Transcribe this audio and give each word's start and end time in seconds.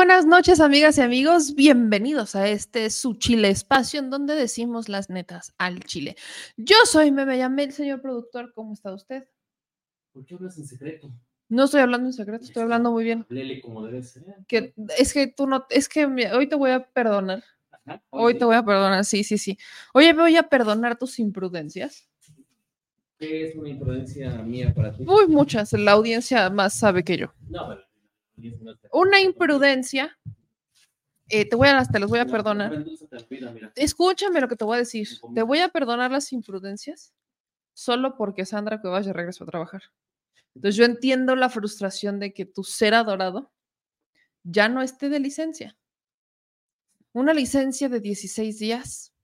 Muy 0.00 0.06
buenas 0.06 0.24
noches, 0.24 0.60
amigas 0.60 0.96
y 0.96 1.02
amigos. 1.02 1.54
Bienvenidos 1.54 2.34
a 2.34 2.48
este 2.48 2.88
su 2.88 3.16
Chile 3.16 3.50
espacio 3.50 4.00
en 4.00 4.08
donde 4.08 4.34
decimos 4.34 4.88
las 4.88 5.10
netas 5.10 5.52
al 5.58 5.80
Chile. 5.80 6.16
Yo 6.56 6.76
soy 6.86 7.10
Meme 7.10 7.36
Yamel, 7.36 7.70
señor 7.70 8.00
productor. 8.00 8.54
¿Cómo 8.54 8.72
está 8.72 8.94
usted? 8.94 9.28
¿Por 10.14 10.24
qué 10.24 10.36
hablas 10.36 10.56
en 10.56 10.64
secreto? 10.64 11.12
No 11.50 11.64
estoy 11.64 11.82
hablando 11.82 12.06
en 12.06 12.14
secreto, 12.14 12.46
estoy 12.46 12.62
hablando 12.62 12.90
muy 12.92 13.04
bien. 13.04 13.26
Lele 13.28 13.60
como 13.60 13.84
debe 13.84 14.02
ser. 14.02 14.24
Que, 14.48 14.72
es 14.96 15.12
que 15.12 15.26
tú 15.26 15.46
no, 15.46 15.66
es 15.68 15.86
que 15.86 16.06
hoy 16.06 16.48
te 16.48 16.56
voy 16.56 16.70
a 16.70 16.82
perdonar. 16.82 17.44
Ajá, 17.70 18.02
Hoy 18.08 18.38
te 18.38 18.46
voy 18.46 18.56
a 18.56 18.64
perdonar, 18.64 19.04
sí, 19.04 19.22
sí, 19.22 19.36
sí. 19.36 19.58
Oye, 19.92 20.14
me 20.14 20.22
voy 20.22 20.34
a 20.34 20.44
perdonar 20.44 20.96
tus 20.96 21.18
imprudencias. 21.18 22.08
¿Qué 23.18 23.48
es 23.48 23.54
una 23.54 23.68
imprudencia 23.68 24.30
mía 24.30 24.72
para 24.74 24.96
ti? 24.96 25.04
Uy, 25.06 25.26
muchas. 25.28 25.74
La 25.74 25.92
audiencia 25.92 26.48
más 26.48 26.72
sabe 26.72 27.04
que 27.04 27.18
yo. 27.18 27.34
No, 27.50 27.68
pero- 27.68 27.89
Una 28.92 29.20
imprudencia. 29.20 30.18
eh, 31.28 31.48
te 31.48 31.56
voy 31.56 31.68
a, 31.68 31.84
te 31.84 31.98
los 31.98 32.10
voy 32.10 32.18
a 32.18 32.26
perdonar. 32.26 32.84
Escúchame 33.76 34.40
lo 34.40 34.48
que 34.48 34.56
te 34.56 34.64
voy 34.64 34.76
a 34.76 34.78
decir. 34.80 35.08
Te 35.34 35.42
voy 35.42 35.60
a 35.60 35.68
perdonar 35.68 36.10
las 36.10 36.32
imprudencias 36.32 37.12
solo 37.72 38.16
porque 38.16 38.44
Sandra 38.44 38.80
Cuevas 38.80 39.06
ya 39.06 39.12
regresó 39.12 39.44
a 39.44 39.48
trabajar. 39.48 39.82
Entonces 40.54 40.76
yo 40.76 40.84
entiendo 40.84 41.36
la 41.36 41.48
frustración 41.48 42.18
de 42.18 42.34
que 42.34 42.44
tu 42.44 42.64
ser 42.64 42.94
adorado 42.94 43.52
ya 44.42 44.68
no 44.68 44.82
esté 44.82 45.08
de 45.08 45.20
licencia. 45.20 45.78
Una 47.12 47.32
licencia 47.32 47.88
de 47.88 48.00
16 48.00 48.58
días 48.58 49.14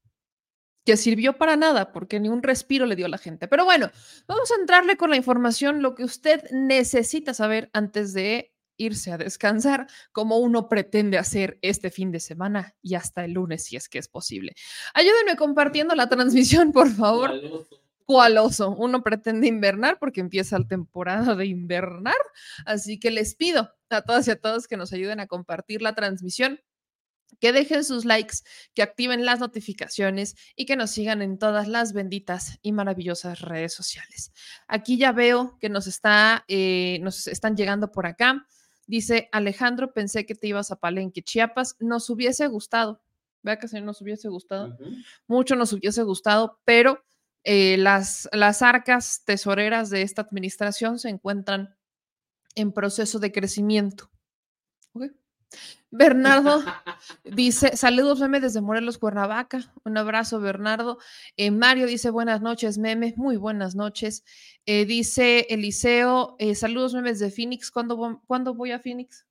que 0.85 0.97
sirvió 0.97 1.37
para 1.37 1.57
nada 1.57 1.93
porque 1.93 2.21
ni 2.21 2.29
un 2.29 2.43
respiro 2.45 2.87
le 2.87 2.95
dio 2.95 3.07
a 3.07 3.09
la 3.09 3.19
gente. 3.19 3.49
Pero 3.49 3.65
bueno, 3.65 3.91
vamos 4.29 4.51
a 4.53 4.61
entrarle 4.61 4.97
con 4.97 5.11
la 5.11 5.17
información, 5.17 5.83
lo 5.83 5.97
que 5.97 6.05
usted 6.05 6.49
necesita 6.53 7.35
saber 7.35 7.71
antes 7.73 8.13
de 8.13 8.55
irse 8.77 9.13
a 9.13 9.19
descansar, 9.19 9.87
como 10.13 10.39
uno 10.39 10.69
pretende 10.69 11.19
hacer 11.19 11.59
este 11.63 11.91
fin 11.91 12.13
de 12.13 12.21
semana 12.21 12.75
y 12.83 12.95
hasta 12.95 13.25
el 13.25 13.33
lunes, 13.33 13.65
si 13.65 13.77
es 13.77 13.89
que 13.89 13.99
es 13.99 14.09
posible. 14.09 14.55
Ayúdenme 14.95 15.37
compartiendo 15.37 15.95
la 15.95 16.09
transmisión, 16.09 16.73
por 16.73 16.91
favor. 16.91 17.31
¿Cuál 17.31 17.53
oso? 17.53 17.87
¿Cuál 18.07 18.39
oso? 18.39 18.71
Uno 18.71 19.03
pretende 19.03 19.49
invernar 19.49 19.99
porque 19.99 20.21
empieza 20.21 20.59
la 20.59 20.69
temporada 20.69 21.35
de 21.35 21.47
invernar. 21.47 22.15
Así 22.65 23.01
que 23.01 23.11
les 23.11 23.35
pido 23.35 23.73
a 23.91 24.03
todas 24.03 24.29
y 24.29 24.31
a 24.31 24.41
todos 24.41 24.69
que 24.69 24.77
nos 24.77 24.93
ayuden 24.93 25.19
a 25.19 25.27
compartir 25.27 25.83
la 25.83 25.97
transmisión, 25.97 26.61
que 27.41 27.53
dejen 27.53 27.85
sus 27.85 28.05
likes, 28.05 28.37
que 28.75 28.83
activen 28.83 29.25
las 29.25 29.41
notificaciones 29.41 30.37
y 30.55 30.67
que 30.67 30.77
nos 30.77 30.93
sigan 30.93 31.21
en 31.21 31.37
todas 31.39 31.67
las 31.67 31.93
benditas 31.93 32.59
y 32.63 32.71
maravillosas 32.71 33.41
redes 33.41 33.75
sociales. 33.75 34.33
Aquí 34.69 34.99
ya 34.99 35.11
veo 35.11 35.59
que 35.59 35.69
nos, 35.69 35.89
está, 35.89 36.45
eh, 36.47 37.01
nos 37.03 37.27
están 37.27 37.57
llegando 37.57 37.91
por 37.91 38.07
acá. 38.07 38.47
Dice 38.87 39.29
Alejandro, 39.33 39.93
pensé 39.93 40.27
que 40.27 40.35
te 40.35 40.47
ibas 40.47 40.71
a 40.71 40.77
Palenque, 40.77 41.23
Chiapas. 41.23 41.77
Nos 41.81 42.09
hubiese 42.11 42.47
gustado. 42.47 43.03
Vea 43.43 43.59
que 43.59 43.69
si 43.69 43.81
nos 43.81 44.01
hubiese 44.01 44.29
gustado 44.29 44.77
mucho 45.29 45.55
nos 45.55 45.73
hubiese 45.73 46.03
gustado, 46.03 46.59
pero 46.65 47.05
eh, 47.45 47.77
las, 47.77 48.29
las 48.33 48.61
arcas 48.61 49.23
tesoreras 49.25 49.89
de 49.89 50.03
esta 50.03 50.23
administración 50.23 50.99
se 50.99 51.11
encuentran 51.11 51.77
en 52.57 52.73
proceso 52.73 53.21
de 53.21 53.31
crecimiento. 53.31 54.11
Ok. 54.95 55.13
Bernardo 55.91 56.63
dice, 57.25 57.77
saludos 57.77 58.21
meme 58.21 58.41
desde 58.41 58.61
Morelos, 58.61 58.99
Cuernavaca. 58.99 59.73
Un 59.85 59.97
abrazo, 59.97 60.41
Bernardo. 60.41 60.99
Eh, 61.37 61.51
Mario 61.51 61.87
dice, 61.87 62.11
buenas 62.11 62.43
noches, 62.43 62.77
meme. 62.79 63.15
Muy 63.17 63.37
buenas 63.37 63.75
noches. 63.75 64.25
Eh, 64.67 64.85
dice 64.85 65.47
Eliseo, 65.49 66.37
eh, 66.39 66.55
saludos 66.55 66.93
memes 66.95 67.19
de 67.19 67.31
Phoenix. 67.31 67.71
¿Cuándo, 67.71 67.97
vo- 67.97 68.21
¿Cuándo 68.27 68.55
voy 68.55 68.73
a 68.73 68.81
Phoenix? 68.81 69.27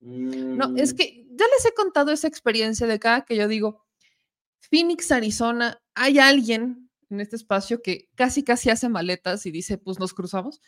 No, 0.00 0.74
es 0.76 0.94
Mm, 0.94 0.96
que 0.96 1.26
ya 1.30 1.44
les 1.54 1.64
he 1.66 1.74
contado 1.74 2.10
esa 2.10 2.26
experiencia 2.26 2.86
de 2.86 2.94
acá 2.94 3.24
que 3.26 3.36
yo 3.36 3.46
digo, 3.46 3.84
Phoenix, 4.70 5.12
Arizona, 5.12 5.80
hay 5.94 6.18
alguien 6.18 6.90
en 7.10 7.20
este 7.20 7.36
espacio 7.36 7.82
que 7.82 8.08
casi 8.14 8.42
casi 8.42 8.70
hace 8.70 8.88
maletas 8.88 9.44
y 9.46 9.50
dice, 9.50 9.76
pues 9.78 9.98
nos 9.98 10.14
cruzamos. 10.14 10.60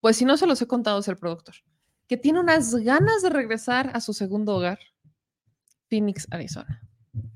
Pues 0.00 0.16
si 0.16 0.24
no 0.24 0.36
se 0.36 0.46
los 0.46 0.62
he 0.62 0.66
contado 0.66 1.00
es 1.00 1.08
el 1.08 1.18
productor, 1.18 1.56
que 2.08 2.16
tiene 2.16 2.40
unas 2.40 2.74
ganas 2.74 3.22
de 3.22 3.30
regresar 3.30 3.90
a 3.94 4.00
su 4.00 4.12
segundo 4.12 4.56
hogar, 4.56 4.78
Phoenix, 5.88 6.26
Arizona, 6.30 6.82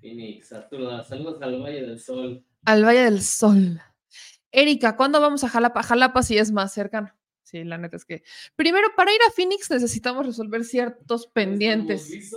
Phoenix, 0.01 0.53
Arturo, 0.53 1.03
saludos 1.05 1.41
al 1.43 1.61
Valle 1.63 1.83
del 1.83 2.01
Sol. 2.01 2.45
al 2.65 2.85
Valle 2.85 3.05
del 3.05 3.23
Sol. 3.23 3.81
Erika, 4.51 4.97
¿cuándo 4.97 5.21
vamos 5.21 5.45
a 5.45 5.49
Jalapa? 5.49 5.83
Jalapa 5.83 6.23
sí 6.23 6.37
es 6.37 6.51
más 6.51 6.73
cercano. 6.75 7.11
Sí, 7.43 7.65
la 7.65 7.77
neta 7.79 7.97
es 7.97 8.05
que 8.05 8.23
primero 8.57 8.89
para 8.97 9.13
ir 9.13 9.21
a 9.29 9.31
Phoenix 9.31 9.71
necesitamos 9.71 10.27
resolver 10.27 10.65
ciertos 10.65 11.27
pendientes. 11.29 12.11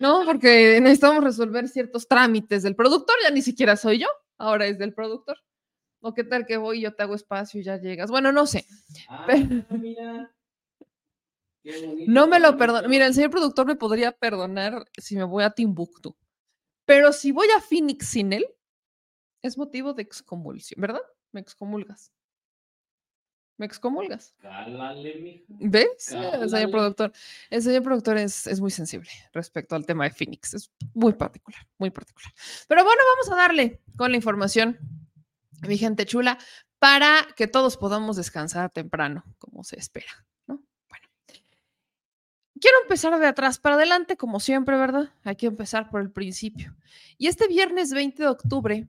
No, 0.00 0.22
porque 0.26 0.80
necesitamos 0.82 1.22
resolver 1.22 1.68
ciertos 1.68 2.08
trámites 2.08 2.64
del 2.64 2.74
productor, 2.74 3.14
ya 3.22 3.30
ni 3.30 3.40
siquiera 3.42 3.76
soy 3.76 4.00
yo, 4.00 4.08
ahora 4.36 4.66
es 4.66 4.76
del 4.76 4.92
productor. 4.92 5.38
O 6.00 6.12
qué 6.12 6.24
tal 6.24 6.44
que 6.46 6.56
voy 6.56 6.78
y 6.78 6.82
yo 6.82 6.94
te 6.94 7.04
hago 7.04 7.14
espacio 7.14 7.60
y 7.60 7.64
ya 7.64 7.76
llegas. 7.78 8.10
Bueno, 8.10 8.32
no 8.32 8.44
sé. 8.44 8.66
Ah, 9.08 9.24
Pero- 9.26 9.64
mira. 9.70 10.33
No 12.06 12.26
me 12.26 12.40
lo 12.40 12.56
perdona. 12.56 12.88
Mira, 12.88 13.06
el 13.06 13.14
señor 13.14 13.30
productor 13.30 13.66
me 13.66 13.76
podría 13.76 14.12
perdonar 14.12 14.84
si 14.98 15.16
me 15.16 15.24
voy 15.24 15.44
a 15.44 15.50
Timbuktu. 15.50 16.16
Pero 16.84 17.12
si 17.12 17.32
voy 17.32 17.48
a 17.56 17.60
Phoenix 17.60 18.08
sin 18.08 18.32
él, 18.32 18.46
es 19.42 19.56
motivo 19.56 19.94
de 19.94 20.02
excomulsión, 20.02 20.80
¿verdad? 20.80 21.02
Me 21.32 21.40
excomulgas. 21.40 22.12
Me 23.56 23.66
excomulgas. 23.66 24.34
Cálale, 24.38 25.14
mija. 25.16 25.44
¿Ves? 25.48 26.12
El 26.12 26.50
señor 26.50 26.70
productor. 26.70 27.12
El 27.50 27.62
señor 27.62 27.82
productor 27.82 28.18
es, 28.18 28.46
es 28.46 28.60
muy 28.60 28.70
sensible 28.70 29.10
respecto 29.32 29.76
al 29.76 29.86
tema 29.86 30.04
de 30.04 30.10
Phoenix. 30.10 30.54
Es 30.54 30.70
muy 30.92 31.12
particular, 31.12 31.60
muy 31.78 31.90
particular. 31.90 32.32
Pero 32.68 32.84
bueno, 32.84 33.00
vamos 33.14 33.32
a 33.32 33.36
darle 33.36 33.80
con 33.96 34.10
la 34.10 34.16
información, 34.16 34.78
mi 35.66 35.78
gente 35.78 36.04
chula, 36.04 36.38
para 36.78 37.26
que 37.36 37.46
todos 37.46 37.76
podamos 37.76 38.16
descansar 38.16 38.70
temprano, 38.70 39.24
como 39.38 39.62
se 39.62 39.78
espera. 39.78 40.26
Quiero 42.60 42.76
empezar 42.82 43.18
de 43.18 43.26
atrás 43.26 43.58
para 43.58 43.74
adelante, 43.74 44.16
como 44.16 44.38
siempre, 44.40 44.76
¿verdad? 44.76 45.10
Hay 45.24 45.36
que 45.36 45.46
empezar 45.46 45.90
por 45.90 46.00
el 46.00 46.10
principio. 46.10 46.76
Y 47.18 47.26
este 47.26 47.48
viernes 47.48 47.90
20 47.92 48.22
de 48.22 48.28
octubre, 48.28 48.88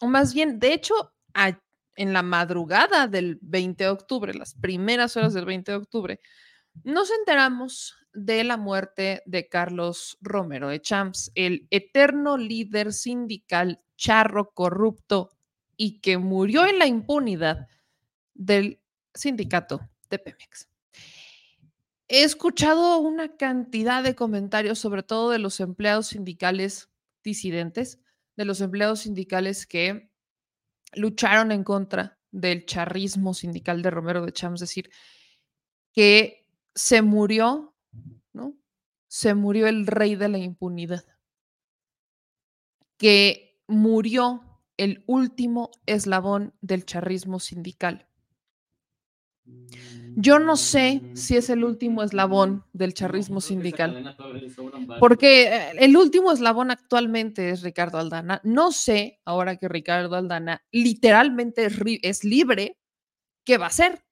o 0.00 0.06
más 0.06 0.34
bien, 0.34 0.58
de 0.58 0.72
hecho, 0.74 0.94
a- 1.34 1.58
en 1.96 2.12
la 2.12 2.22
madrugada 2.22 3.06
del 3.06 3.38
20 3.40 3.84
de 3.84 3.90
octubre, 3.90 4.34
las 4.34 4.54
primeras 4.54 5.16
horas 5.16 5.32
del 5.32 5.44
20 5.46 5.72
de 5.72 5.78
octubre, 5.78 6.20
nos 6.82 7.10
enteramos 7.10 7.94
de 8.12 8.44
la 8.44 8.56
muerte 8.56 9.22
de 9.26 9.48
Carlos 9.48 10.18
Romero 10.20 10.68
de 10.68 10.80
Champs, 10.80 11.30
el 11.34 11.66
eterno 11.70 12.36
líder 12.36 12.92
sindical 12.92 13.80
charro 13.96 14.50
corrupto 14.52 15.30
y 15.76 16.00
que 16.00 16.18
murió 16.18 16.66
en 16.66 16.78
la 16.78 16.86
impunidad 16.86 17.68
del 18.34 18.80
sindicato 19.14 19.80
de 20.10 20.18
Pemex. 20.18 20.68
He 22.16 22.22
escuchado 22.22 22.98
una 22.98 23.36
cantidad 23.36 24.04
de 24.04 24.14
comentarios, 24.14 24.78
sobre 24.78 25.02
todo 25.02 25.30
de 25.30 25.40
los 25.40 25.58
empleados 25.58 26.06
sindicales 26.06 26.88
disidentes, 27.24 27.98
de 28.36 28.44
los 28.44 28.60
empleados 28.60 29.00
sindicales 29.00 29.66
que 29.66 30.12
lucharon 30.92 31.50
en 31.50 31.64
contra 31.64 32.20
del 32.30 32.66
charrismo 32.66 33.34
sindical 33.34 33.82
de 33.82 33.90
Romero 33.90 34.24
de 34.24 34.30
Champs, 34.30 34.62
es 34.62 34.68
decir, 34.68 34.90
que 35.92 36.46
se 36.72 37.02
murió, 37.02 37.74
¿no? 38.32 38.56
Se 39.08 39.34
murió 39.34 39.66
el 39.66 39.84
rey 39.84 40.14
de 40.14 40.28
la 40.28 40.38
impunidad, 40.38 41.04
que 42.96 43.60
murió 43.66 44.62
el 44.76 45.02
último 45.08 45.72
eslabón 45.84 46.54
del 46.60 46.86
charrismo 46.86 47.40
sindical. 47.40 48.08
Yo 50.16 50.38
no 50.38 50.56
sé 50.56 51.02
si 51.14 51.36
es 51.36 51.50
el 51.50 51.64
último 51.64 52.02
eslabón 52.02 52.64
del 52.72 52.94
charrismo 52.94 53.40
sindical. 53.40 54.16
Porque 55.00 55.48
eh, 55.48 55.70
el 55.78 55.96
último 55.96 56.32
eslabón 56.32 56.70
actualmente 56.70 57.50
es 57.50 57.62
Ricardo 57.62 57.98
Aldana. 57.98 58.40
No 58.44 58.70
sé, 58.72 59.20
ahora 59.24 59.56
que 59.56 59.68
Ricardo 59.68 60.16
Aldana 60.16 60.62
literalmente 60.70 61.68
es 62.02 62.24
libre, 62.24 62.78
¿qué 63.44 63.58
va 63.58 63.66
a 63.66 63.68
hacer? 63.68 64.04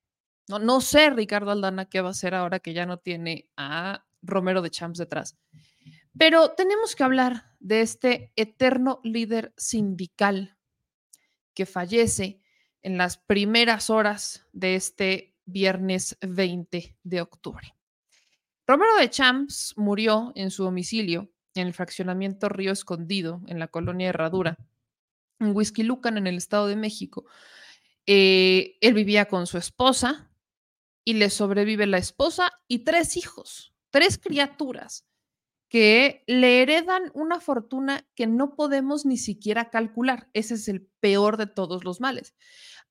No, 0.48 0.58
no 0.58 0.80
sé, 0.80 1.10
Ricardo 1.10 1.50
Aldana, 1.50 1.86
qué 1.86 2.00
va 2.00 2.08
a 2.08 2.12
hacer 2.12 2.34
ahora 2.34 2.58
que 2.58 2.74
ya 2.74 2.84
no 2.84 2.98
tiene 2.98 3.48
a 3.56 4.04
Romero 4.22 4.62
de 4.62 4.70
Champs 4.70 4.98
detrás. 4.98 5.38
Pero 6.18 6.50
tenemos 6.50 6.94
que 6.94 7.04
hablar 7.04 7.52
de 7.60 7.80
este 7.80 8.32
eterno 8.36 9.00
líder 9.04 9.54
sindical 9.56 10.58
que 11.54 11.66
fallece 11.66 12.40
en 12.82 12.98
las 12.98 13.16
primeras 13.18 13.88
horas 13.88 14.46
de 14.52 14.74
este 14.74 15.31
viernes 15.52 16.16
20 16.20 16.96
de 17.02 17.20
octubre. 17.20 17.74
Romero 18.66 18.96
de 18.96 19.10
Champs 19.10 19.74
murió 19.76 20.32
en 20.34 20.50
su 20.50 20.64
domicilio 20.64 21.30
en 21.54 21.66
el 21.66 21.74
fraccionamiento 21.74 22.48
Río 22.48 22.72
Escondido, 22.72 23.42
en 23.46 23.58
la 23.58 23.68
colonia 23.68 24.08
Herradura, 24.08 24.56
en 25.38 25.54
Huizquilucan, 25.54 26.16
en 26.16 26.26
el 26.26 26.36
Estado 26.36 26.66
de 26.66 26.76
México. 26.76 27.26
Eh, 28.06 28.78
él 28.80 28.94
vivía 28.94 29.26
con 29.26 29.46
su 29.46 29.58
esposa 29.58 30.30
y 31.04 31.14
le 31.14 31.30
sobrevive 31.30 31.86
la 31.86 31.98
esposa 31.98 32.52
y 32.68 32.80
tres 32.80 33.16
hijos, 33.16 33.74
tres 33.90 34.18
criaturas 34.18 35.06
que 35.68 36.22
le 36.26 36.60
heredan 36.62 37.10
una 37.14 37.40
fortuna 37.40 38.06
que 38.14 38.26
no 38.26 38.54
podemos 38.54 39.06
ni 39.06 39.16
siquiera 39.16 39.70
calcular. 39.70 40.28
Ese 40.34 40.54
es 40.54 40.68
el 40.68 40.86
peor 41.00 41.38
de 41.38 41.46
todos 41.46 41.84
los 41.84 41.98
males. 41.98 42.34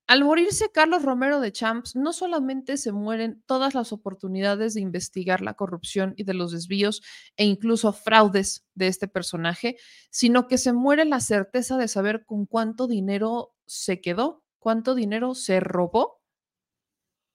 Al 0.08 0.26
morirse 0.26 0.70
Carlos 0.74 1.04
Romero 1.04 1.40
de 1.40 1.54
Champs, 1.54 1.96
no 1.96 2.12
solamente 2.12 2.76
se 2.76 2.92
mueren 2.92 3.42
todas 3.46 3.74
las 3.74 3.94
oportunidades 3.94 4.74
de 4.74 4.82
investigar 4.82 5.42
la 5.42 5.54
corrupción 5.54 6.14
y 6.18 6.26
de 6.26 6.34
los 6.34 6.52
desvíos 6.52 7.02
e 7.38 7.46
incluso 7.46 7.94
fraudes 7.94 8.66
de 8.76 8.88
este 8.88 9.08
personaje, 9.08 9.78
sino 10.10 10.48
que 10.48 10.58
se 10.58 10.74
muere 10.74 11.06
la 11.06 11.22
certeza 11.22 11.78
de 11.78 11.88
saber 11.88 12.26
con 12.26 12.46
cuánto 12.46 12.88
dinero 12.88 13.54
se 13.66 14.02
quedó, 14.02 14.44
cuánto 14.60 14.96
dinero 14.96 15.34
se 15.34 15.62
robó 15.62 16.22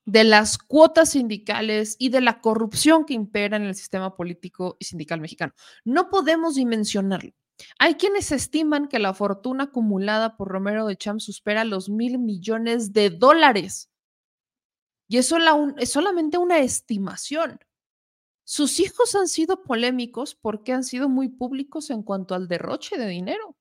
de 0.07 0.25
las 0.25 0.57
cuotas 0.59 1.11
sindicales 1.11 1.97
y 1.99 2.11
de 2.11 2.21
la 2.21 2.41
corrupción 2.41 3.05
que 3.05 3.15
impera 3.15 3.57
en 3.57 3.65
el 3.65 3.75
sistema 3.75 4.15
político 4.15 4.77
y 4.79 4.85
sindical 4.85 5.21
mexicano. 5.21 5.53
No 5.85 6.09
podemos 6.11 6.55
dimensionarlo. 6.55 7.33
Hay 7.79 7.95
quienes 7.95 8.33
estiman 8.33 8.89
que 8.89 8.99
la 8.99 9.15
fortuna 9.15 9.65
acumulada 9.65 10.37
por 10.37 10.49
Romero 10.49 10.87
de 10.87 10.97
Champs 10.97 11.25
supera 11.25 11.65
los 11.65 11.89
mil 11.89 12.19
millones 12.19 12.93
de 12.93 13.11
dólares. 13.11 13.91
Y 15.09 15.19
eso 15.19 15.39
es 15.79 15.91
solamente 15.91 16.39
una 16.39 16.59
estimación. 16.59 17.61
Sus 18.45 18.79
hijos 18.81 19.15
han 19.15 19.29
sido 19.29 19.63
polémicos 19.63 20.35
porque 20.35 20.73
han 20.73 20.85
sido 20.85 21.09
muy 21.09 21.29
públicos 21.29 21.91
en 21.91 22.03
cuanto 22.03 22.35
al 22.35 22.49
derroche 22.49 22.97
de 22.97 23.09
dinero. 23.09 23.57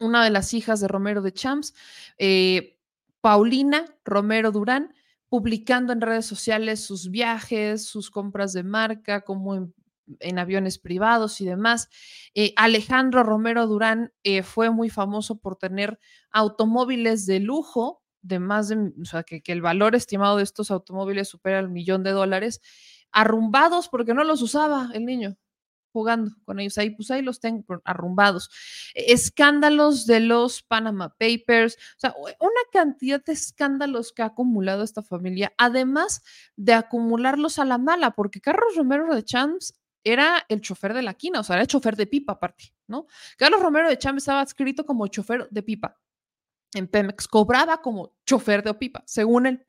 Una 0.00 0.24
de 0.24 0.30
las 0.30 0.54
hijas 0.54 0.80
de 0.80 0.88
Romero 0.88 1.22
de 1.22 1.32
Champs, 1.32 1.74
eh, 2.18 2.78
Paulina 3.20 3.84
Romero 4.04 4.52
Durán, 4.52 4.94
publicando 5.28 5.92
en 5.92 6.00
redes 6.00 6.26
sociales 6.26 6.80
sus 6.80 7.10
viajes, 7.10 7.84
sus 7.84 8.10
compras 8.10 8.52
de 8.52 8.62
marca, 8.62 9.22
cómo 9.22 9.54
em, 9.54 9.72
en 10.20 10.38
aviones 10.38 10.78
privados 10.78 11.40
y 11.40 11.46
demás. 11.46 11.88
Eh, 12.34 12.52
Alejandro 12.56 13.22
Romero 13.22 13.66
Durán 13.66 14.12
eh, 14.22 14.42
fue 14.42 14.70
muy 14.70 14.90
famoso 14.90 15.38
por 15.38 15.56
tener 15.56 15.98
automóviles 16.30 17.26
de 17.26 17.40
lujo, 17.40 18.02
de 18.22 18.38
más 18.38 18.68
de, 18.68 18.92
o 19.00 19.04
sea, 19.04 19.22
que, 19.22 19.42
que, 19.42 19.52
el 19.52 19.62
valor 19.62 19.94
estimado 19.94 20.38
de 20.38 20.44
estos 20.44 20.70
automóviles 20.70 21.28
supera 21.28 21.58
el 21.58 21.68
millón 21.68 22.02
de 22.02 22.12
dólares, 22.12 22.60
arrumbados 23.12 23.88
porque 23.88 24.14
no 24.14 24.24
los 24.24 24.42
usaba 24.42 24.90
el 24.94 25.04
niño 25.04 25.36
jugando 25.94 26.32
con 26.44 26.58
ellos. 26.58 26.76
Ahí, 26.76 26.90
pues 26.90 27.10
ahí 27.12 27.22
los 27.22 27.40
tengo 27.40 27.64
arrumbados. 27.84 28.50
Escándalos 28.94 30.06
de 30.06 30.20
los 30.20 30.62
Panama 30.62 31.10
Papers, 31.10 31.76
o 31.76 32.00
sea, 32.00 32.14
una 32.18 32.60
cantidad 32.72 33.24
de 33.24 33.32
escándalos 33.32 34.12
que 34.12 34.22
ha 34.22 34.26
acumulado 34.26 34.82
esta 34.82 35.02
familia, 35.02 35.54
además 35.56 36.22
de 36.56 36.74
acumularlos 36.74 37.60
a 37.60 37.64
la 37.64 37.78
mala, 37.78 38.10
porque 38.10 38.40
Carlos 38.40 38.74
Romero 38.76 39.14
de 39.14 39.22
Champs 39.22 39.80
era 40.04 40.44
el 40.48 40.60
chofer 40.60 40.92
de 40.94 41.02
la 41.02 41.14
quina, 41.14 41.40
o 41.40 41.42
sea, 41.42 41.56
era 41.56 41.62
el 41.62 41.68
chofer 41.68 41.96
de 41.96 42.06
pipa 42.06 42.34
aparte, 42.34 42.74
¿no? 42.86 43.06
Carlos 43.36 43.62
Romero 43.62 43.88
de 43.88 43.98
Cham 43.98 44.18
estaba 44.18 44.42
escrito 44.42 44.84
como 44.84 45.06
chofer 45.08 45.48
de 45.50 45.62
pipa. 45.62 45.98
En 46.74 46.88
Pemex 46.88 47.28
cobraba 47.28 47.80
como 47.80 48.16
chofer 48.26 48.62
de 48.62 48.74
pipa, 48.74 49.02
según 49.06 49.46
él. 49.46 49.64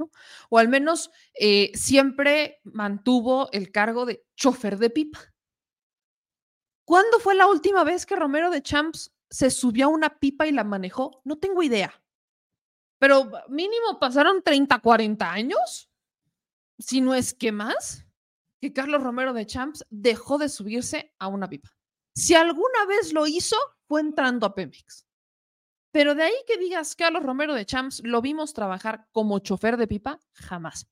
O 0.50 0.58
al 0.58 0.68
menos 0.68 1.12
eh, 1.40 1.72
siempre 1.76 2.62
mantuvo 2.64 3.50
el 3.52 3.72
cargo 3.72 4.06
de 4.06 4.26
chofer 4.36 4.78
de 4.78 4.90
pipa. 4.90 5.20
¿Cuándo 6.84 7.20
fue 7.20 7.36
la 7.36 7.48
última 7.48 7.84
vez 7.84 8.06
que 8.06 8.16
Romero 8.16 8.50
de 8.50 8.62
Champs 8.62 9.14
se 9.30 9.52
subió 9.52 9.86
a 9.86 9.90
una 9.90 10.20
pipa 10.20 10.48
y 10.48 10.52
la 10.52 10.64
manejó? 10.64 11.22
No 11.24 11.38
tengo 11.38 11.64
idea. 11.64 11.94
Pero 13.00 13.32
mínimo 13.50 14.00
pasaron 14.00 14.42
30, 14.42 14.80
40 14.80 15.32
años, 15.32 15.90
si 16.80 17.02
no 17.02 17.14
es 17.14 17.34
que 17.34 17.52
más 17.52 18.05
que 18.66 18.74
Carlos 18.74 19.04
Romero 19.04 19.32
de 19.34 19.46
Champs 19.46 19.86
dejó 19.92 20.40
de 20.40 20.50
subirse 20.50 21.14
a 21.20 21.28
una 21.28 21.48
pipa. 21.48 21.70
Si 22.16 22.34
alguna 22.34 22.86
vez 22.88 23.14
lo 23.14 23.28
hizo, 23.28 23.56
fue 23.88 24.02
entrando 24.02 24.48
a 24.48 24.56
Pemex. 24.56 25.06
Pero 25.92 26.16
de 26.16 26.24
ahí 26.24 26.34
que 26.48 26.58
digas 26.58 26.96
Carlos 26.96 27.22
Romero 27.22 27.54
de 27.54 27.68
Champs 27.68 28.02
lo 28.04 28.24
vimos 28.24 28.56
trabajar 28.56 29.08
como 29.12 29.38
chofer 29.38 29.78
de 29.78 29.86
pipa, 29.86 30.20
jamás. 30.34 30.88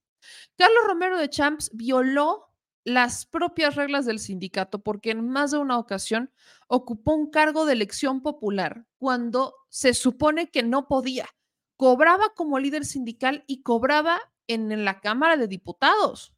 Carlos 0.55 0.83
Romero 0.85 1.17
de 1.17 1.31
Champs 1.31 1.71
violó 1.73 2.53
las 2.83 3.25
propias 3.25 3.73
reglas 3.73 4.05
del 4.05 4.19
sindicato 4.19 4.83
porque 4.83 5.09
en 5.09 5.27
más 5.27 5.49
de 5.49 5.57
una 5.57 5.79
ocasión 5.79 6.31
ocupó 6.67 7.15
un 7.15 7.31
cargo 7.31 7.65
de 7.65 7.73
elección 7.73 8.21
popular 8.21 8.85
cuando 8.99 9.55
se 9.69 9.95
supone 9.95 10.51
que 10.51 10.61
no 10.61 10.87
podía. 10.87 11.27
Cobraba 11.75 12.33
como 12.35 12.59
líder 12.59 12.85
sindical 12.85 13.43
y 13.47 13.63
cobraba 13.63 14.21
en 14.45 14.85
la 14.85 14.99
Cámara 14.99 15.37
de 15.37 15.47
Diputados 15.47 16.35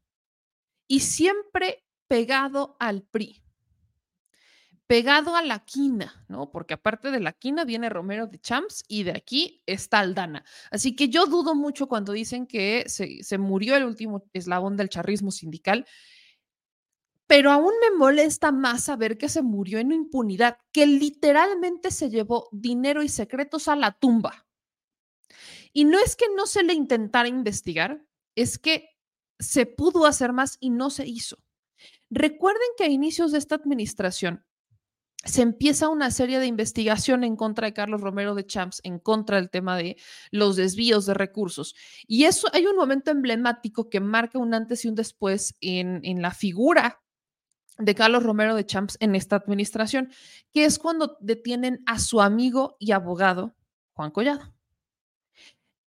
y 0.87 1.01
siempre 1.01 1.85
pegado 2.07 2.75
al 2.79 3.03
PRI, 3.03 3.41
pegado 4.87 5.35
a 5.35 5.41
la 5.41 5.65
quina, 5.65 6.25
¿no? 6.27 6.51
Porque 6.51 6.75
aparte 6.75 7.11
de 7.11 7.19
la 7.19 7.33
quina 7.33 7.65
viene 7.65 7.89
Romero 7.89 8.27
de 8.27 8.39
Champs 8.39 8.83
y 8.87 9.03
de 9.03 9.11
aquí 9.11 9.63
está 9.65 9.99
Aldana. 9.99 10.45
Así 10.69 10.95
que 10.95 11.09
yo 11.09 11.25
dudo 11.25 11.55
mucho 11.55 11.87
cuando 11.87 12.13
dicen 12.13 12.45
que 12.45 12.83
se, 12.87 13.23
se 13.23 13.37
murió 13.37 13.75
el 13.75 13.85
último 13.85 14.29
eslabón 14.33 14.77
del 14.77 14.89
charrismo 14.89 15.31
sindical, 15.31 15.85
pero 17.27 17.51
aún 17.51 17.73
me 17.81 17.97
molesta 17.97 18.51
más 18.51 18.83
saber 18.83 19.17
que 19.17 19.29
se 19.29 19.41
murió 19.41 19.79
en 19.79 19.91
impunidad, 19.91 20.59
que 20.71 20.85
literalmente 20.85 21.89
se 21.89 22.09
llevó 22.09 22.47
dinero 22.51 23.01
y 23.01 23.09
secretos 23.09 23.67
a 23.67 23.75
la 23.75 23.93
tumba. 23.93 24.45
Y 25.73 25.85
no 25.85 25.99
es 25.99 26.15
que 26.15 26.27
no 26.35 26.45
se 26.45 26.63
le 26.63 26.73
intentara 26.73 27.27
investigar, 27.27 28.05
es 28.35 28.59
que 28.59 28.94
se 29.39 29.65
pudo 29.65 30.05
hacer 30.05 30.33
más 30.33 30.57
y 30.59 30.69
no 30.69 30.89
se 30.89 31.07
hizo. 31.07 31.37
Recuerden 32.09 32.67
que 32.77 32.85
a 32.85 32.89
inicios 32.89 33.31
de 33.31 33.37
esta 33.37 33.55
administración 33.55 34.45
se 35.25 35.41
empieza 35.41 35.89
una 35.89 36.11
serie 36.11 36.39
de 36.39 36.45
investigación 36.45 37.23
en 37.23 37.35
contra 37.35 37.65
de 37.65 37.73
Carlos 37.73 38.01
Romero 38.01 38.35
de 38.35 38.45
Champs, 38.45 38.79
en 38.83 38.99
contra 38.99 39.37
del 39.37 39.49
tema 39.49 39.75
de 39.75 39.97
los 40.31 40.55
desvíos 40.55 41.07
de 41.07 41.15
recursos. 41.15 41.75
Y 42.07 42.25
eso 42.25 42.47
hay 42.53 42.67
un 42.67 42.75
momento 42.75 43.09
emblemático 43.09 43.89
que 43.89 43.99
marca 43.99 44.37
un 44.37 44.53
antes 44.53 44.85
y 44.85 44.87
un 44.87 44.95
después 44.95 45.55
en, 45.61 46.01
en 46.03 46.21
la 46.21 46.31
figura 46.31 47.01
de 47.77 47.95
Carlos 47.95 48.23
Romero 48.23 48.55
de 48.55 48.65
Champs 48.65 48.97
en 48.99 49.15
esta 49.15 49.35
administración, 49.35 50.11
que 50.53 50.65
es 50.65 50.79
cuando 50.79 51.17
detienen 51.19 51.81
a 51.87 51.99
su 51.99 52.21
amigo 52.21 52.77
y 52.79 52.91
abogado, 52.91 53.55
Juan 53.93 54.11
Collado. 54.11 54.54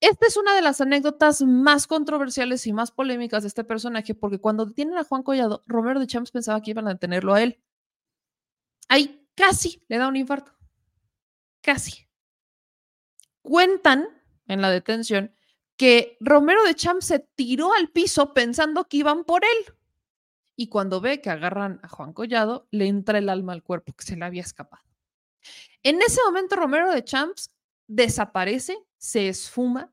Esta 0.01 0.27
es 0.27 0.37
una 0.37 0.55
de 0.55 0.63
las 0.63 0.81
anécdotas 0.81 1.43
más 1.43 1.87
controversiales 1.87 2.67
y 2.67 2.73
más 2.73 2.93
polémicas 2.93 3.43
de 3.43 3.49
este 3.49 3.65
personaje, 3.65 4.15
porque 4.15 4.39
cuando 4.39 4.67
detienen 4.67 4.97
a 4.97 5.05
Juan 5.05 5.25
Collado, 5.25 5.65
Romero 5.67 5.99
de 5.99 6.07
Champs 6.07 6.31
pensaba 6.31 6.63
que 6.63 6.71
iban 6.71 6.87
a 6.87 6.93
detenerlo 6.93 7.35
a 7.35 7.43
él. 7.43 7.61
Ahí 8.89 9.27
casi 9.35 9.83
le 9.89 9.99
da 9.99 10.09
un 10.09 10.17
infarto. 10.17 10.53
Casi. 11.61 12.09
Cuentan 13.43 14.09
en 14.47 14.63
la 14.63 14.71
detención 14.71 15.35
que 15.77 16.17
Romero 16.21 16.63
de 16.65 16.75
Champs 16.75 17.07
se 17.07 17.21
tiró 17.21 17.73
al 17.73 17.91
piso 17.91 18.35
pensando 18.35 18.85
que 18.85 18.99
iban 18.99 19.25
por 19.25 19.45
él. 19.45 19.75
Y 20.57 20.69
cuando 20.69 21.01
ve 21.01 21.21
que 21.21 21.31
agarran 21.31 21.81
a 21.83 21.89
Juan 21.89 22.13
Collado, 22.13 22.67
le 22.71 22.87
entra 22.87 23.19
el 23.19 23.29
alma 23.29 23.53
al 23.53 23.63
cuerpo 23.63 23.93
que 23.93 24.05
se 24.05 24.17
le 24.17 24.25
había 24.25 24.43
escapado. 24.43 24.83
En 25.83 26.03
ese 26.03 26.21
momento, 26.27 26.57
Romero 26.57 26.91
de 26.91 27.05
Champs 27.05 27.53
desaparece, 27.87 28.77
se 28.99 29.29
esfuma, 29.29 29.93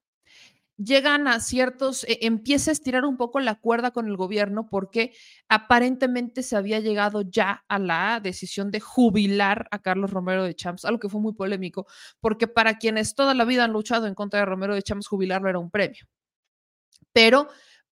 llegan 0.77 1.27
a 1.27 1.39
ciertos, 1.39 2.03
eh, 2.05 2.19
empieza 2.21 2.71
a 2.71 2.73
estirar 2.73 3.05
un 3.05 3.17
poco 3.17 3.39
la 3.39 3.55
cuerda 3.55 3.91
con 3.91 4.07
el 4.07 4.17
gobierno 4.17 4.67
porque 4.69 5.13
aparentemente 5.47 6.43
se 6.43 6.55
había 6.57 6.79
llegado 6.79 7.21
ya 7.21 7.63
a 7.67 7.79
la 7.79 8.19
decisión 8.21 8.71
de 8.71 8.79
jubilar 8.81 9.67
a 9.71 9.79
Carlos 9.79 10.11
Romero 10.11 10.43
de 10.43 10.55
Champs, 10.55 10.85
algo 10.85 10.99
que 10.99 11.09
fue 11.09 11.21
muy 11.21 11.33
polémico, 11.33 11.87
porque 12.19 12.47
para 12.47 12.77
quienes 12.77 13.15
toda 13.15 13.33
la 13.33 13.45
vida 13.45 13.63
han 13.65 13.71
luchado 13.73 14.07
en 14.07 14.15
contra 14.15 14.39
de 14.39 14.45
Romero 14.45 14.75
de 14.75 14.83
Champs, 14.83 15.07
jubilarlo 15.07 15.49
era 15.49 15.59
un 15.59 15.71
premio. 15.71 16.05
Pero 17.13 17.47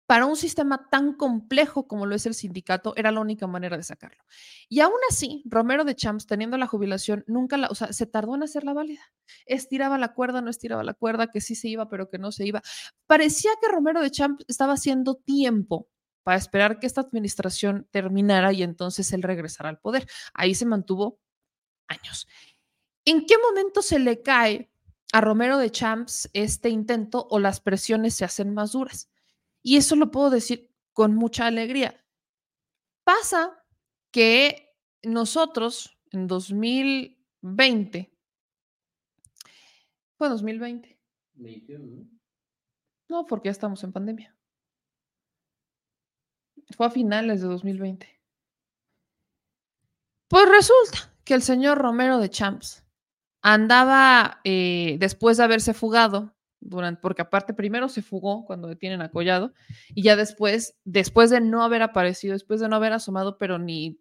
para 0.06 0.26
un 0.26 0.36
sistema 0.36 0.88
tan 0.90 1.14
complejo 1.14 1.88
como 1.88 2.04
lo 2.04 2.14
es 2.14 2.26
el 2.26 2.34
sindicato, 2.34 2.94
era 2.96 3.10
la 3.10 3.20
única 3.20 3.46
manera 3.46 3.76
de 3.76 3.82
sacarlo. 3.82 4.22
Y 4.68 4.80
aún 4.80 4.98
así, 5.08 5.42
Romero 5.46 5.84
de 5.84 5.94
Champs, 5.94 6.26
teniendo 6.26 6.58
la 6.58 6.66
jubilación, 6.66 7.24
nunca 7.26 7.56
la, 7.56 7.68
o 7.68 7.74
sea, 7.74 7.92
se 7.92 8.06
tardó 8.06 8.34
en 8.34 8.42
hacerla 8.42 8.74
válida. 8.74 9.00
Estiraba 9.46 9.96
la 9.96 10.12
cuerda, 10.12 10.42
no 10.42 10.50
estiraba 10.50 10.84
la 10.84 10.94
cuerda, 10.94 11.30
que 11.30 11.40
sí 11.40 11.54
se 11.54 11.68
iba, 11.68 11.88
pero 11.88 12.10
que 12.10 12.18
no 12.18 12.32
se 12.32 12.46
iba. 12.46 12.62
Parecía 13.06 13.52
que 13.60 13.68
Romero 13.68 14.02
de 14.02 14.10
Champs 14.10 14.44
estaba 14.46 14.74
haciendo 14.74 15.14
tiempo 15.14 15.88
para 16.22 16.36
esperar 16.38 16.80
que 16.80 16.86
esta 16.86 17.02
administración 17.02 17.86
terminara 17.90 18.52
y 18.52 18.62
entonces 18.62 19.12
él 19.12 19.22
regresara 19.22 19.70
al 19.70 19.78
poder. 19.78 20.06
Ahí 20.34 20.54
se 20.54 20.66
mantuvo 20.66 21.18
años. 21.88 22.26
¿En 23.06 23.26
qué 23.26 23.36
momento 23.38 23.82
se 23.82 23.98
le 23.98 24.22
cae 24.22 24.70
a 25.12 25.20
Romero 25.20 25.58
de 25.58 25.70
Champs 25.70 26.28
este 26.32 26.70
intento 26.70 27.26
o 27.30 27.38
las 27.38 27.60
presiones 27.60 28.14
se 28.14 28.24
hacen 28.24 28.52
más 28.52 28.72
duras? 28.72 29.10
Y 29.64 29.78
eso 29.78 29.96
lo 29.96 30.10
puedo 30.10 30.28
decir 30.28 30.70
con 30.92 31.16
mucha 31.16 31.46
alegría. 31.46 32.04
Pasa 33.02 33.66
que 34.12 34.76
nosotros 35.02 35.98
en 36.12 36.26
2020, 36.28 38.14
fue 40.16 40.28
2020. 40.28 41.00
No, 43.08 43.24
porque 43.26 43.48
ya 43.48 43.52
estamos 43.52 43.82
en 43.84 43.92
pandemia. 43.92 44.36
Fue 46.76 46.86
a 46.86 46.90
finales 46.90 47.40
de 47.40 47.48
2020. 47.48 48.20
Pues 50.28 50.48
resulta 50.48 51.14
que 51.24 51.34
el 51.34 51.42
señor 51.42 51.78
Romero 51.78 52.18
de 52.18 52.28
Champs 52.28 52.84
andaba, 53.40 54.40
eh, 54.44 54.96
después 54.98 55.38
de 55.38 55.44
haberse 55.44 55.74
fugado, 55.74 56.33
durante, 56.64 57.00
porque 57.00 57.22
aparte 57.22 57.54
primero 57.54 57.88
se 57.88 58.02
fugó 58.02 58.44
cuando 58.44 58.68
detienen 58.68 59.02
a 59.02 59.10
Collado, 59.10 59.52
y 59.94 60.02
ya 60.02 60.16
después, 60.16 60.76
después 60.84 61.30
de 61.30 61.40
no 61.40 61.62
haber 61.62 61.82
aparecido, 61.82 62.32
después 62.32 62.60
de 62.60 62.68
no 62.68 62.76
haber 62.76 62.92
asomado, 62.92 63.38
pero 63.38 63.58
ni, 63.58 64.00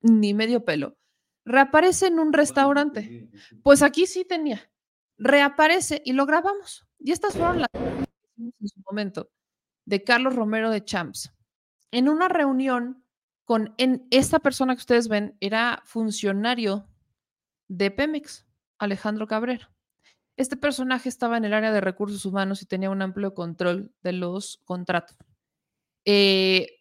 ni 0.00 0.34
medio 0.34 0.64
pelo, 0.64 0.96
reaparece 1.44 2.06
en 2.06 2.18
un 2.18 2.32
restaurante. 2.32 3.28
Pues 3.62 3.82
aquí 3.82 4.06
sí 4.06 4.24
tenía. 4.24 4.70
Reaparece 5.18 6.02
y 6.04 6.12
lo 6.12 6.26
grabamos. 6.26 6.86
Y 6.98 7.12
estas 7.12 7.34
fueron 7.34 7.60
las 7.60 7.68
en 8.38 8.68
su 8.68 8.80
momento 8.84 9.30
de 9.84 10.02
Carlos 10.04 10.34
Romero 10.34 10.70
de 10.70 10.84
Champs. 10.84 11.32
En 11.90 12.08
una 12.08 12.28
reunión 12.28 13.04
con 13.44 13.74
en 13.76 14.06
esta 14.10 14.38
persona 14.38 14.74
que 14.74 14.80
ustedes 14.80 15.08
ven 15.08 15.36
era 15.40 15.82
funcionario 15.84 16.88
de 17.68 17.90
Pemex, 17.90 18.46
Alejandro 18.78 19.26
Cabrera. 19.26 19.71
Este 20.42 20.56
personaje 20.56 21.08
estaba 21.08 21.36
en 21.36 21.44
el 21.44 21.54
área 21.54 21.70
de 21.70 21.80
recursos 21.80 22.26
humanos 22.26 22.62
y 22.62 22.66
tenía 22.66 22.90
un 22.90 23.00
amplio 23.00 23.32
control 23.32 23.94
de 24.02 24.12
los 24.12 24.58
contratos. 24.64 25.16
Eh, 26.04 26.80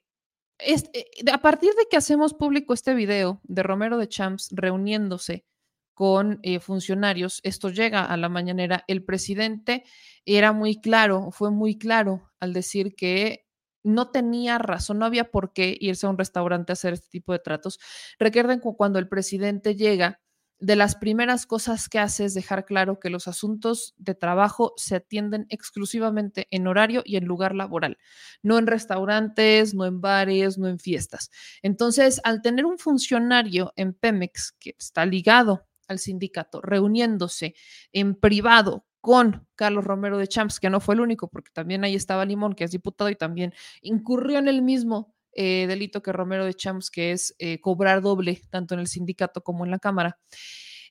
eh, 0.57 1.05
a 1.31 1.37
partir 1.37 1.69
de 1.75 1.85
que 1.87 1.95
hacemos 1.95 2.33
público 2.33 2.73
este 2.73 2.95
video 2.95 3.39
de 3.43 3.61
Romero 3.61 3.99
de 3.99 4.09
Champs 4.09 4.49
reuniéndose 4.51 5.45
con 5.93 6.39
eh, 6.41 6.59
funcionarios, 6.59 7.39
esto 7.43 7.69
llega 7.69 8.03
a 8.03 8.17
la 8.17 8.29
mañanera, 8.29 8.83
el 8.87 9.05
presidente 9.05 9.83
era 10.25 10.53
muy 10.53 10.81
claro, 10.81 11.29
fue 11.29 11.51
muy 11.51 11.77
claro 11.77 12.31
al 12.39 12.53
decir 12.53 12.95
que 12.95 13.45
no 13.83 14.09
tenía 14.09 14.57
razón, 14.57 14.97
no 14.97 15.05
había 15.05 15.29
por 15.29 15.53
qué 15.53 15.77
irse 15.79 16.07
a 16.07 16.09
un 16.09 16.17
restaurante 16.17 16.71
a 16.71 16.73
hacer 16.73 16.93
este 16.93 17.09
tipo 17.09 17.31
de 17.31 17.37
tratos. 17.37 17.79
Recuerden 18.17 18.59
cuando 18.59 18.97
el 18.97 19.07
presidente 19.07 19.75
llega, 19.75 20.19
de 20.61 20.75
las 20.75 20.95
primeras 20.95 21.47
cosas 21.47 21.89
que 21.89 21.97
hace 21.97 22.23
es 22.23 22.35
dejar 22.35 22.65
claro 22.65 22.99
que 22.99 23.09
los 23.09 23.27
asuntos 23.27 23.95
de 23.97 24.13
trabajo 24.13 24.73
se 24.77 24.95
atienden 24.95 25.47
exclusivamente 25.49 26.47
en 26.51 26.67
horario 26.67 27.01
y 27.03 27.17
en 27.17 27.25
lugar 27.25 27.55
laboral, 27.55 27.97
no 28.43 28.59
en 28.59 28.67
restaurantes, 28.67 29.73
no 29.73 29.85
en 29.85 30.01
bares, 30.01 30.59
no 30.59 30.67
en 30.67 30.77
fiestas. 30.77 31.31
Entonces, 31.63 32.21
al 32.23 32.43
tener 32.43 32.65
un 32.65 32.77
funcionario 32.77 33.73
en 33.75 33.93
Pemex 33.93 34.53
que 34.59 34.75
está 34.77 35.03
ligado 35.05 35.67
al 35.87 35.97
sindicato, 35.97 36.61
reuniéndose 36.61 37.55
en 37.91 38.15
privado 38.15 38.85
con 39.01 39.47
Carlos 39.55 39.83
Romero 39.83 40.19
de 40.19 40.27
Champs, 40.27 40.59
que 40.59 40.69
no 40.69 40.79
fue 40.79 40.93
el 40.93 41.01
único, 41.01 41.27
porque 41.27 41.49
también 41.51 41.83
ahí 41.83 41.95
estaba 41.95 42.23
Limón, 42.23 42.53
que 42.53 42.65
es 42.65 42.71
diputado 42.71 43.09
y 43.09 43.15
también 43.15 43.51
incurrió 43.81 44.37
en 44.37 44.47
el 44.47 44.61
mismo 44.61 45.15
eh, 45.33 45.65
delito 45.67 46.01
que 46.01 46.11
Romero 46.11 46.45
de 46.45 46.53
Champs, 46.53 46.89
que 46.89 47.11
es 47.11 47.35
eh, 47.39 47.59
cobrar 47.59 48.01
doble, 48.01 48.41
tanto 48.49 48.73
en 48.73 48.81
el 48.81 48.87
sindicato 48.87 49.41
como 49.41 49.65
en 49.65 49.71
la 49.71 49.79
Cámara. 49.79 50.19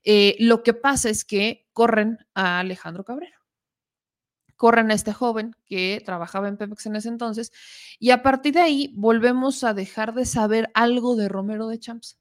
Eh, 0.02 0.36
lo 0.38 0.62
que 0.62 0.74
pasa 0.74 1.10
es 1.10 1.24
que 1.24 1.68
corren 1.72 2.18
a 2.34 2.60
Alejandro 2.60 3.04
Cabrera. 3.04 3.36
Corren 4.56 4.90
a 4.90 4.94
este 4.94 5.12
joven 5.12 5.54
que 5.64 6.02
trabajaba 6.04 6.48
en 6.48 6.56
Pemex 6.56 6.86
en 6.86 6.96
ese 6.96 7.08
entonces, 7.08 7.50
y 7.98 8.10
a 8.10 8.22
partir 8.22 8.54
de 8.54 8.60
ahí 8.60 8.92
volvemos 8.94 9.64
a 9.64 9.74
dejar 9.74 10.14
de 10.14 10.26
saber 10.26 10.70
algo 10.74 11.16
de 11.16 11.28
Romero 11.28 11.68
de 11.68 11.78
Champs. 11.78 12.18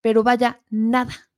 Pero 0.00 0.22
vaya, 0.24 0.62
nada 0.68 1.31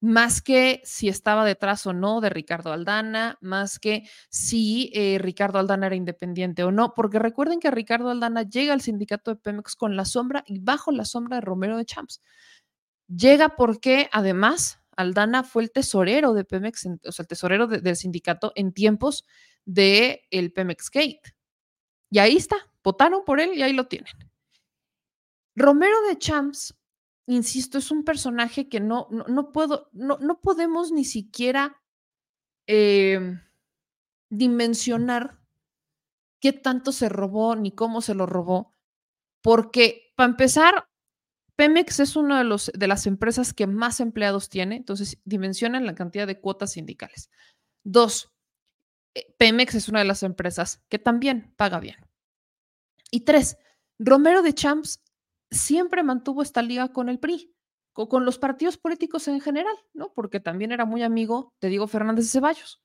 más 0.00 0.40
que 0.42 0.80
si 0.84 1.08
estaba 1.08 1.44
detrás 1.44 1.86
o 1.86 1.92
no 1.92 2.20
de 2.20 2.30
Ricardo 2.30 2.72
Aldana, 2.72 3.36
más 3.40 3.78
que 3.78 4.08
si 4.28 4.90
eh, 4.94 5.18
Ricardo 5.18 5.58
Aldana 5.58 5.86
era 5.86 5.96
independiente 5.96 6.62
o 6.62 6.70
no, 6.70 6.94
porque 6.94 7.18
recuerden 7.18 7.58
que 7.58 7.70
Ricardo 7.70 8.10
Aldana 8.10 8.42
llega 8.42 8.72
al 8.72 8.80
sindicato 8.80 9.32
de 9.32 9.40
Pemex 9.40 9.74
con 9.74 9.96
la 9.96 10.04
sombra 10.04 10.44
y 10.46 10.60
bajo 10.60 10.92
la 10.92 11.04
sombra 11.04 11.36
de 11.36 11.40
Romero 11.40 11.76
de 11.76 11.84
Champs. 11.84 12.22
Llega 13.08 13.56
porque 13.56 14.08
además 14.12 14.80
Aldana 14.96 15.42
fue 15.42 15.64
el 15.64 15.72
tesorero 15.72 16.32
de 16.32 16.44
Pemex, 16.44 16.86
o 17.04 17.12
sea, 17.12 17.22
el 17.22 17.28
tesorero 17.28 17.66
del 17.66 17.96
sindicato 17.96 18.52
en 18.54 18.72
tiempos 18.72 19.24
del 19.64 20.20
el 20.30 20.52
Pemex 20.52 20.90
Gate. 20.90 21.22
Y 22.10 22.20
ahí 22.20 22.36
está, 22.36 22.56
votaron 22.84 23.24
por 23.24 23.40
él 23.40 23.54
y 23.54 23.62
ahí 23.62 23.72
lo 23.72 23.88
tienen. 23.88 24.12
Romero 25.56 25.96
de 26.08 26.16
Champs 26.18 26.77
insisto, 27.28 27.78
es 27.78 27.90
un 27.90 28.04
personaje 28.04 28.68
que 28.68 28.80
no, 28.80 29.08
no, 29.10 29.52
puedo, 29.52 29.90
no, 29.92 30.18
no, 30.18 30.40
podemos 30.40 30.92
ni 30.92 31.04
siquiera 31.04 31.80
em, 32.66 33.40
dimensionar 34.30 35.38
qué 36.40 36.52
tanto 36.52 36.90
se 36.90 37.08
robó 37.08 37.54
ni 37.54 37.70
cómo 37.70 38.00
se 38.00 38.14
lo 38.14 38.24
robó, 38.24 38.74
porque 39.42 40.12
para 40.16 40.30
empezar, 40.30 40.88
Pemex 41.54 42.00
es 42.00 42.16
una 42.16 42.42
de, 42.42 42.72
de 42.74 42.86
las 42.88 43.06
empresas 43.06 43.52
que 43.52 43.66
más 43.66 44.00
empleados 44.00 44.48
tiene, 44.48 44.76
entonces 44.76 45.18
dimensionan 45.24 45.84
la 45.84 45.94
cantidad 45.94 46.26
de 46.26 46.40
cuotas 46.40 46.72
sindicales. 46.72 47.30
Dos, 47.84 48.32
eh, 49.14 49.34
Pemex 49.36 49.74
es 49.74 49.88
una 49.88 49.98
de 49.98 50.06
las 50.06 50.22
empresas 50.22 50.82
que 50.88 50.98
también 50.98 51.52
paga 51.56 51.78
bien. 51.78 51.96
Y 53.10 53.20
tres, 53.20 53.58
Romero 53.98 54.42
de 54.42 54.54
Champs 54.54 55.02
siempre 55.50 56.02
mantuvo 56.02 56.42
esta 56.42 56.62
liga 56.62 56.92
con 56.92 57.08
el 57.08 57.18
PRI, 57.18 57.54
con, 57.92 58.24
los 58.24 58.38
partidos 58.38 58.76
políticos 58.76 59.26
en 59.28 59.40
general, 59.40 59.74
¿no? 59.92 60.12
Porque 60.14 60.40
también 60.40 60.72
era 60.72 60.84
muy 60.84 61.02
amigo 61.02 61.54
de 61.60 61.68
Diego 61.68 61.88
Fernández 61.88 62.26
de 62.26 62.30
Ceballos. 62.30 62.82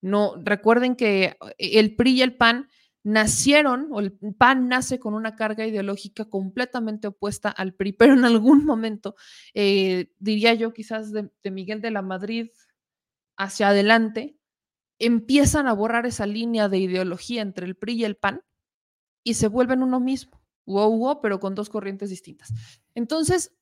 No, 0.00 0.34
recuerden 0.42 0.96
que 0.96 1.36
eh, 1.58 1.78
el 1.78 1.96
PRI 1.96 2.12
y 2.12 2.22
el 2.22 2.36
PAN 2.36 2.68
nacieron, 3.02 3.88
o 3.92 4.00
el 4.00 4.12
PAN 4.38 4.68
nace 4.68 4.98
con 4.98 5.14
una 5.14 5.36
carga 5.36 5.66
ideológica 5.66 6.24
completamente 6.24 7.08
opuesta 7.08 7.50
al 7.50 7.74
PRI, 7.74 7.92
pero 7.92 8.14
en 8.14 8.24
algún 8.24 8.64
momento, 8.64 9.14
eh, 9.54 10.12
diría 10.18 10.54
yo 10.54 10.72
quizás 10.72 11.12
de, 11.12 11.30
de 11.42 11.50
Miguel 11.50 11.80
de 11.80 11.90
la 11.90 12.02
Madrid 12.02 12.50
hacia 13.36 13.68
adelante, 13.68 14.38
empiezan 14.98 15.66
a 15.66 15.74
borrar 15.74 16.06
esa 16.06 16.26
línea 16.26 16.68
de 16.68 16.78
ideología 16.78 17.42
entre 17.42 17.66
el 17.66 17.76
PRI 17.76 17.94
y 17.94 18.04
el 18.04 18.16
PAN 18.16 18.42
y 19.22 19.34
se 19.34 19.48
vuelven 19.48 19.82
uno 19.82 20.00
mismo 20.00 20.35
pero 21.22 21.40
con 21.40 21.54
dos 21.54 21.68
corrientes 21.68 22.10
distintas. 22.10 22.52
Entonces, 22.94 23.56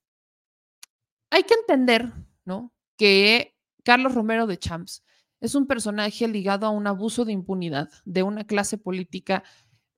hay 1.31 1.43
que 1.45 1.55
entender, 1.55 2.13
¿no? 2.45 2.73
Que 2.97 3.57
Carlos 3.83 4.15
Romero 4.15 4.47
de 4.47 4.59
Champs 4.59 5.05
es 5.41 5.55
un 5.55 5.67
personaje 5.67 6.27
ligado 6.29 6.67
a 6.67 6.71
un 6.71 6.87
abuso 6.87 7.25
de 7.25 7.33
impunidad 7.33 7.91
de 8.05 8.23
una 8.23 8.45
clase 8.45 8.79
política 8.79 9.45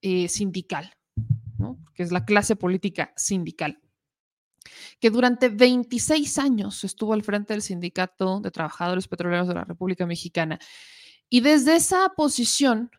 eh, 0.02 0.28
sindical, 0.28 0.92
¿no? 1.58 1.78
Que 1.94 2.02
es 2.02 2.10
la 2.10 2.24
clase 2.24 2.56
política 2.56 3.12
sindical 3.16 3.80
que 5.00 5.10
durante 5.10 5.48
26 5.48 6.38
años 6.38 6.84
estuvo 6.84 7.12
al 7.12 7.22
frente 7.22 7.54
del 7.54 7.62
Sindicato 7.62 8.40
de 8.40 8.50
Trabajadores 8.50 9.08
Petroleros 9.08 9.48
de 9.48 9.54
la 9.54 9.64
República 9.64 10.06
Mexicana. 10.06 10.58
Y 11.28 11.40
desde 11.40 11.76
esa 11.76 12.12
posición, 12.16 12.90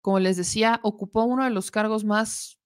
como 0.00 0.18
les 0.20 0.36
decía, 0.36 0.80
ocupó 0.82 1.24
uno 1.24 1.44
de 1.44 1.50
los 1.50 1.70
cargos 1.70 2.04
más 2.04 2.58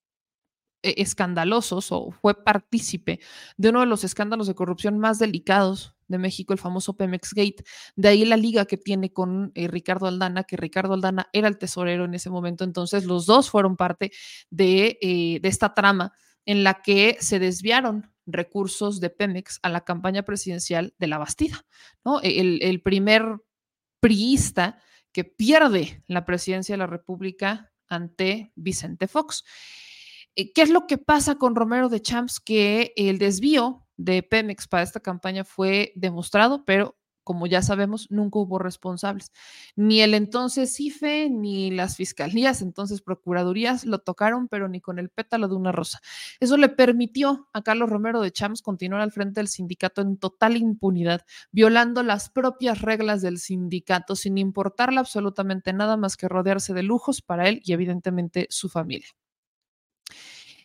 escandalosos 0.83 1.91
o 1.91 2.11
fue 2.11 2.43
partícipe 2.43 3.19
de 3.57 3.69
uno 3.69 3.81
de 3.81 3.85
los 3.85 4.03
escándalos 4.03 4.47
de 4.47 4.55
corrupción 4.55 4.97
más 4.97 5.19
delicados 5.19 5.95
de 6.09 6.17
México, 6.17 6.51
el 6.53 6.59
famoso 6.59 6.97
Pemex 6.97 7.33
Gate. 7.33 7.63
De 7.95 8.09
ahí 8.09 8.25
la 8.25 8.35
liga 8.35 8.65
que 8.65 8.77
tiene 8.77 9.13
con 9.13 9.51
eh, 9.55 9.67
Ricardo 9.67 10.07
Aldana, 10.07 10.43
que 10.43 10.57
Ricardo 10.57 10.93
Aldana 10.93 11.29
era 11.31 11.47
el 11.47 11.57
tesorero 11.57 12.05
en 12.05 12.13
ese 12.13 12.29
momento. 12.29 12.65
Entonces, 12.65 13.05
los 13.05 13.25
dos 13.25 13.49
fueron 13.49 13.77
parte 13.77 14.11
de, 14.49 14.97
eh, 15.01 15.39
de 15.41 15.47
esta 15.47 15.73
trama 15.73 16.13
en 16.45 16.63
la 16.63 16.81
que 16.81 17.17
se 17.19 17.39
desviaron 17.39 18.11
recursos 18.25 18.99
de 18.99 19.09
Pemex 19.09 19.59
a 19.61 19.69
la 19.69 19.81
campaña 19.81 20.23
presidencial 20.23 20.93
de 20.97 21.07
la 21.07 21.17
Bastida. 21.17 21.65
¿no? 22.03 22.21
E-, 22.21 22.39
el, 22.39 22.59
el 22.63 22.81
primer 22.81 23.37
priista 23.99 24.79
que 25.11 25.23
pierde 25.23 26.03
la 26.07 26.25
presidencia 26.25 26.73
de 26.73 26.79
la 26.79 26.87
República 26.87 27.71
ante 27.87 28.51
Vicente 28.55 29.07
Fox. 29.07 29.43
Eh, 30.39 30.53
¿Qué 30.53 30.61
es 30.61 30.69
lo 30.69 30.87
que 30.87 30.97
pasa 30.97 31.35
con 31.35 31.53
Romero 31.53 31.89
de 31.89 32.01
Champs? 32.01 32.39
Que 32.39 32.93
el 32.95 33.17
desvío 33.17 33.85
de 33.97 34.23
Pemex 34.23 34.69
para 34.69 34.83
esta 34.83 35.01
campaña 35.01 35.43
fue 35.43 35.91
demostrado, 35.97 36.63
pero 36.63 36.95
como 37.25 37.45
ya 37.45 37.61
sabemos, 37.61 38.07
nunca 38.09 38.39
hubo 38.39 38.57
responsables. 38.57 39.33
Ni 39.75 39.99
el 40.01 40.13
entonces 40.13 40.79
IFE, 40.79 41.29
ni 41.29 41.71
las 41.71 41.97
fiscalías, 41.97 42.61
entonces 42.61 43.01
procuradurías, 43.01 43.83
lo 43.83 43.99
tocaron, 43.99 44.47
pero 44.47 44.69
ni 44.69 44.79
con 44.79 44.97
el 44.97 45.09
pétalo 45.09 45.49
de 45.49 45.55
una 45.55 45.73
rosa. 45.73 45.99
Eso 46.39 46.55
le 46.55 46.69
permitió 46.69 47.49
a 47.51 47.61
Carlos 47.61 47.89
Romero 47.89 48.21
de 48.21 48.31
Champs 48.31 48.61
continuar 48.61 49.01
al 49.01 49.11
frente 49.11 49.41
del 49.41 49.49
sindicato 49.49 50.01
en 50.01 50.15
total 50.17 50.55
impunidad, 50.55 51.25
violando 51.51 52.01
las 52.01 52.29
propias 52.29 52.81
reglas 52.81 53.21
del 53.21 53.39
sindicato, 53.39 54.15
sin 54.15 54.37
importarle 54.37 55.01
absolutamente 55.01 55.73
nada 55.73 55.97
más 55.97 56.15
que 56.15 56.29
rodearse 56.29 56.73
de 56.73 56.83
lujos 56.83 57.21
para 57.21 57.49
él 57.49 57.61
y 57.65 57.73
evidentemente 57.73 58.47
su 58.49 58.69
familia. 58.69 59.09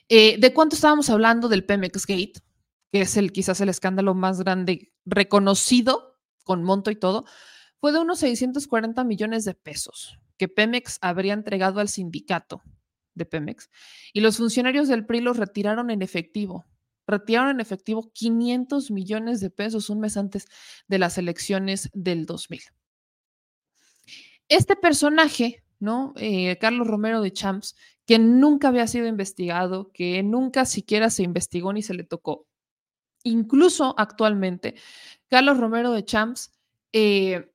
Eh, 0.08 0.36
¿De 0.38 0.52
cuánto 0.52 0.76
estábamos 0.76 1.10
hablando 1.10 1.48
del 1.48 1.64
Pemex 1.64 2.06
Gate? 2.06 2.34
Que 2.92 3.02
es 3.02 3.16
el, 3.16 3.32
quizás 3.32 3.60
el 3.60 3.68
escándalo 3.68 4.14
más 4.14 4.40
grande 4.40 4.92
reconocido 5.04 6.18
con 6.44 6.62
monto 6.62 6.90
y 6.90 6.96
todo. 6.96 7.24
Fue 7.80 7.92
de 7.92 7.98
unos 7.98 8.20
640 8.20 9.04
millones 9.04 9.44
de 9.44 9.54
pesos 9.54 10.18
que 10.36 10.48
Pemex 10.48 10.98
habría 11.00 11.32
entregado 11.32 11.80
al 11.80 11.88
sindicato 11.88 12.62
de 13.14 13.24
Pemex 13.26 13.70
y 14.12 14.20
los 14.20 14.38
funcionarios 14.38 14.88
del 14.88 15.06
PRI 15.06 15.20
los 15.20 15.36
retiraron 15.36 15.90
en 15.90 16.02
efectivo 16.02 16.66
retiraron 17.06 17.50
en 17.50 17.60
efectivo 17.60 18.10
500 18.12 18.90
millones 18.90 19.40
de 19.40 19.50
pesos 19.50 19.90
un 19.90 20.00
mes 20.00 20.16
antes 20.16 20.46
de 20.88 20.98
las 20.98 21.18
elecciones 21.18 21.90
del 21.92 22.26
2000. 22.26 22.62
Este 24.48 24.76
personaje, 24.76 25.64
¿no? 25.78 26.12
Eh, 26.16 26.58
Carlos 26.58 26.86
Romero 26.86 27.20
de 27.20 27.32
Champs, 27.32 27.76
que 28.06 28.18
nunca 28.18 28.68
había 28.68 28.86
sido 28.86 29.06
investigado, 29.06 29.90
que 29.92 30.22
nunca 30.22 30.64
siquiera 30.66 31.10
se 31.10 31.22
investigó 31.22 31.72
ni 31.72 31.82
se 31.82 31.94
le 31.94 32.04
tocó. 32.04 32.46
Incluso 33.22 33.94
actualmente, 33.98 34.74
Carlos 35.28 35.58
Romero 35.58 35.92
de 35.92 36.04
Champs, 36.04 36.52
eh, 36.92 37.50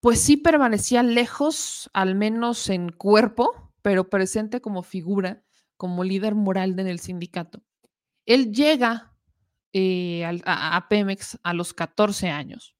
pues 0.00 0.20
sí 0.20 0.36
permanecía 0.36 1.02
lejos, 1.02 1.90
al 1.92 2.14
menos 2.14 2.68
en 2.68 2.90
cuerpo, 2.90 3.72
pero 3.82 4.10
presente 4.10 4.60
como 4.60 4.82
figura, 4.82 5.42
como 5.76 6.04
líder 6.04 6.34
moral 6.34 6.78
en 6.78 6.86
el 6.86 7.00
sindicato. 7.00 7.62
Él 8.26 8.52
llega 8.52 9.16
eh, 9.72 10.24
a, 10.24 10.76
a 10.76 10.88
Pemex 10.88 11.38
a 11.42 11.54
los 11.54 11.72
14 11.72 12.28
años 12.28 12.76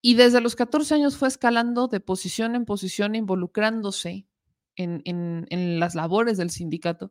y 0.00 0.14
desde 0.14 0.40
los 0.40 0.56
14 0.56 0.94
años 0.94 1.16
fue 1.16 1.28
escalando 1.28 1.88
de 1.88 2.00
posición 2.00 2.54
en 2.54 2.64
posición, 2.64 3.14
involucrándose 3.14 4.27
en, 4.78 5.80
las 5.80 5.94
labores 5.94 6.38
del 6.38 6.50
sindicato. 6.50 7.10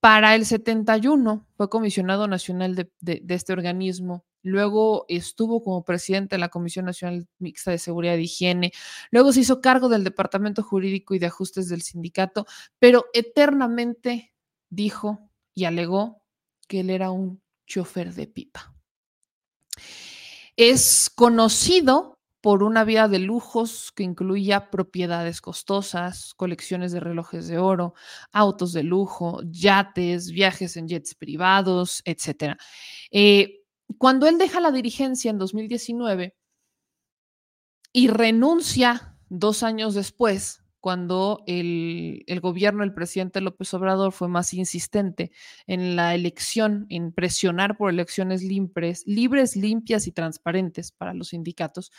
Para 0.00 0.34
el 0.34 0.46
71 0.46 1.46
fue 1.56 1.68
comisionado 1.68 2.28
nacional 2.28 2.74
de, 2.74 3.24
este 3.28 3.52
organismo, 3.52 4.24
luego 4.42 5.04
estuvo 5.08 5.62
como 5.64 5.84
presidente 5.84 6.36
de 6.36 6.40
la 6.40 6.48
Comisión 6.48 6.84
Nacional 6.84 7.26
Mixta 7.38 7.72
de 7.72 7.78
Seguridad 7.78 8.16
y 8.16 8.22
Higiene, 8.22 8.72
luego 9.10 9.32
se 9.32 9.40
hizo 9.40 9.60
cargo 9.60 9.88
del 9.88 10.04
Departamento 10.04 10.62
Jurídico 10.62 11.14
y 11.14 11.18
de 11.18 11.26
Ajustes 11.26 11.68
del 11.68 11.82
sindicato, 11.82 12.46
pero 12.78 13.06
eternamente 13.12 14.32
dijo 14.70 15.30
y 15.54 15.64
alegó 15.64 16.22
que 16.68 16.80
él 16.80 16.90
era 16.90 17.10
un 17.10 17.42
chofer 17.66 18.14
de 18.14 18.28
pipa. 18.28 18.74
Es 20.56 21.10
conocido 21.10 22.15
por 22.46 22.62
una 22.62 22.84
vida 22.84 23.08
de 23.08 23.18
lujos 23.18 23.90
que 23.90 24.04
incluía 24.04 24.70
propiedades 24.70 25.40
costosas, 25.40 26.32
colecciones 26.34 26.92
de 26.92 27.00
relojes 27.00 27.48
de 27.48 27.58
oro, 27.58 27.94
autos 28.30 28.72
de 28.72 28.84
lujo, 28.84 29.40
yates, 29.50 30.30
viajes 30.30 30.76
en 30.76 30.86
jets 30.86 31.16
privados, 31.16 32.02
etc. 32.04 32.54
Eh, 33.10 33.64
cuando 33.98 34.28
él 34.28 34.38
deja 34.38 34.60
la 34.60 34.70
dirigencia 34.70 35.28
en 35.28 35.38
2019 35.38 36.36
y 37.92 38.06
renuncia 38.06 39.18
dos 39.28 39.64
años 39.64 39.94
después, 39.94 40.62
cuando 40.86 41.42
el, 41.48 42.22
gobierno, 42.40 42.84
el 42.84 42.94
presidente 42.94 43.40
López 43.40 43.74
Obrador 43.74 44.12
fue 44.12 44.28
más 44.28 44.54
insistente 44.54 45.32
en 45.66 45.96
la 45.96 46.14
elección, 46.14 46.86
en 46.90 47.10
presionar 47.10 47.76
por 47.76 47.90
elecciones 47.90 48.44
libres, 48.44 49.02
libres, 49.04 49.56
limpias 49.56 50.06
y 50.06 50.12
transparentes 50.12 50.92
para 50.92 51.12
los 51.12 51.30
sindicatos, 51.30 51.90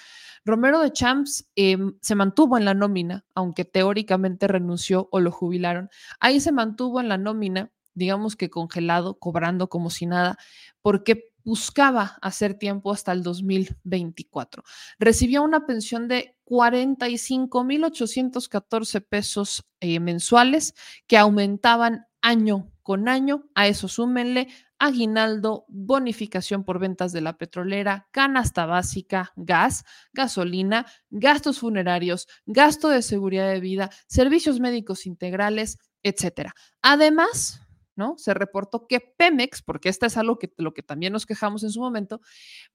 Romero 0.45 0.79
de 0.79 0.93
Champs 0.93 1.49
em, 1.57 1.97
se 1.99 2.15
mantuvo 2.15 2.57
en 2.57 2.63
la 2.63 2.75
nómina, 2.75 3.25
aunque 3.35 3.65
teóricamente 3.65 4.47
renunció 4.47 5.09
o 5.11 5.19
lo 5.19 5.31
jubilaron. 5.31 5.89
Ahí 6.21 6.39
se 6.39 6.53
mantuvo 6.53 7.01
en 7.01 7.09
la 7.09 7.17
nómina, 7.17 7.73
digamos 7.93 8.37
que 8.37 8.49
congelado, 8.49 9.19
cobrando 9.19 9.67
como 9.67 9.89
si 9.89 10.05
nada, 10.05 10.37
porque 10.81 11.33
buscaba 11.43 12.17
hacer 12.21 12.53
tiempo 12.53 12.93
hasta 12.93 13.11
el 13.11 13.21
2024. 13.21 14.63
Recibía 14.97 15.41
una 15.41 15.65
pensión 15.65 16.07
de 16.07 16.36
45.814 16.47 19.05
pesos 19.07 19.63
eh, 19.79 19.99
mensuales 19.99 20.73
que 21.05 21.17
aumentaban 21.17 22.07
año 22.21 22.71
con 22.83 23.09
año. 23.09 23.43
A 23.53 23.67
eso 23.67 23.87
súmenle 23.87 24.47
aguinaldo, 24.79 25.65
bonificación 25.67 26.63
por 26.63 26.79
ventas 26.79 27.11
de 27.11 27.21
la 27.21 27.37
petrolera, 27.37 28.07
canasta 28.11 28.65
básica, 28.65 29.33
gas, 29.35 29.83
gasolina, 30.13 30.85
gastos 31.09 31.59
funerarios, 31.59 32.27
gasto 32.45 32.89
de 32.89 33.01
seguridad 33.01 33.51
de 33.51 33.59
vida, 33.59 33.89
servicios 34.07 34.59
médicos 34.59 35.05
integrales, 35.05 35.77
etcétera. 36.03 36.53
Además, 36.81 37.61
¿no? 37.95 38.15
Se 38.17 38.33
reportó 38.33 38.87
que 38.87 38.99
Pemex, 38.99 39.63
porque 39.63 39.89
esta 39.89 40.05
es 40.05 40.15
algo 40.15 40.37
que 40.37 40.53
lo 40.57 40.73
que 40.73 40.83
también 40.83 41.11
nos 41.11 41.25
quejamos 41.25 41.63
en 41.63 41.71
su 41.71 41.81
momento, 41.81 42.21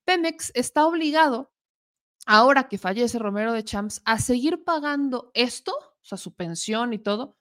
Pemex 0.05 0.51
está 0.55 0.85
obligado, 0.85 1.52
ahora 2.27 2.69
que 2.69 2.79
fallece 2.79 3.19
Romero 3.19 3.53
de 3.53 3.65
Champs, 3.65 4.03
a 4.05 4.19
seguir 4.19 4.65
pagando 4.65 5.31
esto, 5.35 5.73
o 5.73 6.05
sea, 6.05 6.19
su 6.19 6.35
pensión 6.35 6.93
y 6.93 6.99
todo, 6.99 7.37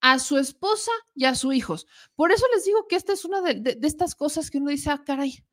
a 0.00 0.18
su 0.18 0.38
esposa 0.38 0.92
y 1.14 1.24
a 1.24 1.34
sus 1.34 1.54
hijos. 1.54 1.86
Por 2.14 2.32
eso 2.32 2.46
les 2.54 2.64
digo 2.64 2.86
que 2.88 2.96
esta 2.96 3.12
es 3.12 3.24
una 3.24 3.40
de, 3.40 3.78
estas 3.82 4.14
cosas 4.14 4.50
que 4.50 4.58
uno 4.58 4.70
dice, 4.70 4.90
ah, 4.90 5.02
caray, 5.04 5.44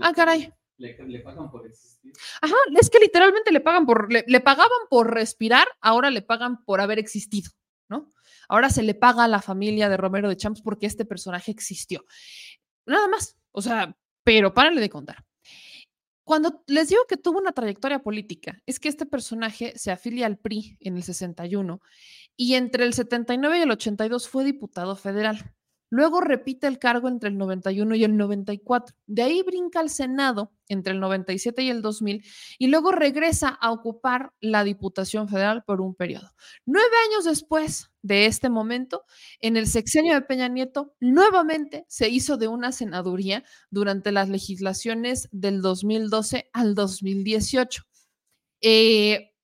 ah, 0.00 0.12
caray. 0.14 0.52
Le, 0.78 1.20
pagan 1.20 1.50
por 1.50 1.66
existir. 1.66 2.12
Ajá, 2.42 2.54
es 2.78 2.90
que 2.90 2.98
literalmente 2.98 3.50
le 3.50 3.60
pagan 3.60 3.86
por, 3.86 4.12
le 4.12 4.40
pagaban 4.40 4.70
por 4.90 5.12
respirar, 5.12 5.66
ahora 5.80 6.10
le 6.10 6.20
pagan 6.20 6.64
por 6.64 6.82
haber 6.82 6.98
existido, 6.98 7.50
¿no? 7.88 8.10
Ahora 8.48 8.70
se 8.70 8.82
le 8.82 8.94
paga 8.94 9.24
a 9.24 9.28
la 9.28 9.40
familia 9.40 9.88
de 9.88 9.96
Romero 9.96 10.28
de 10.28 10.36
Champs 10.36 10.60
porque 10.60 10.86
este 10.86 11.04
personaje 11.04 11.50
existió. 11.50 12.04
Nada 12.84 13.08
más, 13.08 13.36
o 13.52 13.62
sea, 13.62 13.96
pero 14.22 14.54
párale 14.54 14.80
de 14.80 14.90
contar. 14.90 15.25
Cuando 16.26 16.64
les 16.66 16.88
digo 16.88 17.02
que 17.08 17.16
tuvo 17.16 17.38
una 17.38 17.52
trayectoria 17.52 18.02
política, 18.02 18.60
es 18.66 18.80
que 18.80 18.88
este 18.88 19.06
personaje 19.06 19.74
se 19.76 19.92
afilia 19.92 20.26
al 20.26 20.38
PRI 20.38 20.76
en 20.80 20.96
el 20.96 21.04
61 21.04 21.80
y 22.36 22.54
entre 22.54 22.84
el 22.84 22.94
79 22.94 23.58
y 23.60 23.62
el 23.62 23.70
82 23.70 24.28
fue 24.28 24.44
diputado 24.44 24.96
federal. 24.96 25.54
Luego 25.88 26.20
repite 26.20 26.66
el 26.66 26.78
cargo 26.78 27.08
entre 27.08 27.28
el 27.28 27.38
91 27.38 27.94
y 27.94 28.04
el 28.04 28.16
94. 28.16 28.96
De 29.06 29.22
ahí 29.22 29.42
brinca 29.42 29.80
al 29.80 29.90
Senado 29.90 30.52
entre 30.68 30.92
el 30.92 31.00
97 31.00 31.62
y 31.62 31.70
el 31.70 31.80
2000 31.80 32.24
y 32.58 32.66
luego 32.66 32.90
regresa 32.90 33.48
a 33.48 33.70
ocupar 33.70 34.32
la 34.40 34.64
Diputación 34.64 35.28
Federal 35.28 35.62
por 35.64 35.80
un 35.80 35.94
periodo. 35.94 36.32
Nueve 36.64 36.90
años 37.08 37.24
después 37.24 37.90
de 38.02 38.26
este 38.26 38.48
momento, 38.48 39.04
en 39.40 39.56
el 39.56 39.66
sexenio 39.66 40.14
de 40.14 40.22
Peña 40.22 40.48
Nieto, 40.48 40.94
nuevamente 41.00 41.84
se 41.88 42.08
hizo 42.08 42.36
de 42.36 42.48
una 42.48 42.72
senaduría 42.72 43.44
durante 43.70 44.12
las 44.12 44.28
legislaciones 44.28 45.28
del 45.30 45.62
2012 45.62 46.50
al 46.52 46.74
2018. 46.74 47.82
Eh, 48.60 49.35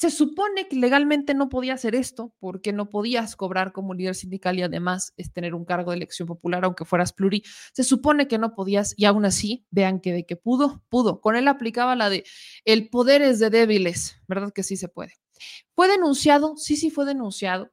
se 0.00 0.10
supone 0.10 0.66
que 0.66 0.76
legalmente 0.76 1.34
no 1.34 1.50
podía 1.50 1.74
hacer 1.74 1.94
esto 1.94 2.32
porque 2.38 2.72
no 2.72 2.88
podías 2.88 3.36
cobrar 3.36 3.70
como 3.72 3.92
líder 3.92 4.14
sindical 4.14 4.58
y 4.58 4.62
además 4.62 5.12
es 5.18 5.30
tener 5.30 5.54
un 5.54 5.66
cargo 5.66 5.90
de 5.90 5.98
elección 5.98 6.26
popular 6.26 6.64
aunque 6.64 6.86
fueras 6.86 7.12
pluri. 7.12 7.42
Se 7.74 7.84
supone 7.84 8.26
que 8.26 8.38
no 8.38 8.54
podías 8.54 8.94
y 8.96 9.04
aún 9.04 9.26
así, 9.26 9.66
vean 9.70 10.00
que 10.00 10.14
de 10.14 10.24
que 10.24 10.36
pudo, 10.36 10.82
pudo. 10.88 11.20
Con 11.20 11.36
él 11.36 11.46
aplicaba 11.48 11.96
la 11.96 12.08
de 12.08 12.24
el 12.64 12.88
poder 12.88 13.20
es 13.20 13.40
de 13.40 13.50
débiles, 13.50 14.16
¿verdad 14.26 14.54
que 14.54 14.62
sí 14.62 14.78
se 14.78 14.88
puede? 14.88 15.18
Fue 15.74 15.86
denunciado, 15.86 16.56
sí, 16.56 16.76
sí 16.76 16.88
fue 16.88 17.04
denunciado 17.04 17.70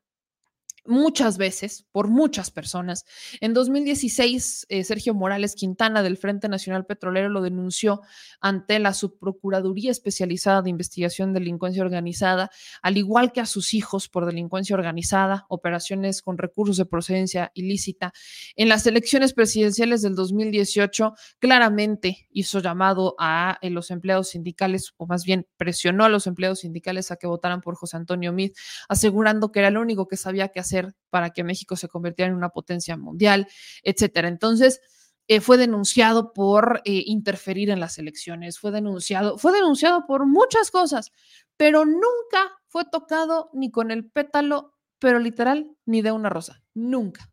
muchas 0.87 1.37
veces 1.37 1.85
por 1.91 2.07
muchas 2.07 2.51
personas. 2.51 3.05
En 3.41 3.53
2016, 3.53 4.65
eh, 4.69 4.83
Sergio 4.83 5.13
Morales 5.13 5.55
Quintana 5.55 6.03
del 6.03 6.17
Frente 6.17 6.49
Nacional 6.49 6.85
Petrolero 6.85 7.29
lo 7.29 7.41
denunció 7.41 8.01
ante 8.41 8.79
la 8.79 8.93
Subprocuraduría 8.93 9.91
Especializada 9.91 10.61
de 10.61 10.69
Investigación 10.69 11.33
de 11.33 11.39
Delincuencia 11.39 11.83
Organizada, 11.83 12.49
al 12.81 12.97
igual 12.97 13.31
que 13.31 13.41
a 13.41 13.45
sus 13.45 13.73
hijos 13.73 14.09
por 14.09 14.25
delincuencia 14.25 14.75
organizada, 14.75 15.45
operaciones 15.49 16.21
con 16.21 16.37
recursos 16.37 16.77
de 16.77 16.85
procedencia 16.85 17.51
ilícita. 17.53 18.13
En 18.55 18.69
las 18.69 18.85
elecciones 18.87 19.33
presidenciales 19.33 20.01
del 20.01 20.15
2018, 20.15 21.13
claramente 21.39 22.27
hizo 22.31 22.59
llamado 22.59 23.15
a 23.19 23.57
eh, 23.61 23.69
los 23.69 23.91
empleados 23.91 24.29
sindicales, 24.29 24.93
o 24.97 25.07
más 25.07 25.23
bien 25.25 25.47
presionó 25.57 26.05
a 26.05 26.09
los 26.09 26.27
empleados 26.27 26.59
sindicales 26.59 27.11
a 27.11 27.17
que 27.17 27.27
votaran 27.27 27.61
por 27.61 27.75
José 27.75 27.97
Antonio 27.97 28.31
Mid, 28.33 28.51
asegurando 28.89 29.51
que 29.51 29.59
era 29.59 29.71
lo 29.71 29.81
único 29.81 30.07
que 30.07 30.17
sabía 30.17 30.49
que 30.49 30.59
hacer 30.59 30.76
para 31.09 31.31
que 31.31 31.43
México 31.43 31.75
se 31.75 31.87
convirtiera 31.87 32.29
en 32.29 32.37
una 32.37 32.49
potencia 32.49 32.97
mundial, 32.97 33.47
etcétera. 33.83 34.27
Entonces, 34.27 34.81
eh, 35.29 35.41
fue 35.41 35.57
denunciado 35.57 36.31
por 36.31 36.81
eh, 36.85 37.03
interferir 37.05 37.69
en 37.69 37.81
las 37.81 37.97
elecciones, 37.97 38.59
fue 38.59 38.71
denunciado, 38.71 39.37
fue 39.37 39.51
denunciado 39.51 40.05
por 40.07 40.25
muchas 40.25 40.71
cosas, 40.71 41.11
pero 41.57 41.85
nunca 41.85 42.53
fue 42.67 42.85
tocado 42.85 43.49
ni 43.53 43.69
con 43.69 43.91
el 43.91 44.09
pétalo, 44.09 44.73
pero 44.99 45.19
literal, 45.19 45.69
ni 45.85 46.01
de 46.01 46.13
una 46.13 46.29
rosa, 46.29 46.63
nunca. 46.73 47.29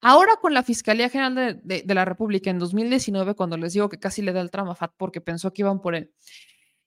Ahora 0.00 0.36
con 0.40 0.54
la 0.54 0.62
Fiscalía 0.62 1.08
General 1.08 1.60
de, 1.62 1.84
la 1.94 2.04
República 2.04 2.50
en 2.50 2.58
2019, 2.58 3.34
cuando 3.34 3.56
les 3.56 3.74
digo 3.74 3.88
que 3.88 3.98
casi 3.98 4.22
le 4.22 4.32
da 4.32 4.40
el 4.40 4.50
tramafat 4.50 4.92
porque 4.96 5.20
pensó 5.20 5.52
que 5.52 5.62
iban 5.62 5.80
por 5.80 5.94
él, 5.94 6.12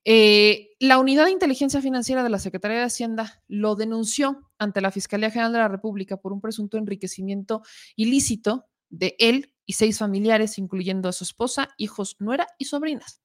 eh, 0.06 0.70
la 0.80 1.00
Unidad 1.00 1.26
de 1.26 1.32
Inteligencia 1.32 1.82
Financiera 1.82 2.24
de 2.24 2.30
la 2.30 2.38
Secretaría 2.40 2.78
de 2.78 2.84
Hacienda 2.84 3.44
lo 3.48 3.76
denunció 3.76 4.52
ante 4.60 4.80
la 4.80 4.92
Fiscalía 4.92 5.32
General 5.32 5.52
de 5.52 5.58
la 5.58 5.68
República 5.68 6.18
por 6.18 6.32
un 6.32 6.42
presunto 6.42 6.78
enriquecimiento 6.78 7.64
ilícito 7.96 8.68
de 8.90 9.16
él 9.18 9.52
y 9.66 9.74
seis 9.74 9.98
familiares, 9.98 10.60
incluyendo 10.60 11.10
a 11.10 11.14
su 11.14 11.24
esposa, 11.24 11.70
hijos, 11.78 12.18
nuera 12.20 12.48
y 12.60 12.66
sobrinas. 12.66 13.25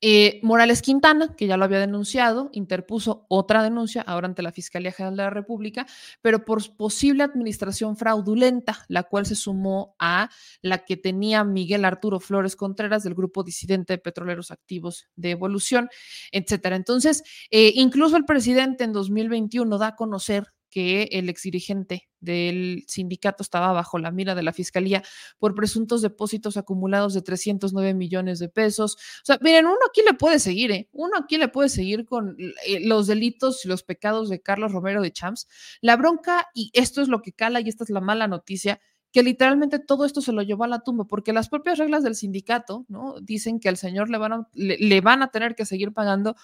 Eh, 0.00 0.38
Morales 0.42 0.80
Quintana, 0.82 1.34
que 1.36 1.46
ya 1.46 1.56
lo 1.56 1.64
había 1.64 1.80
denunciado, 1.80 2.50
interpuso 2.52 3.26
otra 3.28 3.62
denuncia 3.62 4.02
ahora 4.02 4.28
ante 4.28 4.42
la 4.42 4.52
Fiscalía 4.52 4.92
General 4.92 5.16
de 5.16 5.22
la 5.24 5.30
República, 5.30 5.86
pero 6.22 6.44
por 6.44 6.76
posible 6.76 7.24
administración 7.24 7.96
fraudulenta, 7.96 8.84
la 8.88 9.02
cual 9.02 9.26
se 9.26 9.34
sumó 9.34 9.96
a 9.98 10.30
la 10.62 10.84
que 10.84 10.96
tenía 10.96 11.42
Miguel 11.42 11.84
Arturo 11.84 12.20
Flores 12.20 12.54
Contreras 12.54 13.02
del 13.02 13.14
grupo 13.14 13.42
disidente 13.42 13.94
de 13.94 13.98
petroleros 13.98 14.50
activos 14.50 15.08
de 15.16 15.30
evolución, 15.30 15.88
etcétera. 16.30 16.76
Entonces, 16.76 17.24
eh, 17.50 17.72
incluso 17.74 18.16
el 18.16 18.24
presidente 18.24 18.84
en 18.84 18.92
2021 18.92 19.78
da 19.78 19.88
a 19.88 19.96
conocer 19.96 20.52
que 20.70 21.08
el 21.12 21.28
exdirigente 21.28 22.08
del 22.20 22.84
sindicato 22.88 23.42
estaba 23.42 23.72
bajo 23.72 23.98
la 23.98 24.10
mira 24.10 24.34
de 24.34 24.42
la 24.42 24.52
fiscalía 24.52 25.02
por 25.38 25.54
presuntos 25.54 26.02
depósitos 26.02 26.56
acumulados 26.56 27.14
de 27.14 27.22
309 27.22 27.94
millones 27.94 28.38
de 28.38 28.48
pesos. 28.48 28.96
O 28.96 29.24
sea, 29.24 29.38
miren, 29.40 29.66
uno 29.66 29.78
aquí 29.88 30.02
le 30.04 30.14
puede 30.14 30.38
seguir, 30.38 30.70
¿eh? 30.72 30.88
Uno 30.92 31.16
aquí 31.18 31.36
le 31.36 31.48
puede 31.48 31.68
seguir 31.68 32.04
con 32.04 32.36
eh, 32.38 32.80
los 32.80 33.06
delitos 33.06 33.64
y 33.64 33.68
los 33.68 33.82
pecados 33.82 34.28
de 34.28 34.40
Carlos 34.40 34.72
Romero 34.72 35.02
de 35.02 35.12
Champs. 35.12 35.48
La 35.80 35.96
bronca, 35.96 36.48
y 36.54 36.70
esto 36.74 37.02
es 37.02 37.08
lo 37.08 37.22
que 37.22 37.32
cala 37.32 37.60
y 37.60 37.68
esta 37.68 37.84
es 37.84 37.90
la 37.90 38.00
mala 38.00 38.26
noticia, 38.26 38.80
que 39.12 39.22
literalmente 39.22 39.78
todo 39.78 40.04
esto 40.04 40.20
se 40.20 40.32
lo 40.32 40.42
llevó 40.42 40.64
a 40.64 40.68
la 40.68 40.80
tumba, 40.80 41.04
porque 41.04 41.32
las 41.32 41.48
propias 41.48 41.78
reglas 41.78 42.02
del 42.02 42.14
sindicato, 42.14 42.84
¿no? 42.88 43.14
Dicen 43.22 43.58
que 43.58 43.68
al 43.68 43.76
señor 43.76 44.10
le 44.10 44.18
van 44.18 44.32
a, 44.32 44.48
le 44.52 45.00
van 45.00 45.22
a 45.22 45.30
tener 45.30 45.54
que 45.54 45.64
seguir 45.64 45.92
pagando 45.92 46.36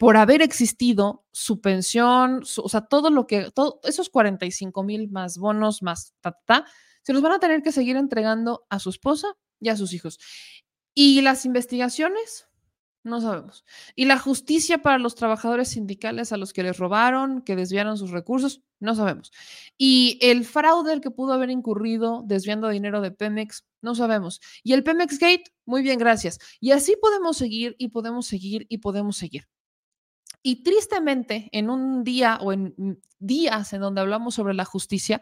por 0.00 0.16
haber 0.16 0.40
existido 0.40 1.26
su 1.30 1.60
pensión, 1.60 2.42
o 2.56 2.68
sea, 2.70 2.80
todo 2.80 3.10
lo 3.10 3.26
que, 3.26 3.50
todos 3.50 3.80
esos 3.84 4.08
45 4.08 4.82
mil 4.82 5.10
más 5.10 5.36
bonos, 5.36 5.82
más 5.82 6.14
ta, 6.22 6.38
ta, 6.46 6.64
se 7.02 7.12
los 7.12 7.20
van 7.20 7.32
a 7.32 7.38
tener 7.38 7.60
que 7.62 7.70
seguir 7.70 7.96
entregando 7.96 8.66
a 8.70 8.78
su 8.78 8.88
esposa 8.88 9.36
y 9.60 9.68
a 9.68 9.76
sus 9.76 9.92
hijos. 9.92 10.18
Y 10.94 11.20
las 11.20 11.44
investigaciones, 11.44 12.48
no 13.02 13.20
sabemos. 13.20 13.66
Y 13.94 14.06
la 14.06 14.18
justicia 14.18 14.78
para 14.78 14.96
los 14.96 15.16
trabajadores 15.16 15.68
sindicales 15.68 16.32
a 16.32 16.38
los 16.38 16.54
que 16.54 16.62
les 16.62 16.78
robaron, 16.78 17.42
que 17.42 17.54
desviaron 17.54 17.98
sus 17.98 18.10
recursos, 18.10 18.62
no 18.78 18.94
sabemos. 18.94 19.30
Y 19.76 20.18
el 20.22 20.46
fraude 20.46 21.02
que 21.02 21.10
pudo 21.10 21.34
haber 21.34 21.50
incurrido 21.50 22.22
desviando 22.24 22.70
dinero 22.70 23.02
de 23.02 23.10
Pemex, 23.10 23.66
no 23.82 23.94
sabemos. 23.94 24.40
Y 24.62 24.72
el 24.72 24.82
Pemex 24.82 25.18
Gate, 25.18 25.52
muy 25.66 25.82
bien, 25.82 25.98
gracias. 25.98 26.38
Y 26.58 26.70
así 26.70 26.96
podemos 26.98 27.36
seguir 27.36 27.76
y 27.78 27.88
podemos 27.88 28.26
seguir 28.26 28.64
y 28.70 28.78
podemos 28.78 29.18
seguir. 29.18 29.46
Y 30.42 30.62
tristemente, 30.62 31.48
en 31.52 31.70
un 31.70 32.02
día 32.04 32.38
o 32.40 32.52
en 32.52 32.74
días 33.18 33.72
en 33.72 33.80
donde 33.80 34.00
hablamos 34.00 34.34
sobre 34.34 34.54
la 34.54 34.64
justicia, 34.64 35.20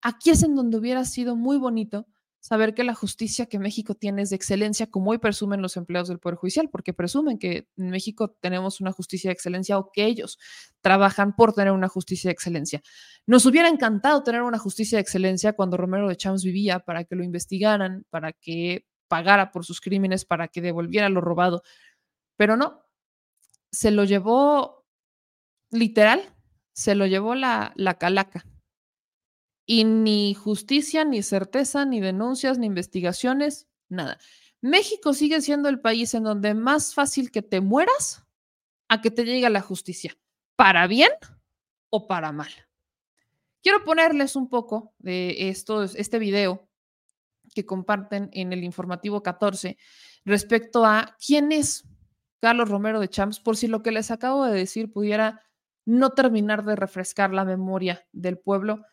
aquí 0.00 0.30
es 0.30 0.42
en 0.42 0.54
donde 0.54 0.78
hubiera 0.78 1.04
sido 1.04 1.36
muy 1.36 1.58
bonito 1.58 2.06
saber 2.44 2.74
que 2.74 2.84
la 2.84 2.94
justicia 2.94 3.46
que 3.46 3.58
México 3.58 3.94
tiene 3.94 4.20
es 4.20 4.28
de 4.28 4.36
excelencia, 4.36 4.90
como 4.90 5.12
hoy 5.12 5.18
presumen 5.18 5.62
los 5.62 5.78
empleados 5.78 6.08
del 6.08 6.18
Poder 6.18 6.36
Judicial, 6.36 6.68
porque 6.70 6.92
presumen 6.92 7.38
que 7.38 7.68
en 7.78 7.88
México 7.88 8.36
tenemos 8.38 8.82
una 8.82 8.92
justicia 8.92 9.30
de 9.30 9.32
excelencia 9.32 9.78
o 9.78 9.90
que 9.90 10.04
ellos 10.04 10.38
trabajan 10.82 11.34
por 11.34 11.54
tener 11.54 11.72
una 11.72 11.88
justicia 11.88 12.28
de 12.28 12.32
excelencia. 12.32 12.82
Nos 13.26 13.46
hubiera 13.46 13.70
encantado 13.70 14.22
tener 14.22 14.42
una 14.42 14.58
justicia 14.58 14.98
de 14.98 15.00
excelencia 15.00 15.54
cuando 15.54 15.78
Romero 15.78 16.06
de 16.06 16.18
Champs 16.18 16.44
vivía 16.44 16.80
para 16.80 17.04
que 17.04 17.16
lo 17.16 17.24
investigaran, 17.24 18.04
para 18.10 18.34
que 18.34 18.84
pagara 19.08 19.50
por 19.50 19.64
sus 19.64 19.80
crímenes, 19.80 20.26
para 20.26 20.48
que 20.48 20.60
devolviera 20.60 21.08
lo 21.08 21.22
robado, 21.22 21.62
pero 22.36 22.58
no, 22.58 22.83
se 23.74 23.90
lo 23.90 24.04
llevó, 24.04 24.86
literal, 25.70 26.22
se 26.72 26.94
lo 26.94 27.06
llevó 27.06 27.34
la, 27.34 27.72
la 27.74 27.98
calaca. 27.98 28.46
Y 29.66 29.84
ni 29.84 30.34
justicia, 30.34 31.04
ni 31.04 31.22
certeza, 31.22 31.84
ni 31.84 32.00
denuncias, 32.00 32.58
ni 32.58 32.66
investigaciones, 32.66 33.66
nada. 33.88 34.18
México 34.60 35.12
sigue 35.12 35.40
siendo 35.40 35.68
el 35.68 35.80
país 35.80 36.14
en 36.14 36.22
donde 36.22 36.54
más 36.54 36.94
fácil 36.94 37.30
que 37.30 37.42
te 37.42 37.60
mueras 37.60 38.24
a 38.88 39.00
que 39.00 39.10
te 39.10 39.24
llegue 39.24 39.50
la 39.50 39.60
justicia, 39.60 40.16
para 40.56 40.86
bien 40.86 41.10
o 41.90 42.06
para 42.06 42.30
mal. 42.30 42.52
Quiero 43.62 43.82
ponerles 43.82 44.36
un 44.36 44.48
poco 44.48 44.94
de 44.98 45.48
esto, 45.48 45.82
este 45.82 46.18
video 46.18 46.68
que 47.54 47.66
comparten 47.66 48.30
en 48.32 48.52
el 48.52 48.62
informativo 48.62 49.22
14 49.22 49.76
respecto 50.24 50.84
a 50.84 51.16
quién 51.18 51.50
es 51.50 51.84
Carlos 52.44 52.68
Romero 52.68 53.00
de 53.00 53.08
Champs, 53.08 53.40
por 53.40 53.56
si 53.56 53.68
lo 53.68 53.82
que 53.82 53.90
les 53.90 54.10
acabo 54.10 54.44
de 54.44 54.52
decir 54.52 54.92
pudiera 54.92 55.40
no 55.86 56.10
terminar 56.10 56.62
de 56.62 56.76
refrescar 56.76 57.32
la 57.32 57.46
memoria 57.46 58.06
del 58.12 58.36
pueblo, 58.36 58.84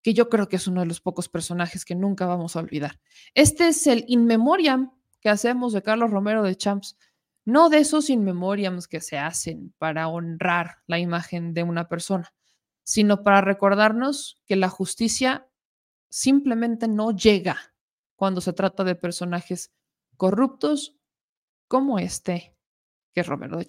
que 0.00 0.14
yo 0.14 0.28
creo 0.28 0.48
que 0.48 0.54
es 0.54 0.68
uno 0.68 0.82
de 0.82 0.86
los 0.86 1.00
pocos 1.00 1.28
personajes 1.28 1.84
que 1.84 1.96
nunca 1.96 2.26
vamos 2.26 2.54
a 2.54 2.60
olvidar. 2.60 3.00
Este 3.34 3.66
es 3.66 3.88
el 3.88 4.04
in 4.06 4.26
memoriam 4.26 4.92
que 5.20 5.28
hacemos 5.28 5.72
de 5.72 5.82
Carlos 5.82 6.12
Romero 6.12 6.44
de 6.44 6.54
Champs, 6.54 6.96
no 7.44 7.68
de 7.68 7.78
esos 7.78 8.10
in 8.10 8.22
memoriams 8.22 8.86
que 8.86 9.00
se 9.00 9.18
hacen 9.18 9.74
para 9.78 10.06
honrar 10.06 10.76
la 10.86 11.00
imagen 11.00 11.52
de 11.52 11.64
una 11.64 11.88
persona, 11.88 12.32
sino 12.84 13.24
para 13.24 13.40
recordarnos 13.40 14.40
que 14.46 14.54
la 14.54 14.68
justicia 14.68 15.48
simplemente 16.10 16.86
no 16.86 17.10
llega 17.10 17.74
cuando 18.14 18.40
se 18.40 18.52
trata 18.52 18.84
de 18.84 18.94
personajes 18.94 19.72
corruptos 20.16 20.96
como 21.66 21.98
este 21.98 22.54
que 23.14 23.20
es 23.20 23.26
Romero 23.26 23.56
de. 23.56 23.66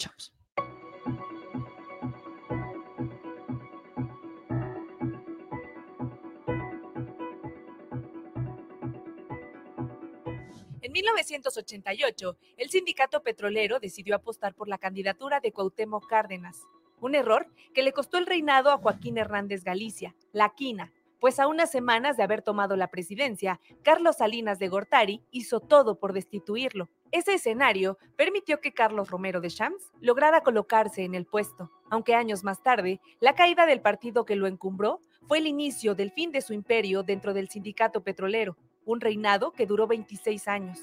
En 10.82 10.92
1988, 10.92 12.38
el 12.58 12.70
sindicato 12.70 13.24
petrolero 13.24 13.80
decidió 13.80 14.16
apostar 14.16 14.54
por 14.54 14.68
la 14.68 14.78
candidatura 14.78 15.40
de 15.40 15.52
Cuauhtémoc 15.52 16.08
Cárdenas, 16.08 16.68
un 17.00 17.16
error 17.16 17.48
que 17.74 17.84
le 17.84 17.94
costó 17.94 18.18
el 18.18 18.26
reinado 18.26 18.72
a 18.72 18.78
Joaquín 18.78 19.18
Hernández 19.18 19.64
Galicia, 19.64 20.16
la 20.34 20.50
quina, 20.50 20.92
pues 21.22 21.40
a 21.40 21.48
unas 21.48 21.70
semanas 21.70 22.18
de 22.18 22.24
haber 22.24 22.42
tomado 22.42 22.76
la 22.76 22.88
presidencia, 22.88 23.62
Carlos 23.84 24.18
Salinas 24.18 24.58
de 24.58 24.68
Gortari 24.68 25.22
hizo 25.30 25.60
todo 25.60 26.00
por 26.00 26.14
destituirlo. 26.14 26.90
Ese 27.12 27.36
escenario 27.36 28.00
permitió 28.18 28.60
que 28.60 28.74
Carlos 28.74 29.12
Romero 29.12 29.40
de 29.40 29.50
Champs 29.50 29.92
lograra 30.02 30.42
colocarse 30.42 31.04
en 31.04 31.14
el 31.14 31.28
puesto, 31.28 31.70
aunque 31.92 32.16
años 32.16 32.44
más 32.44 32.64
tarde, 32.64 33.00
la 33.20 33.36
caída 33.36 33.68
del 33.68 33.82
partido 33.82 34.26
que 34.26 34.36
lo 34.36 34.48
encumbró 34.48 35.00
fue 35.28 35.38
el 35.38 35.46
inicio 35.46 35.94
del 35.94 36.12
fin 36.12 36.32
de 36.32 36.42
su 36.42 36.54
imperio 36.54 37.04
dentro 37.04 37.36
del 37.36 37.50
sindicato 37.50 38.02
petrolero, 38.02 38.58
un 38.84 39.00
reinado 39.00 39.52
que 39.52 39.68
duró 39.68 39.86
26 39.86 40.48
años. 40.48 40.80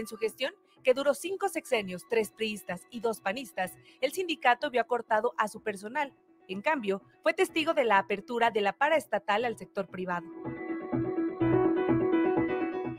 En 0.00 0.06
su 0.06 0.16
gestión, 0.16 0.54
que 0.82 0.94
duró 0.94 1.12
cinco 1.12 1.50
sexenios, 1.50 2.06
tres 2.08 2.30
priistas 2.30 2.86
y 2.90 3.00
dos 3.00 3.20
panistas, 3.20 3.76
el 4.00 4.12
sindicato 4.12 4.70
vio 4.70 4.80
acortado 4.80 5.34
a 5.36 5.46
su 5.46 5.62
personal. 5.62 6.14
En 6.48 6.62
cambio, 6.62 7.02
fue 7.22 7.34
testigo 7.34 7.74
de 7.74 7.84
la 7.84 7.98
apertura 7.98 8.50
de 8.50 8.62
la 8.62 8.72
paraestatal 8.72 9.44
al 9.44 9.58
sector 9.58 9.88
privado. 9.88 10.26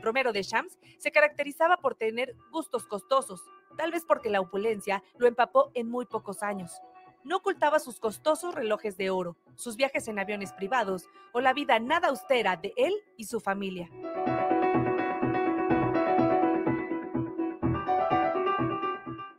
Romero 0.00 0.32
de 0.32 0.44
Champs 0.44 0.78
se 0.96 1.10
caracterizaba 1.10 1.78
por 1.78 1.96
tener 1.96 2.36
gustos 2.52 2.86
costosos, 2.86 3.42
tal 3.76 3.90
vez 3.90 4.04
porque 4.06 4.30
la 4.30 4.40
opulencia 4.40 5.02
lo 5.18 5.26
empapó 5.26 5.72
en 5.74 5.88
muy 5.88 6.06
pocos 6.06 6.44
años. 6.44 6.70
No 7.24 7.38
ocultaba 7.38 7.80
sus 7.80 7.98
costosos 7.98 8.54
relojes 8.54 8.96
de 8.96 9.10
oro, 9.10 9.36
sus 9.56 9.74
viajes 9.74 10.06
en 10.06 10.20
aviones 10.20 10.52
privados 10.52 11.08
o 11.32 11.40
la 11.40 11.52
vida 11.52 11.80
nada 11.80 12.10
austera 12.10 12.54
de 12.54 12.72
él 12.76 12.94
y 13.16 13.24
su 13.24 13.40
familia. 13.40 13.90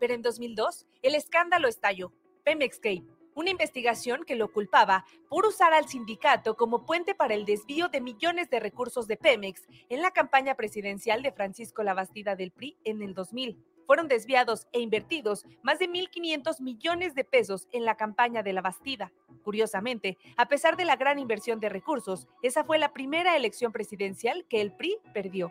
Pero 0.04 0.16
en 0.16 0.22
2002, 0.22 0.86
el 1.02 1.16
escándalo 1.16 1.70
estalló. 1.70 2.12
Pemexgate, 2.44 3.06
una 3.36 3.52
investigación 3.52 4.26
que 4.26 4.36
lo 4.36 4.52
culpaba 4.52 5.06
por 5.30 5.46
usar 5.46 5.72
al 5.72 5.88
sindicato 5.88 6.58
como 6.58 6.86
puente 6.86 7.16
para 7.16 7.36
el 7.36 7.46
desvío 7.46 7.88
de 7.88 8.02
millones 8.02 8.50
de 8.50 8.60
recursos 8.60 9.08
de 9.08 9.16
Pemex 9.16 9.66
en 9.88 10.02
la 10.02 10.12
campaña 10.12 10.56
presidencial 10.56 11.24
de 11.24 11.32
Francisco 11.32 11.84
Labastida 11.84 12.36
del 12.36 12.52
PRI 12.52 12.76
en 12.84 13.02
el 13.02 13.14
2000. 13.14 13.58
Fueron 13.88 14.10
desviados 14.10 14.68
e 14.74 14.82
invertidos 14.82 15.46
más 15.62 15.80
de 15.80 15.88
1.500 15.88 16.60
millones 16.60 17.16
de 17.16 17.24
pesos 17.24 17.70
en 17.72 17.86
la 17.86 17.96
campaña 17.96 18.44
de 18.44 18.52
la 18.52 18.62
Bastida. 18.62 19.14
Curiosamente, 19.42 20.18
a 20.36 20.50
pesar 20.50 20.76
de 20.76 20.84
la 20.84 20.98
gran 20.98 21.18
inversión 21.18 21.62
de 21.62 21.70
recursos, 21.70 22.28
esa 22.42 22.66
fue 22.66 22.78
la 22.78 22.92
primera 22.92 23.38
elección 23.38 23.72
presidencial 23.72 24.46
que 24.50 24.60
el 24.60 24.74
PRI 24.74 24.98
perdió. 25.14 25.50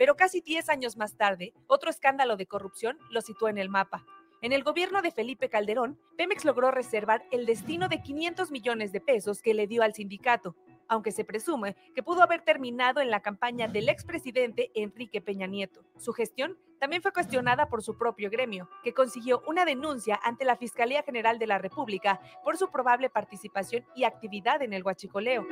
Pero 0.00 0.16
casi 0.16 0.40
10 0.40 0.70
años 0.70 0.96
más 0.96 1.18
tarde, 1.18 1.52
otro 1.66 1.90
escándalo 1.90 2.38
de 2.38 2.46
corrupción 2.46 2.96
lo 3.10 3.20
situó 3.20 3.50
en 3.50 3.58
el 3.58 3.68
mapa. 3.68 4.06
En 4.40 4.52
el 4.52 4.64
gobierno 4.64 5.02
de 5.02 5.10
Felipe 5.10 5.50
Calderón, 5.50 6.00
Pemex 6.16 6.46
logró 6.46 6.70
reservar 6.70 7.22
el 7.30 7.44
destino 7.44 7.86
de 7.86 8.00
500 8.00 8.50
millones 8.50 8.92
de 8.92 9.02
pesos 9.02 9.42
que 9.42 9.52
le 9.52 9.66
dio 9.66 9.82
al 9.82 9.92
sindicato, 9.92 10.56
aunque 10.88 11.12
se 11.12 11.26
presume 11.26 11.76
que 11.94 12.02
pudo 12.02 12.22
haber 12.22 12.40
terminado 12.40 13.02
en 13.02 13.10
la 13.10 13.20
campaña 13.20 13.68
del 13.68 13.90
expresidente 13.90 14.70
Enrique 14.74 15.20
Peña 15.20 15.46
Nieto. 15.46 15.84
Su 15.98 16.14
gestión 16.14 16.56
también 16.78 17.02
fue 17.02 17.12
cuestionada 17.12 17.68
por 17.68 17.82
su 17.82 17.98
propio 17.98 18.30
gremio, 18.30 18.70
que 18.82 18.94
consiguió 18.94 19.42
una 19.46 19.66
denuncia 19.66 20.18
ante 20.24 20.46
la 20.46 20.56
Fiscalía 20.56 21.02
General 21.02 21.38
de 21.38 21.46
la 21.46 21.58
República 21.58 22.22
por 22.42 22.56
su 22.56 22.70
probable 22.70 23.10
participación 23.10 23.84
y 23.94 24.04
actividad 24.04 24.62
en 24.62 24.72
el 24.72 24.82
huachicoleo. 24.82 25.46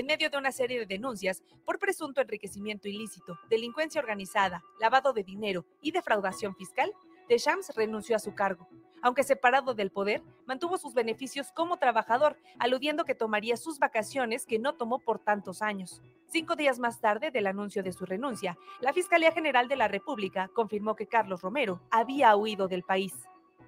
En 0.00 0.06
medio 0.06 0.30
de 0.30 0.38
una 0.38 0.50
serie 0.50 0.78
de 0.78 0.86
denuncias 0.86 1.42
por 1.66 1.78
presunto 1.78 2.22
enriquecimiento 2.22 2.88
ilícito, 2.88 3.38
delincuencia 3.50 4.00
organizada, 4.00 4.64
lavado 4.80 5.12
de 5.12 5.22
dinero 5.22 5.66
y 5.82 5.92
defraudación 5.92 6.56
fiscal, 6.56 6.90
Deschamps 7.28 7.74
renunció 7.76 8.16
a 8.16 8.18
su 8.18 8.34
cargo. 8.34 8.66
Aunque 9.02 9.22
separado 9.22 9.74
del 9.74 9.90
poder, 9.90 10.22
mantuvo 10.46 10.78
sus 10.78 10.94
beneficios 10.94 11.52
como 11.52 11.76
trabajador, 11.76 12.38
aludiendo 12.58 13.04
que 13.04 13.14
tomaría 13.14 13.58
sus 13.58 13.78
vacaciones 13.78 14.46
que 14.46 14.58
no 14.58 14.74
tomó 14.74 15.00
por 15.00 15.18
tantos 15.18 15.60
años. 15.60 16.02
Cinco 16.28 16.56
días 16.56 16.78
más 16.78 17.00
tarde 17.00 17.30
del 17.30 17.46
anuncio 17.46 17.82
de 17.82 17.92
su 17.92 18.06
renuncia, 18.06 18.56
la 18.80 18.94
Fiscalía 18.94 19.32
General 19.32 19.68
de 19.68 19.76
la 19.76 19.88
República 19.88 20.48
confirmó 20.54 20.96
que 20.96 21.08
Carlos 21.08 21.42
Romero 21.42 21.82
había 21.90 22.34
huido 22.36 22.68
del 22.68 22.84
país. 22.84 23.12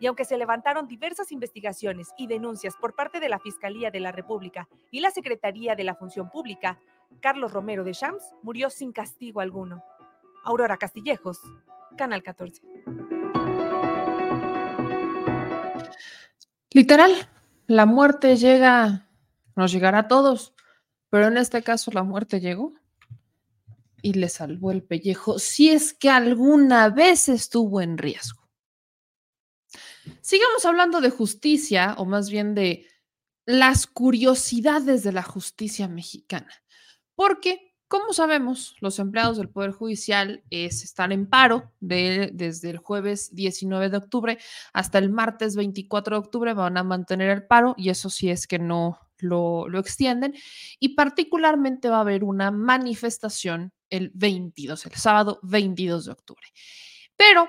Y 0.03 0.07
aunque 0.09 0.25
se 0.25 0.37
levantaron 0.37 0.89
diversas 0.89 1.31
investigaciones 1.31 2.09
y 2.19 2.27
denuncias 2.27 2.75
por 2.75 2.97
parte 2.97 3.21
de 3.21 3.29
la 3.29 3.39
Fiscalía 3.39 3.93
de 3.93 4.01
la 4.01 4.11
República 4.11 4.69
y 4.91 4.99
la 4.99 5.13
Secretaría 5.13 5.77
de 5.77 5.85
la 5.85 5.95
Función 5.95 6.29
Pública, 6.29 6.81
Carlos 7.21 7.53
Romero 7.53 7.85
de 7.85 7.93
Shams 7.93 8.35
murió 8.43 8.69
sin 8.69 8.91
castigo 8.91 9.41
alguno. 9.41 9.85
Aurora 10.43 10.77
Castillejos, 10.77 11.39
Canal 11.97 12.25
14. 12.25 12.63
Literal, 16.73 17.13
la 17.69 17.87
muerte 17.87 18.35
llega, 18.35 19.07
nos 19.55 19.71
llegará 19.71 19.99
a 19.99 20.09
todos, 20.09 20.53
pero 21.11 21.29
en 21.29 21.37
este 21.37 21.63
caso 21.63 21.93
la 21.93 22.03
muerte 22.03 22.41
llegó 22.41 22.73
y 24.03 24.15
le 24.15 24.29
salvó 24.29 24.73
el 24.73 24.83
pellejo 24.83 25.39
si 25.39 25.71
es 25.71 25.95
que 25.95 26.11
alguna 26.11 26.89
vez 26.89 27.29
estuvo 27.29 27.81
en 27.81 27.99
riesgo. 27.99 28.42
Sigamos 30.21 30.65
hablando 30.65 31.01
de 31.01 31.11
justicia, 31.11 31.95
o 31.99 32.05
más 32.05 32.31
bien 32.31 32.55
de 32.55 32.87
las 33.47 33.87
curiosidades 33.87 35.03
de 35.03 35.13
la 35.13 35.23
justicia 35.23 35.89
mexicana, 35.89 36.53
porque 37.15 37.73
como 37.93 38.15
sabemos, 38.15 38.75
los 38.81 38.99
empleados 38.99 39.37
del 39.37 39.51
Poder 39.51 39.73
Judicial 39.73 40.43
están 40.49 41.13
en 41.13 41.29
paro 41.29 41.75
desde 41.79 42.71
el 42.71 42.79
jueves 42.79 43.35
19 43.35 43.91
de 43.91 43.99
octubre 43.99 44.39
hasta 44.73 44.97
el 44.97 45.11
martes 45.11 45.57
24 45.57 46.17
de 46.17 46.19
octubre. 46.19 46.55
Van 46.55 46.79
a 46.79 46.85
mantener 46.85 47.29
el 47.29 47.47
paro 47.47 47.75
y 47.77 47.91
eso 47.91 48.09
sí 48.09 48.31
es 48.31 48.47
que 48.47 48.59
no 48.59 48.99
lo, 49.19 49.69
lo 49.69 49.79
extienden. 49.79 50.35
Y 50.81 50.95
particularmente 50.95 51.91
va 51.91 51.99
a 51.99 52.01
haber 52.01 52.25
una 52.25 52.51
manifestación 52.51 53.75
el 53.91 54.11
22, 54.15 54.87
el 54.87 54.95
sábado 54.95 55.39
22 55.43 56.07
de 56.07 56.13
octubre. 56.13 56.47
Pero, 57.15 57.47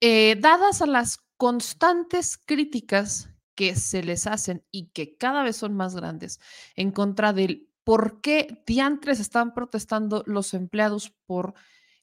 eh, 0.00 0.36
dadas 0.38 0.80
a 0.80 0.86
las 0.86 1.18
constantes 1.42 2.38
críticas 2.38 3.28
que 3.56 3.74
se 3.74 4.04
les 4.04 4.28
hacen 4.28 4.64
y 4.70 4.90
que 4.90 5.16
cada 5.16 5.42
vez 5.42 5.56
son 5.56 5.74
más 5.74 5.96
grandes 5.96 6.38
en 6.76 6.92
contra 6.92 7.32
del 7.32 7.68
por 7.82 8.20
qué 8.20 8.62
diantres 8.64 9.18
están 9.18 9.52
protestando 9.52 10.22
los 10.26 10.54
empleados 10.54 11.10
por 11.26 11.54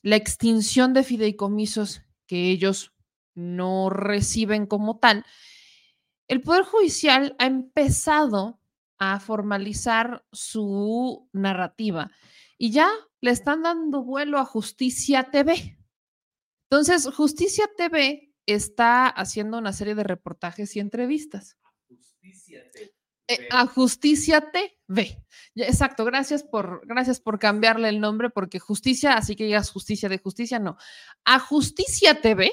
la 0.01 0.17
extinción 0.17 0.93
de 0.93 1.05
fideicomisos 1.05 2.01
que 2.27 2.49
ellos 2.51 2.91
no 3.33 3.89
reciben 3.89 4.65
como 4.65 4.99
tal. 4.99 5.25
El 6.27 6.41
Poder 6.41 6.65
Judicial 6.65 7.37
ha 7.39 7.45
empezado 7.45 8.59
a 8.97 9.21
formalizar 9.21 10.25
su 10.33 11.29
narrativa 11.31 12.11
y 12.57 12.71
ya 12.71 12.91
le 13.21 13.31
están 13.31 13.63
dando 13.63 14.03
vuelo 14.03 14.37
a 14.37 14.43
Justicia 14.43 15.31
TV. 15.31 15.79
Entonces, 16.69 17.07
Justicia 17.15 17.69
TV 17.77 18.28
está 18.53 19.07
haciendo 19.07 19.57
una 19.57 19.73
serie 19.73 19.95
de 19.95 20.03
reportajes 20.03 20.75
y 20.75 20.79
entrevistas. 20.79 21.57
Justicia 21.87 22.63
TV. 22.71 22.93
Eh, 23.27 23.47
a 23.51 23.67
Justicia 23.67 24.51
TV. 24.51 25.23
Exacto, 25.55 26.03
gracias 26.03 26.43
por, 26.43 26.81
gracias 26.87 27.19
por 27.19 27.37
cambiarle 27.37 27.89
el 27.89 27.99
nombre, 27.99 28.31
porque 28.31 28.57
justicia, 28.59 29.13
así 29.13 29.35
que 29.35 29.45
digas 29.45 29.69
justicia 29.69 30.09
de 30.09 30.17
justicia, 30.17 30.57
no. 30.57 30.77
A 31.25 31.39
Justicia 31.39 32.21
TV 32.21 32.51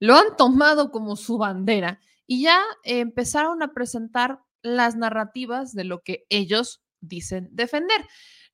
lo 0.00 0.16
han 0.16 0.36
tomado 0.36 0.90
como 0.90 1.14
su 1.14 1.38
bandera 1.38 2.00
y 2.26 2.42
ya 2.42 2.60
empezaron 2.82 3.62
a 3.62 3.72
presentar 3.72 4.40
las 4.62 4.96
narrativas 4.96 5.74
de 5.74 5.84
lo 5.84 6.02
que 6.02 6.26
ellos 6.28 6.82
dicen 7.00 7.48
defender. 7.52 8.04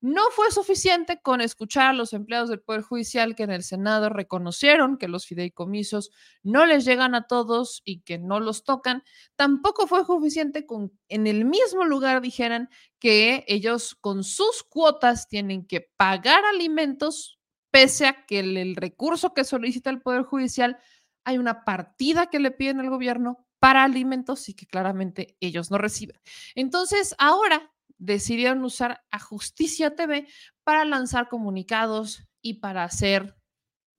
No 0.07 0.23
fue 0.31 0.53
suficiente 0.53 1.21
con 1.21 1.41
escuchar 1.41 1.89
a 1.89 1.93
los 1.93 2.13
empleados 2.13 2.49
del 2.49 2.61
Poder 2.61 2.83
Judicial 2.83 3.35
que 3.35 3.43
en 3.43 3.51
el 3.51 3.65
Senado 3.65 4.09
reconocieron 4.09 4.99
que 4.99 5.09
los 5.09 5.27
fideicomisos 5.27 6.13
no 6.45 6.65
les 6.65 6.85
llegan 6.85 7.17
a 7.17 7.27
todos 7.27 7.83
y 7.85 8.03
que 8.03 8.17
no 8.17 8.39
los 8.39 8.63
tocan. 8.63 9.03
Tampoco 9.35 9.89
fue 9.89 10.05
suficiente 10.05 10.65
con 10.65 10.93
en 11.09 11.27
el 11.27 11.45
mismo 11.45 11.85
lugar 11.85 12.21
dijeran 12.21 12.71
que 13.01 13.45
ellos 13.49 13.97
con 14.01 14.23
sus 14.23 14.63
cuotas 14.63 15.27
tienen 15.27 15.67
que 15.67 15.81
pagar 15.81 16.45
alimentos 16.45 17.41
pese 17.73 18.07
a 18.07 18.27
que 18.27 18.39
el, 18.39 18.57
el 18.59 18.77
recurso 18.77 19.35
que 19.35 19.43
solicita 19.43 19.91
el 19.91 20.03
Poder 20.03 20.23
Judicial 20.23 20.79
hay 21.25 21.39
una 21.39 21.65
partida 21.65 22.27
que 22.27 22.39
le 22.39 22.53
piden 22.53 22.79
al 22.79 22.91
gobierno 22.91 23.45
para 23.59 23.83
alimentos 23.83 24.49
y 24.49 24.55
que 24.55 24.67
claramente 24.67 25.37
ellos 25.41 25.73
no 25.73 25.79
reciben. 25.79 26.21
Entonces, 26.55 27.17
ahora 27.19 27.73
decidieron 27.99 28.63
usar 28.65 29.03
a 29.11 29.19
Justicia 29.19 29.95
TV 29.95 30.29
para 30.65 30.85
lanzar 30.85 31.29
comunicados 31.29 32.27
y 32.41 32.55
para 32.55 32.85
hacer 32.85 33.37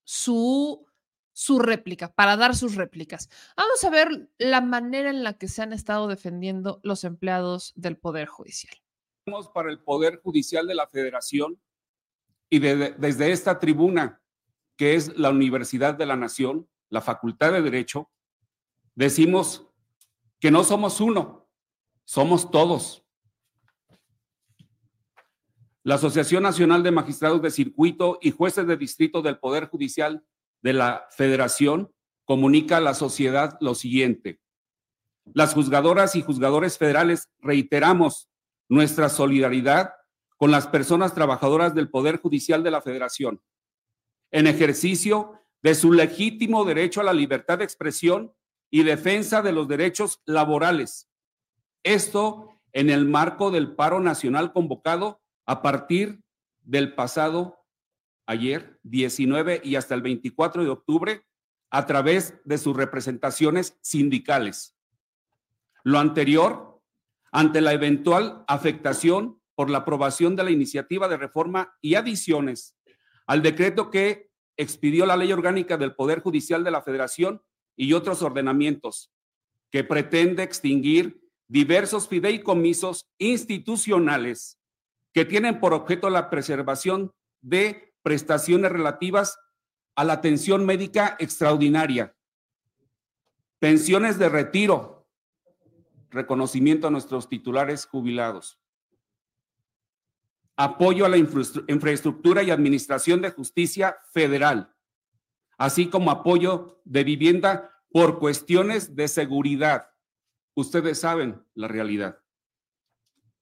su, 0.04 0.86
su 1.34 1.60
réplica, 1.60 2.14
para 2.14 2.38
dar 2.38 2.56
sus 2.56 2.76
réplicas. 2.76 3.30
Vamos 3.56 3.84
a 3.84 3.90
ver 3.90 4.30
la 4.38 4.62
manera 4.62 5.10
en 5.10 5.24
la 5.24 5.38
que 5.38 5.48
se 5.48 5.62
han 5.62 5.74
estado 5.74 6.08
defendiendo 6.08 6.80
los 6.84 7.04
empleados 7.04 7.74
del 7.76 7.98
Poder 7.98 8.28
Judicial. 8.28 8.76
Para 9.54 9.70
el 9.70 9.80
Poder 9.80 10.22
Judicial 10.24 10.68
de 10.68 10.76
la 10.76 10.88
Federación 10.88 11.60
y 12.50 12.60
desde 12.60 13.32
esta 13.32 13.60
tribuna, 13.60 14.22
que 14.78 14.96
es 14.96 15.18
la 15.18 15.32
Universidad 15.32 15.96
de 15.96 16.06
la 16.06 16.16
Nación, 16.16 16.70
la 16.90 17.02
Facultad 17.02 17.52
de 17.52 17.62
Derecho, 17.62 18.10
decimos 18.96 19.68
que 20.40 20.52
no 20.52 20.64
somos 20.64 21.02
uno, 21.02 21.50
somos 22.06 22.50
todos. 22.52 23.07
La 25.88 25.96
Asociación 25.96 26.44
Nacional 26.44 26.84
de 26.84 26.92
Magistrados 26.92 27.42
de 27.42 27.50
Circuito 27.50 28.20
y 28.22 28.32
Jueces 28.32 28.68
de 28.68 28.76
Distrito 28.76 29.22
del 29.22 29.40
Poder 29.40 29.70
Judicial 29.70 30.22
de 30.62 30.74
la 30.74 31.08
Federación 31.12 31.94
comunica 32.26 32.76
a 32.76 32.82
la 32.82 32.94
sociedad 32.94 33.58
lo 33.62 33.74
siguiente. 33.74 34.42
Las 35.34 35.54
juzgadoras 35.54 36.18
y 36.18 36.24
juzgadores 36.24 36.78
federales 36.78 37.30
reiteramos 37.40 38.30
nuestra 38.68 39.08
solidaridad 39.08 39.94
con 40.36 40.52
las 40.52 40.68
personas 40.68 41.14
trabajadoras 41.14 41.74
del 41.74 41.90
Poder 41.90 42.18
Judicial 42.18 42.64
de 42.64 42.72
la 42.72 42.82
Federación 42.82 43.42
en 44.32 44.48
ejercicio 44.48 45.42
de 45.64 45.74
su 45.74 45.94
legítimo 45.94 46.66
derecho 46.66 47.00
a 47.00 47.06
la 47.06 47.14
libertad 47.14 47.60
de 47.60 47.64
expresión 47.64 48.34
y 48.70 48.84
defensa 48.84 49.42
de 49.42 49.54
los 49.54 49.70
derechos 49.70 50.22
laborales. 50.26 51.10
Esto 51.82 52.60
en 52.74 52.90
el 52.90 53.06
marco 53.06 53.52
del 53.52 53.74
paro 53.74 54.02
nacional 54.02 54.52
convocado 54.52 55.22
a 55.48 55.62
partir 55.62 56.22
del 56.62 56.94
pasado 56.94 57.66
ayer, 58.28 58.80
19 58.84 59.62
y 59.64 59.76
hasta 59.76 59.96
el 59.96 60.02
24 60.02 60.64
de 60.64 60.70
octubre, 60.70 61.26
a 61.72 61.86
través 61.86 62.36
de 62.46 62.58
sus 62.58 62.76
representaciones 62.76 63.78
sindicales. 63.82 64.78
Lo 65.84 66.00
anterior, 66.00 66.82
ante 67.32 67.62
la 67.62 67.74
eventual 67.74 68.44
afectación 68.48 69.42
por 69.56 69.70
la 69.70 69.80
aprobación 69.80 70.36
de 70.36 70.44
la 70.44 70.52
iniciativa 70.52 71.08
de 71.08 71.18
reforma 71.18 71.76
y 71.82 71.96
adiciones 71.96 72.76
al 73.26 73.42
decreto 73.42 73.90
que 73.90 74.30
expidió 74.56 75.06
la 75.06 75.18
Ley 75.18 75.32
Orgánica 75.32 75.78
del 75.78 75.96
Poder 75.96 76.22
Judicial 76.22 76.64
de 76.64 76.72
la 76.72 76.82
Federación 76.82 77.42
y 77.76 77.94
otros 77.94 78.22
ordenamientos, 78.22 79.12
que 79.72 79.84
pretende 79.84 80.44
extinguir 80.44 81.22
diversos 81.48 82.08
fideicomisos 82.08 83.06
institucionales 83.18 84.57
que 85.18 85.26
tienen 85.26 85.60
por 85.60 85.74
objeto 85.74 86.12
la 86.12 86.30
preservación 86.30 87.12
de 87.42 87.92
prestaciones 88.04 88.72
relativas 88.72 89.40
a 89.96 90.04
la 90.04 90.14
atención 90.14 90.64
médica 90.64 91.18
extraordinaria, 91.18 92.16
pensiones 93.58 94.20
de 94.20 94.30
retiro, 94.30 95.08
reconocimiento 96.12 96.86
a 96.86 96.92
nuestros 96.92 97.28
titulares 97.28 97.88
jubilados, 97.88 98.60
apoyo 100.56 101.04
a 101.04 101.10
la 101.10 101.18
infraestructura 101.18 102.44
y 102.44 102.52
administración 102.52 103.20
de 103.20 103.32
justicia 103.32 103.98
federal, 104.14 104.72
así 105.58 105.90
como 105.90 106.12
apoyo 106.12 106.80
de 106.86 107.04
vivienda 107.04 107.72
por 107.92 108.20
cuestiones 108.20 108.96
de 108.96 109.08
seguridad. 109.08 109.90
Ustedes 110.54 111.00
saben 111.00 111.44
la 111.56 111.68
realidad. 111.68 112.20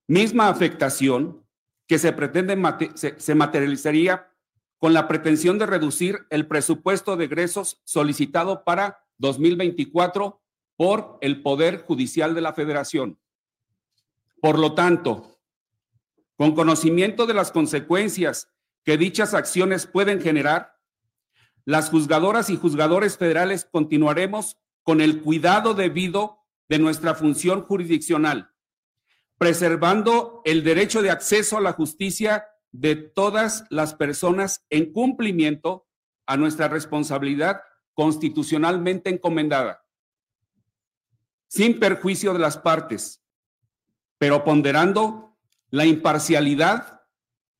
Misma 0.08 0.48
afectación 0.48 1.45
que 1.86 1.98
se 1.98 2.12
pretende 2.12 2.56
se, 2.94 3.34
materializaría 3.34 4.28
con 4.78 4.92
la 4.92 5.08
pretensión 5.08 5.58
de 5.58 5.66
reducir 5.66 6.26
el 6.30 6.46
presupuesto 6.46 7.16
de 7.16 7.26
egresos 7.26 7.80
solicitado 7.84 8.64
para 8.64 9.04
2024 9.18 10.42
por 10.76 11.18
el 11.20 11.42
Poder 11.42 11.82
Judicial 11.82 12.34
de 12.34 12.40
la 12.40 12.52
Federación. 12.52 13.18
Por 14.40 14.58
lo 14.58 14.74
tanto, 14.74 15.38
con 16.36 16.54
conocimiento 16.54 17.26
de 17.26 17.34
las 17.34 17.50
consecuencias 17.50 18.50
que 18.84 18.98
dichas 18.98 19.32
acciones 19.32 19.86
pueden 19.86 20.20
generar, 20.20 20.76
las 21.64 21.90
juzgadoras 21.90 22.50
y 22.50 22.56
juzgadores 22.56 23.16
federales 23.16 23.64
continuaremos 23.64 24.58
con 24.82 25.00
el 25.00 25.22
cuidado 25.22 25.74
debido 25.74 26.38
de 26.68 26.78
nuestra 26.78 27.14
función 27.14 27.62
jurisdiccional, 27.62 28.52
preservando 29.38 30.42
el 30.44 30.62
derecho 30.64 31.02
de 31.02 31.10
acceso 31.10 31.58
a 31.58 31.60
la 31.60 31.72
justicia 31.72 32.46
de 32.72 32.96
todas 32.96 33.64
las 33.70 33.94
personas 33.94 34.64
en 34.70 34.92
cumplimiento 34.92 35.86
a 36.26 36.36
nuestra 36.36 36.68
responsabilidad 36.68 37.60
constitucionalmente 37.94 39.10
encomendada, 39.10 39.84
sin 41.48 41.78
perjuicio 41.78 42.32
de 42.32 42.38
las 42.38 42.58
partes, 42.58 43.22
pero 44.18 44.44
ponderando 44.44 45.36
la 45.70 45.86
imparcialidad 45.86 47.02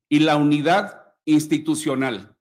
y 0.08 0.20
la 0.20 0.36
unidad 0.36 1.14
institucional. 1.24 2.36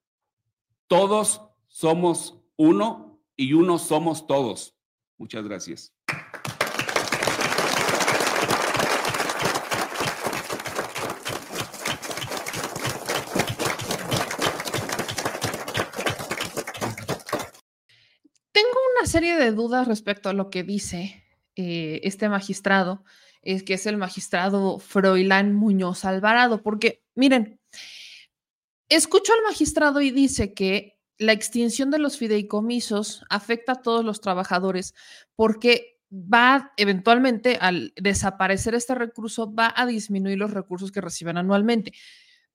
Todos 0.86 1.42
somos 1.66 2.42
uno 2.56 3.22
y 3.36 3.52
uno 3.52 3.78
somos 3.78 4.26
todos. 4.26 4.76
Muchas 5.18 5.44
gracias. 5.44 5.92
Tengo 18.52 18.78
una 18.98 19.05
serie 19.16 19.38
de 19.38 19.50
dudas 19.50 19.88
respecto 19.88 20.28
a 20.28 20.34
lo 20.34 20.50
que 20.50 20.62
dice 20.62 21.24
eh, 21.54 22.00
este 22.02 22.28
magistrado, 22.28 23.02
es 23.40 23.62
que 23.62 23.72
es 23.72 23.86
el 23.86 23.96
magistrado 23.96 24.78
Froilán 24.78 25.54
Muñoz 25.54 26.04
Alvarado, 26.04 26.62
porque 26.62 27.02
miren, 27.14 27.58
escucho 28.90 29.32
al 29.32 29.42
magistrado 29.42 30.02
y 30.02 30.10
dice 30.10 30.52
que 30.52 31.00
la 31.16 31.32
extinción 31.32 31.90
de 31.90 31.98
los 31.98 32.18
fideicomisos 32.18 33.24
afecta 33.30 33.72
a 33.72 33.80
todos 33.80 34.04
los 34.04 34.20
trabajadores 34.20 34.94
porque 35.34 35.98
va 36.12 36.74
eventualmente 36.76 37.56
al 37.58 37.94
desaparecer 37.96 38.74
este 38.74 38.94
recurso, 38.94 39.50
va 39.50 39.72
a 39.74 39.86
disminuir 39.86 40.36
los 40.36 40.50
recursos 40.50 40.92
que 40.92 41.00
reciben 41.00 41.38
anualmente. 41.38 41.92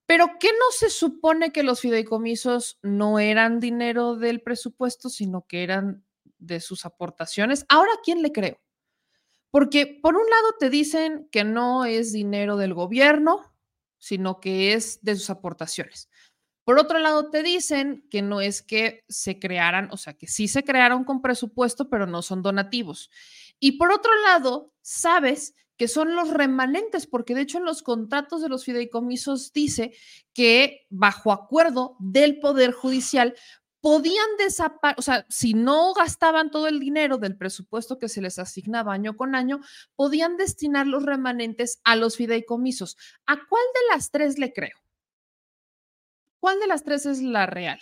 Pero 0.05 0.27
¿qué 0.39 0.49
no 0.49 0.65
se 0.77 0.91
supone 0.91 1.51
que 1.51 1.63
los 1.63 1.79
fideicomisos 1.79 2.77
no 2.83 3.17
eran 3.17 3.59
dinero 3.59 4.15
del 4.15 4.41
presupuesto, 4.41 5.09
sino 5.09 5.47
que 5.47 5.63
eran 5.63 6.03
de 6.41 6.59
sus 6.59 6.85
aportaciones? 6.85 7.65
Ahora, 7.69 7.91
¿quién 8.03 8.21
le 8.21 8.31
creo? 8.31 8.59
Porque 9.49 9.99
por 10.01 10.15
un 10.15 10.29
lado 10.29 10.55
te 10.59 10.69
dicen 10.69 11.29
que 11.31 11.43
no 11.43 11.85
es 11.85 12.11
dinero 12.11 12.57
del 12.57 12.73
gobierno, 12.73 13.53
sino 13.97 14.39
que 14.39 14.73
es 14.73 14.99
de 15.03 15.15
sus 15.15 15.29
aportaciones. 15.29 16.09
Por 16.63 16.79
otro 16.79 16.99
lado, 16.99 17.29
te 17.29 17.43
dicen 17.43 18.07
que 18.09 18.21
no 18.21 18.39
es 18.39 18.61
que 18.61 19.03
se 19.09 19.39
crearan, 19.39 19.89
o 19.91 19.97
sea, 19.97 20.13
que 20.13 20.27
sí 20.27 20.47
se 20.47 20.63
crearon 20.63 21.03
con 21.03 21.21
presupuesto, 21.21 21.89
pero 21.89 22.05
no 22.07 22.21
son 22.21 22.41
donativos. 22.41 23.09
Y 23.59 23.73
por 23.73 23.91
otro 23.91 24.11
lado, 24.21 24.71
sabes 24.81 25.55
que 25.81 25.87
son 25.87 26.15
los 26.15 26.29
remanentes, 26.29 27.07
porque 27.07 27.33
de 27.33 27.41
hecho 27.41 27.57
en 27.57 27.65
los 27.65 27.81
contratos 27.81 28.43
de 28.43 28.49
los 28.49 28.63
fideicomisos 28.63 29.51
dice 29.51 29.93
que 30.31 30.85
bajo 30.91 31.31
acuerdo 31.31 31.95
del 31.97 32.39
Poder 32.39 32.71
Judicial 32.71 33.35
podían 33.81 34.27
desaparecer, 34.37 34.99
o 34.99 35.01
sea, 35.01 35.25
si 35.27 35.53
no 35.53 35.93
gastaban 35.93 36.51
todo 36.51 36.67
el 36.67 36.79
dinero 36.79 37.17
del 37.17 37.35
presupuesto 37.35 37.97
que 37.97 38.09
se 38.09 38.21
les 38.21 38.39
asignaba 38.39 38.93
año 38.93 39.17
con 39.17 39.35
año, 39.35 39.59
podían 39.95 40.37
destinar 40.37 40.87
los 40.87 41.03
remanentes 41.03 41.81
a 41.83 41.95
los 41.95 42.15
fideicomisos. 42.15 42.95
¿A 43.25 43.35
cuál 43.47 43.63
de 43.73 43.95
las 43.95 44.11
tres 44.11 44.37
le 44.37 44.53
creo? 44.53 44.77
¿Cuál 46.39 46.59
de 46.59 46.67
las 46.67 46.83
tres 46.83 47.05
es 47.05 47.21
la 47.21 47.47
real? 47.47 47.79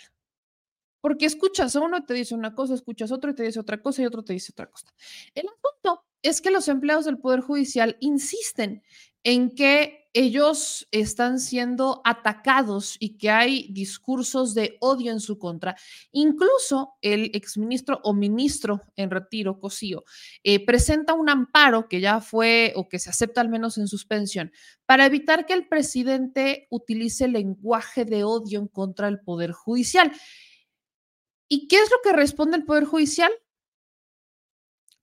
Porque 1.00 1.26
escuchas 1.26 1.76
a 1.76 1.80
uno 1.80 2.04
te 2.04 2.14
dice 2.14 2.34
una 2.34 2.54
cosa, 2.54 2.74
escuchas 2.74 3.12
otro 3.12 3.30
y 3.30 3.34
te 3.34 3.42
dice 3.42 3.60
otra 3.60 3.80
cosa 3.80 4.02
y 4.02 4.06
otro 4.06 4.22
te 4.22 4.32
dice 4.32 4.52
otra 4.52 4.66
cosa. 4.66 4.92
El 5.34 5.46
asunto 5.48 6.04
es 6.22 6.40
que 6.40 6.50
los 6.50 6.68
empleados 6.68 7.06
del 7.06 7.18
Poder 7.18 7.40
Judicial 7.40 7.96
insisten 8.00 8.82
en 9.22 9.54
que 9.54 9.99
ellos 10.12 10.88
están 10.90 11.38
siendo 11.38 12.00
atacados 12.04 12.96
y 12.98 13.16
que 13.16 13.30
hay 13.30 13.68
discursos 13.70 14.54
de 14.54 14.76
odio 14.80 15.12
en 15.12 15.20
su 15.20 15.38
contra. 15.38 15.76
Incluso 16.12 16.94
el 17.00 17.30
exministro 17.34 18.00
o 18.02 18.12
ministro 18.12 18.82
en 18.96 19.10
retiro, 19.10 19.60
Cosío, 19.60 20.04
eh, 20.42 20.64
presenta 20.64 21.14
un 21.14 21.28
amparo 21.28 21.88
que 21.88 22.00
ya 22.00 22.20
fue 22.20 22.72
o 22.76 22.88
que 22.88 22.98
se 22.98 23.10
acepta 23.10 23.40
al 23.40 23.48
menos 23.48 23.78
en 23.78 23.86
suspensión 23.86 24.52
para 24.86 25.06
evitar 25.06 25.46
que 25.46 25.52
el 25.52 25.68
presidente 25.68 26.66
utilice 26.70 27.28
lenguaje 27.28 28.04
de 28.04 28.24
odio 28.24 28.58
en 28.58 28.66
contra 28.66 29.06
del 29.06 29.20
Poder 29.20 29.52
Judicial. 29.52 30.12
¿Y 31.48 31.68
qué 31.68 31.76
es 31.76 31.90
lo 31.90 31.98
que 32.02 32.12
responde 32.12 32.56
el 32.56 32.64
Poder 32.64 32.84
Judicial? 32.84 33.32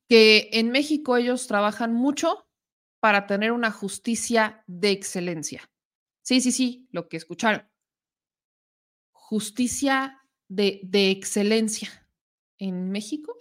Que 0.09 0.49
en 0.53 0.71
México 0.71 1.17
ellos 1.17 1.47
trabajan 1.47 1.93
mucho 1.93 2.46
para 2.99 3.27
tener 3.27 3.51
una 3.51 3.71
justicia 3.71 4.63
de 4.67 4.91
excelencia. 4.91 5.69
Sí, 6.21 6.41
sí, 6.41 6.51
sí, 6.51 6.87
lo 6.91 7.07
que 7.07 7.17
escucharon. 7.17 7.69
Justicia 9.11 10.21
de, 10.47 10.79
de 10.83 11.11
excelencia 11.11 11.89
en 12.57 12.91
México. 12.91 13.37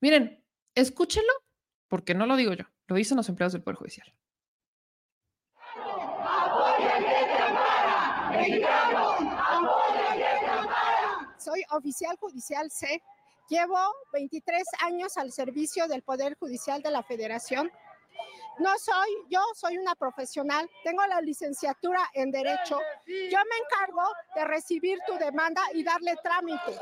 Miren, 0.00 0.44
escúchenlo, 0.74 1.32
porque 1.88 2.14
no 2.14 2.26
lo 2.26 2.36
digo 2.36 2.52
yo, 2.52 2.64
lo 2.86 2.96
dicen 2.96 3.16
los 3.16 3.28
empleados 3.28 3.52
del 3.52 3.62
Poder 3.62 3.76
Judicial. 3.76 4.14
Soy 11.38 11.62
oficial 11.70 12.16
judicial 12.16 12.70
C 12.70 13.02
Llevo 13.48 13.78
23 14.14 14.62
años 14.80 15.18
al 15.18 15.30
servicio 15.30 15.86
del 15.86 16.02
Poder 16.02 16.34
Judicial 16.38 16.80
de 16.80 16.90
la 16.90 17.02
Federación. 17.02 17.70
No 18.58 18.70
soy, 18.78 19.08
yo 19.28 19.40
soy 19.54 19.76
una 19.76 19.94
profesional, 19.94 20.70
tengo 20.82 21.04
la 21.06 21.20
licenciatura 21.20 22.00
en 22.14 22.30
Derecho. 22.30 22.78
Yo 23.06 23.38
me 23.38 23.56
encargo 23.64 24.02
de 24.34 24.44
recibir 24.46 24.98
tu 25.06 25.14
demanda 25.18 25.60
y 25.74 25.84
darle 25.84 26.14
trámite. 26.22 26.78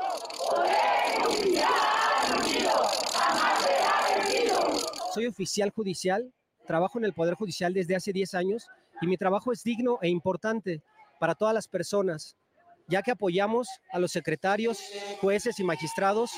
Soy 5.13 5.27
oficial 5.27 5.71
judicial, 5.71 6.31
trabajo 6.65 6.97
en 6.97 7.05
el 7.05 7.13
Poder 7.13 7.33
Judicial 7.33 7.73
desde 7.73 7.95
hace 7.95 8.13
10 8.13 8.35
años 8.35 8.67
y 9.01 9.07
mi 9.07 9.17
trabajo 9.17 9.51
es 9.51 9.63
digno 9.63 9.99
e 10.01 10.07
importante 10.07 10.81
para 11.19 11.35
todas 11.35 11.53
las 11.53 11.67
personas 11.67 12.37
ya 12.87 13.01
que 13.01 13.11
apoyamos 13.11 13.67
a 13.91 13.99
los 13.99 14.11
secretarios, 14.11 14.79
jueces 15.21 15.59
y 15.59 15.63
magistrados 15.63 16.31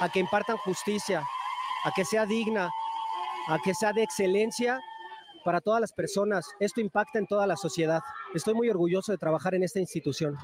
a 0.00 0.08
que 0.10 0.20
impartan 0.20 0.56
justicia, 0.58 1.22
a 1.84 1.90
que 1.94 2.04
sea 2.04 2.26
digna, 2.26 2.70
a 3.48 3.58
que 3.62 3.74
sea 3.74 3.92
de 3.92 4.02
excelencia 4.02 4.80
para 5.44 5.60
todas 5.60 5.80
las 5.80 5.92
personas. 5.92 6.46
Esto 6.60 6.80
impacta 6.80 7.18
en 7.18 7.26
toda 7.26 7.46
la 7.46 7.56
sociedad. 7.56 8.00
Estoy 8.34 8.54
muy 8.54 8.68
orgulloso 8.68 9.12
de 9.12 9.18
trabajar 9.18 9.54
en 9.54 9.62
esta 9.62 9.78
institución. 9.78 10.36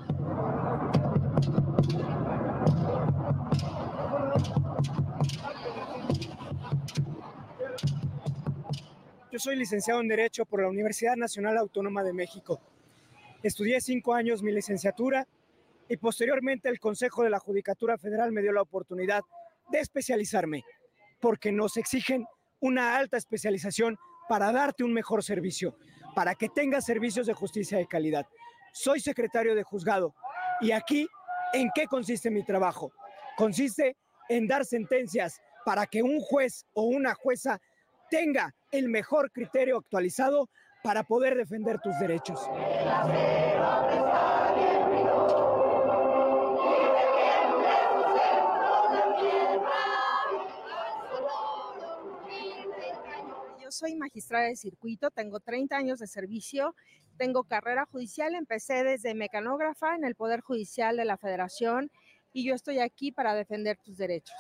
Yo 9.31 9.39
soy 9.39 9.57
licenciado 9.57 10.01
en 10.01 10.09
Derecho 10.09 10.45
por 10.45 10.63
la 10.63 10.69
Universidad 10.69 11.17
Nacional 11.17 11.57
Autónoma 11.57 12.05
de 12.05 12.13
México. 12.13 12.61
Estudié 13.43 13.81
cinco 13.81 14.15
años 14.15 14.43
mi 14.43 14.53
licenciatura 14.53 15.27
y 15.93 15.99
posteriormente 15.99 16.71
el 16.71 16.81
Consejo 16.81 17.23
de 17.23 17.29
la 17.29 17.39
Judicatura 17.39 17.99
Federal 17.99 18.33
me 18.33 18.41
dio 18.41 18.51
la 18.51 18.63
oportunidad 18.63 19.21
de 19.69 19.79
especializarme, 19.79 20.65
porque 21.21 21.53
nos 21.53 21.77
exigen 21.77 22.25
una 22.61 22.97
alta 22.97 23.19
especialización 23.19 23.99
para 24.27 24.53
darte 24.53 24.85
un 24.85 24.95
mejor 24.95 25.23
servicio, 25.23 25.77
para 26.15 26.35
que 26.35 26.49
tengas 26.49 26.87
servicios 26.87 27.27
de 27.27 27.35
justicia 27.35 27.77
de 27.77 27.87
calidad. 27.87 28.27
Soy 28.73 29.01
secretario 29.01 29.55
de 29.55 29.65
juzgado 29.65 30.15
y 30.63 30.73
aquí, 30.73 31.07
¿en 31.53 31.69
qué 31.75 31.85
consiste 31.85 32.31
mi 32.31 32.43
trabajo? 32.43 32.91
Consiste 33.37 33.99
en 34.31 34.49
dar 34.49 34.65
sentencias 34.65 35.43
para 35.63 35.85
que 35.85 36.03
un 36.03 36.21
juez 36.21 36.65
o 36.73 36.85
una 36.85 37.15
jueza 37.15 37.61
tenga 38.09 38.55
el 38.71 38.89
mejor 38.89 39.31
criterio 39.31 39.77
actualizado 39.77 40.49
para 40.83 41.03
poder 41.03 41.37
defender 41.37 41.81
tus 41.81 41.99
derechos. 41.99 42.41
Soy 53.73 53.97
magistrada 53.97 54.47
de 54.47 54.57
circuito, 54.57 55.11
tengo 55.11 55.41
30 55.41 55.77
años 55.77 55.99
de 55.99 56.07
servicio, 56.07 56.77
tengo 57.17 57.45
carrera 57.45 57.87
judicial, 57.87 58.35
empecé 58.35 58.85
desde 58.85 59.15
mecanógrafa 59.15 59.97
en 59.97 60.05
el 60.05 60.15
Poder 60.15 60.41
Judicial 60.41 60.97
de 60.97 61.05
la 61.05 61.17
Federación 61.17 61.91
y 62.33 62.45
yo 62.47 62.55
estoy 62.55 62.79
aquí 62.79 63.11
para 63.11 63.35
defender 63.35 63.77
tus 63.83 63.97
derechos. 63.97 64.37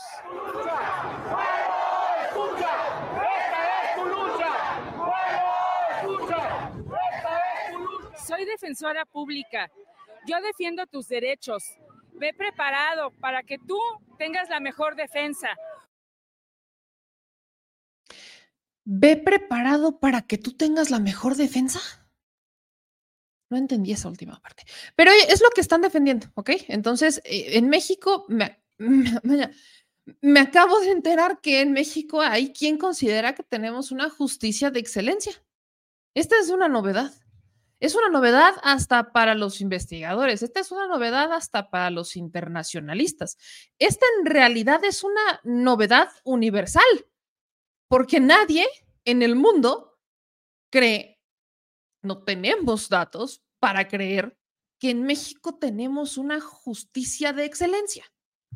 ¡Esta 8.14 8.52
defensora 8.52 9.04
pública. 9.04 9.70
Yo 10.26 10.40
defiendo 10.40 10.86
tus 10.86 11.08
derechos. 11.08 11.64
Ve 12.12 12.32
preparado 12.36 13.10
para 13.20 13.42
que 13.42 13.56
tú 13.58 13.78
tengas 14.18 14.48
la 14.48 14.60
mejor 14.60 14.94
defensa. 14.94 15.48
Ve 18.84 19.16
preparado 19.16 20.00
para 20.00 20.22
que 20.22 20.38
tú 20.38 20.52
tengas 20.52 20.90
la 20.90 20.98
mejor 20.98 21.36
defensa. 21.36 21.80
No 23.50 23.56
entendí 23.56 23.92
esa 23.92 24.08
última 24.08 24.40
parte. 24.40 24.64
Pero 24.96 25.10
es 25.28 25.40
lo 25.42 25.50
que 25.50 25.60
están 25.60 25.82
defendiendo, 25.82 26.28
¿ok? 26.34 26.50
Entonces, 26.68 27.20
eh, 27.24 27.58
en 27.58 27.68
México, 27.68 28.24
me, 28.28 28.62
me, 28.78 29.50
me 30.20 30.40
acabo 30.40 30.80
de 30.80 30.90
enterar 30.90 31.40
que 31.40 31.60
en 31.60 31.72
México 31.72 32.20
hay 32.20 32.52
quien 32.52 32.78
considera 32.78 33.34
que 33.34 33.42
tenemos 33.42 33.92
una 33.92 34.10
justicia 34.10 34.70
de 34.70 34.80
excelencia. 34.80 35.32
Esta 36.14 36.38
es 36.40 36.50
una 36.50 36.68
novedad. 36.68 37.12
Es 37.82 37.96
una 37.96 38.08
novedad 38.08 38.54
hasta 38.62 39.12
para 39.12 39.34
los 39.34 39.60
investigadores. 39.60 40.42
Esta 40.42 40.60
es 40.60 40.70
una 40.70 40.86
novedad 40.86 41.32
hasta 41.32 41.68
para 41.68 41.90
los 41.90 42.16
internacionalistas. 42.16 43.38
Esta 43.78 44.06
en 44.20 44.26
realidad 44.26 44.84
es 44.84 45.02
una 45.02 45.40
novedad 45.42 46.08
universal, 46.22 46.84
porque 47.92 48.20
nadie 48.20 48.66
en 49.04 49.20
el 49.20 49.36
mundo 49.36 50.00
cree, 50.72 51.20
no 52.02 52.24
tenemos 52.24 52.88
datos 52.88 53.44
para 53.60 53.86
creer 53.86 54.34
que 54.80 54.88
en 54.88 55.02
México 55.02 55.58
tenemos 55.58 56.16
una 56.16 56.40
justicia 56.40 57.34
de 57.34 57.44
excelencia. 57.44 58.04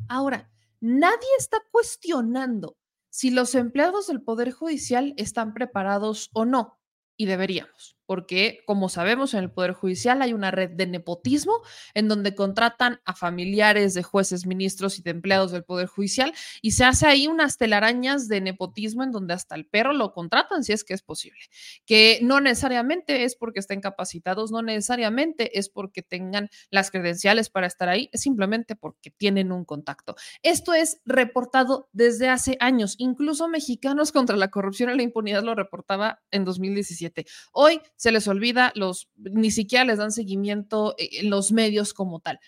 Ahora, 0.09 0.49
Nadie 0.79 1.27
está 1.39 1.57
cuestionando 1.71 2.77
si 3.09 3.31
los 3.31 3.55
empleados 3.55 4.07
del 4.07 4.21
Poder 4.21 4.51
Judicial 4.51 5.15
están 5.17 5.55
preparados 5.55 6.29
o 6.33 6.45
no, 6.45 6.79
y 7.17 7.25
deberíamos 7.25 7.96
porque 8.07 8.63
como 8.65 8.89
sabemos 8.89 9.35
en 9.35 9.41
el 9.43 9.51
Poder 9.51 9.73
Judicial 9.73 10.21
hay 10.23 10.33
una 10.33 10.49
red 10.49 10.71
de 10.71 10.87
nepotismo 10.87 11.61
en 11.93 12.07
donde 12.07 12.33
contratan 12.33 12.99
a 13.05 13.13
familiares 13.13 13.93
de 13.93 14.01
jueces, 14.01 14.47
ministros 14.47 14.97
y 14.97 15.03
de 15.03 15.11
empleados 15.11 15.51
del 15.51 15.63
Poder 15.63 15.87
Judicial 15.87 16.33
y 16.61 16.71
se 16.71 16.85
hace 16.85 17.05
ahí 17.05 17.27
unas 17.27 17.57
telarañas 17.57 18.27
de 18.27 18.41
nepotismo 18.41 19.03
en 19.03 19.11
donde 19.11 19.33
hasta 19.35 19.55
el 19.55 19.67
perro 19.67 19.93
lo 19.93 20.13
contratan 20.13 20.63
si 20.63 20.73
es 20.73 20.83
que 20.83 20.93
es 20.93 21.03
posible, 21.03 21.39
que 21.85 22.19
no 22.23 22.39
necesariamente 22.39 23.25
es 23.25 23.35
porque 23.35 23.59
estén 23.59 23.81
capacitados, 23.81 24.51
no 24.51 24.61
necesariamente 24.61 25.59
es 25.59 25.69
porque 25.69 26.01
tengan 26.01 26.49
las 26.71 26.89
credenciales 26.89 27.49
para 27.49 27.67
estar 27.67 27.89
ahí, 27.89 28.09
es 28.13 28.21
simplemente 28.21 28.75
porque 28.75 29.11
tienen 29.11 29.51
un 29.51 29.65
contacto. 29.65 30.15
Esto 30.43 30.73
es 30.73 31.01
reportado 31.05 31.89
desde 31.91 32.29
hace 32.29 32.57
años, 32.61 32.95
incluso 32.97 33.49
Mexicanos 33.49 34.13
contra 34.13 34.37
la 34.37 34.49
corrupción 34.49 34.89
y 34.91 34.95
la 34.95 35.03
impunidad 35.03 35.43
lo 35.43 35.55
reportaba 35.55 36.21
en 36.31 36.45
2017. 36.45 37.25
Hoy 37.51 37.81
se 37.97 38.11
les 38.11 38.27
olvida, 38.27 38.71
los, 38.75 39.09
ni 39.17 39.51
siquiera 39.51 39.83
les 39.83 39.97
dan 39.97 40.11
seguimiento 40.11 40.95
eh, 40.97 41.09
en 41.19 41.29
los 41.29 41.51
medios 41.51 41.93
como 41.93 42.21
tal. 42.21 42.39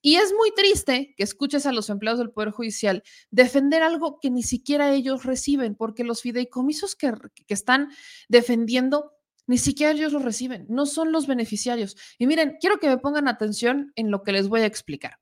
Y 0.00 0.16
es 0.16 0.32
muy 0.32 0.52
triste 0.54 1.14
que 1.16 1.24
escuches 1.24 1.66
a 1.66 1.72
los 1.72 1.90
empleados 1.90 2.20
del 2.20 2.30
Poder 2.30 2.50
Judicial 2.50 3.02
defender 3.30 3.82
algo 3.82 4.20
que 4.20 4.30
ni 4.30 4.42
siquiera 4.42 4.92
ellos 4.92 5.24
reciben, 5.24 5.74
porque 5.74 6.04
los 6.04 6.22
fideicomisos 6.22 6.94
que, 6.94 7.12
que 7.46 7.54
están 7.54 7.88
defendiendo 8.28 9.12
ni 9.46 9.56
siquiera 9.56 9.92
ellos 9.92 10.12
los 10.12 10.22
reciben, 10.22 10.66
no 10.68 10.84
son 10.84 11.10
los 11.10 11.26
beneficiarios. 11.26 11.96
Y 12.18 12.26
miren, 12.26 12.58
quiero 12.60 12.78
que 12.78 12.88
me 12.88 12.98
pongan 12.98 13.28
atención 13.28 13.92
en 13.96 14.10
lo 14.10 14.22
que 14.22 14.32
les 14.32 14.46
voy 14.46 14.60
a 14.60 14.66
explicar. 14.66 15.18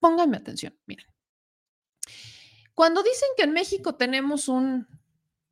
Pónganme 0.00 0.38
atención, 0.38 0.76
miren. 0.86 1.06
Cuando 2.74 3.02
dicen 3.02 3.28
que 3.36 3.44
en 3.44 3.52
México 3.52 3.94
tenemos 3.94 4.48
un, 4.48 4.86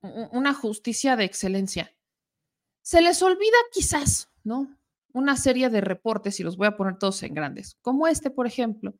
una 0.00 0.54
justicia 0.54 1.16
de 1.16 1.24
excelencia, 1.24 1.94
se 2.84 3.00
les 3.00 3.22
olvida 3.22 3.56
quizás, 3.72 4.30
¿no? 4.44 4.78
Una 5.14 5.36
serie 5.36 5.70
de 5.70 5.80
reportes, 5.80 6.38
y 6.38 6.42
los 6.42 6.58
voy 6.58 6.66
a 6.66 6.76
poner 6.76 6.98
todos 6.98 7.22
en 7.22 7.32
grandes, 7.32 7.78
como 7.80 8.06
este, 8.06 8.30
por 8.30 8.46
ejemplo, 8.46 8.94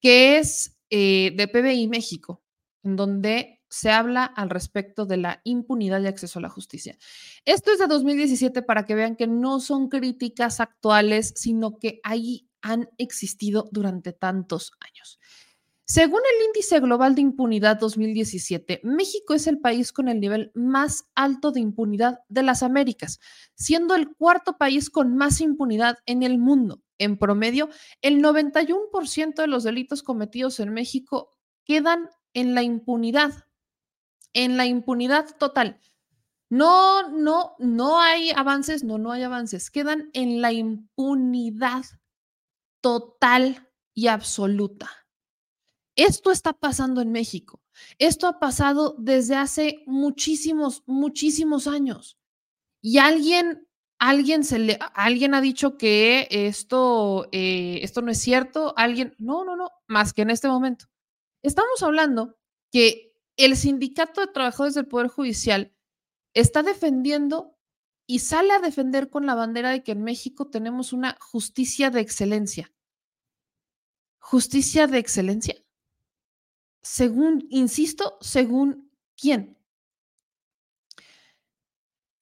que 0.00 0.38
es 0.38 0.76
eh, 0.90 1.32
de 1.36 1.46
PBI 1.46 1.86
México, 1.86 2.42
en 2.82 2.96
donde 2.96 3.62
se 3.70 3.92
habla 3.92 4.24
al 4.24 4.50
respecto 4.50 5.06
de 5.06 5.18
la 5.18 5.40
impunidad 5.44 6.00
y 6.00 6.08
acceso 6.08 6.40
a 6.40 6.42
la 6.42 6.48
justicia. 6.48 6.98
Esto 7.44 7.70
es 7.70 7.78
de 7.78 7.86
2017 7.86 8.62
para 8.62 8.84
que 8.84 8.96
vean 8.96 9.14
que 9.14 9.28
no 9.28 9.60
son 9.60 9.88
críticas 9.88 10.58
actuales, 10.58 11.34
sino 11.36 11.78
que 11.78 12.00
ahí 12.02 12.48
han 12.62 12.88
existido 12.98 13.68
durante 13.70 14.12
tantos 14.12 14.72
años. 14.80 15.20
Según 15.90 16.20
el 16.20 16.44
Índice 16.44 16.80
Global 16.80 17.14
de 17.14 17.22
Impunidad 17.22 17.78
2017, 17.78 18.82
México 18.84 19.32
es 19.32 19.46
el 19.46 19.58
país 19.58 19.90
con 19.90 20.08
el 20.08 20.20
nivel 20.20 20.52
más 20.54 21.08
alto 21.14 21.50
de 21.50 21.60
impunidad 21.60 22.20
de 22.28 22.42
las 22.42 22.62
Américas, 22.62 23.20
siendo 23.54 23.94
el 23.94 24.14
cuarto 24.14 24.58
país 24.58 24.90
con 24.90 25.16
más 25.16 25.40
impunidad 25.40 25.96
en 26.04 26.22
el 26.22 26.36
mundo. 26.36 26.82
En 26.98 27.16
promedio, 27.16 27.70
el 28.02 28.20
91% 28.22 29.36
de 29.36 29.46
los 29.46 29.64
delitos 29.64 30.02
cometidos 30.02 30.60
en 30.60 30.74
México 30.74 31.30
quedan 31.64 32.10
en 32.34 32.54
la 32.54 32.62
impunidad, 32.62 33.46
en 34.34 34.58
la 34.58 34.66
impunidad 34.66 35.38
total. 35.38 35.80
No, 36.50 37.08
no, 37.08 37.54
no 37.58 37.98
hay 37.98 38.30
avances, 38.32 38.84
no, 38.84 38.98
no 38.98 39.10
hay 39.10 39.22
avances, 39.22 39.70
quedan 39.70 40.10
en 40.12 40.42
la 40.42 40.52
impunidad 40.52 41.86
total 42.82 43.70
y 43.94 44.08
absoluta. 44.08 45.07
Esto 45.98 46.30
está 46.30 46.52
pasando 46.52 47.00
en 47.00 47.10
México. 47.10 47.60
Esto 47.98 48.28
ha 48.28 48.38
pasado 48.38 48.94
desde 48.98 49.34
hace 49.34 49.82
muchísimos, 49.84 50.84
muchísimos 50.86 51.66
años. 51.66 52.16
Y 52.80 52.98
alguien, 52.98 53.66
alguien, 53.98 54.44
se 54.44 54.60
le, 54.60 54.78
alguien 54.94 55.34
ha 55.34 55.40
dicho 55.40 55.76
que 55.76 56.28
esto, 56.30 57.28
eh, 57.32 57.80
esto 57.82 58.00
no 58.00 58.12
es 58.12 58.20
cierto. 58.20 58.74
Alguien, 58.76 59.16
no, 59.18 59.44
no, 59.44 59.56
no, 59.56 59.72
más 59.88 60.12
que 60.12 60.22
en 60.22 60.30
este 60.30 60.46
momento. 60.46 60.84
Estamos 61.42 61.82
hablando 61.82 62.38
que 62.70 63.12
el 63.36 63.56
sindicato 63.56 64.20
de 64.20 64.28
trabajadores 64.28 64.74
del 64.74 64.86
Poder 64.86 65.08
Judicial 65.08 65.74
está 66.32 66.62
defendiendo 66.62 67.58
y 68.06 68.20
sale 68.20 68.52
a 68.52 68.60
defender 68.60 69.10
con 69.10 69.26
la 69.26 69.34
bandera 69.34 69.70
de 69.70 69.82
que 69.82 69.92
en 69.92 70.04
México 70.04 70.48
tenemos 70.48 70.92
una 70.92 71.16
justicia 71.20 71.90
de 71.90 72.02
excelencia. 72.02 72.72
¿Justicia 74.20 74.86
de 74.86 74.98
excelencia? 74.98 75.56
Según, 76.82 77.46
insisto, 77.50 78.18
según 78.20 78.90
quién. 79.16 79.58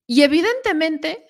Y 0.07 0.23
evidentemente, 0.23 1.27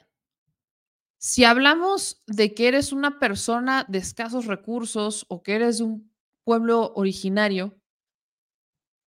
si 1.19 1.45
hablamos 1.45 2.23
de 2.27 2.55
que 2.55 2.69
eres 2.69 2.93
una 2.93 3.19
persona 3.19 3.85
de 3.89 3.99
escasos 3.99 4.47
recursos 4.47 5.25
o 5.29 5.43
que 5.43 5.55
eres 5.55 5.79
de 5.79 5.85
un 5.85 6.13
pueblo 6.45 6.93
originario, 6.95 7.81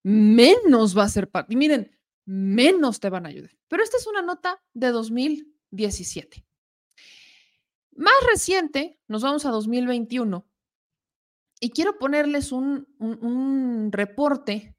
menos 0.03 0.97
va 0.97 1.03
a 1.03 1.09
ser 1.09 1.29
parte. 1.29 1.53
Y 1.53 1.57
miren, 1.57 1.97
menos 2.25 2.99
te 2.99 3.09
van 3.09 3.25
a 3.25 3.29
ayudar. 3.29 3.51
Pero 3.67 3.83
esta 3.83 3.97
es 3.97 4.07
una 4.07 4.21
nota 4.21 4.61
de 4.73 4.89
2017. 4.89 6.45
Más 7.95 8.13
reciente, 8.31 8.99
nos 9.07 9.21
vamos 9.21 9.45
a 9.45 9.51
2021. 9.51 10.48
Y 11.59 11.71
quiero 11.71 11.97
ponerles 11.97 12.51
un, 12.51 13.89
reporte 13.91 14.75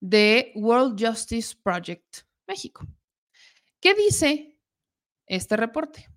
de 0.00 0.52
World 0.56 1.00
Justice 1.00 1.54
Project 1.62 2.22
México. 2.46 2.86
¿Qué 3.80 3.94
dice 3.94 4.58
este 5.26 5.56
reporte? 5.56 6.08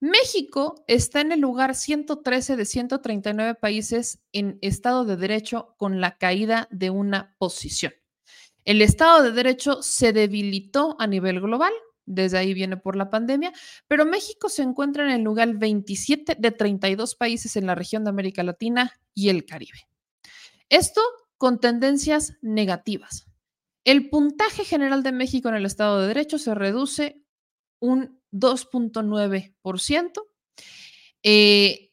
México 0.00 0.84
está 0.86 1.20
en 1.20 1.32
el 1.32 1.40
lugar 1.40 1.74
113 1.74 2.56
de 2.56 2.64
139 2.64 3.54
países 3.54 4.20
en 4.32 4.58
Estado 4.62 5.04
de 5.04 5.16
Derecho 5.16 5.74
con 5.76 6.00
la 6.00 6.16
caída 6.16 6.68
de 6.70 6.90
una 6.90 7.34
posición. 7.38 7.92
El 8.64 8.82
Estado 8.82 9.22
de 9.22 9.32
Derecho 9.32 9.82
se 9.82 10.12
debilitó 10.12 10.96
a 10.98 11.06
nivel 11.06 11.40
global 11.40 11.72
desde 12.10 12.38
ahí 12.38 12.54
viene 12.54 12.76
por 12.76 12.96
la 12.96 13.08
pandemia, 13.08 13.52
pero 13.86 14.04
México 14.04 14.48
se 14.48 14.62
encuentra 14.62 15.04
en 15.04 15.10
el 15.10 15.22
lugar 15.22 15.56
27 15.56 16.36
de 16.38 16.50
32 16.50 17.14
países 17.14 17.56
en 17.56 17.66
la 17.66 17.74
región 17.74 18.04
de 18.04 18.10
América 18.10 18.42
Latina 18.42 19.00
y 19.14 19.28
el 19.28 19.44
Caribe. 19.44 19.86
Esto 20.68 21.00
con 21.38 21.60
tendencias 21.60 22.34
negativas. 22.42 23.26
El 23.84 24.10
puntaje 24.10 24.64
general 24.64 25.02
de 25.02 25.12
México 25.12 25.48
en 25.48 25.54
el 25.54 25.66
Estado 25.66 26.00
de 26.00 26.08
Derecho 26.08 26.38
se 26.38 26.54
reduce 26.54 27.22
un 27.78 28.20
2.9%. 28.32 30.22
Eh, 31.22 31.92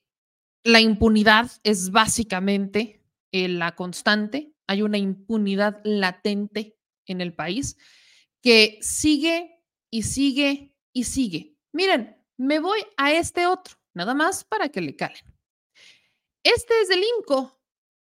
la 0.63 0.81
impunidad 0.81 1.49
es 1.63 1.91
básicamente 1.91 3.03
eh, 3.31 3.47
la 3.47 3.75
constante. 3.75 4.53
Hay 4.67 4.81
una 4.81 4.97
impunidad 4.97 5.79
latente 5.83 6.75
en 7.05 7.21
el 7.21 7.33
país 7.33 7.77
que 8.41 8.77
sigue 8.81 9.56
y 9.89 10.03
sigue 10.03 10.73
y 10.93 11.03
sigue. 11.05 11.55
Miren, 11.71 12.17
me 12.37 12.59
voy 12.59 12.79
a 12.97 13.13
este 13.13 13.47
otro, 13.47 13.75
nada 13.93 14.13
más 14.13 14.43
para 14.43 14.69
que 14.69 14.81
le 14.81 14.95
calen. 14.95 15.23
Este 16.43 16.79
es 16.81 16.89
del 16.89 17.03
INCO, 17.17 17.59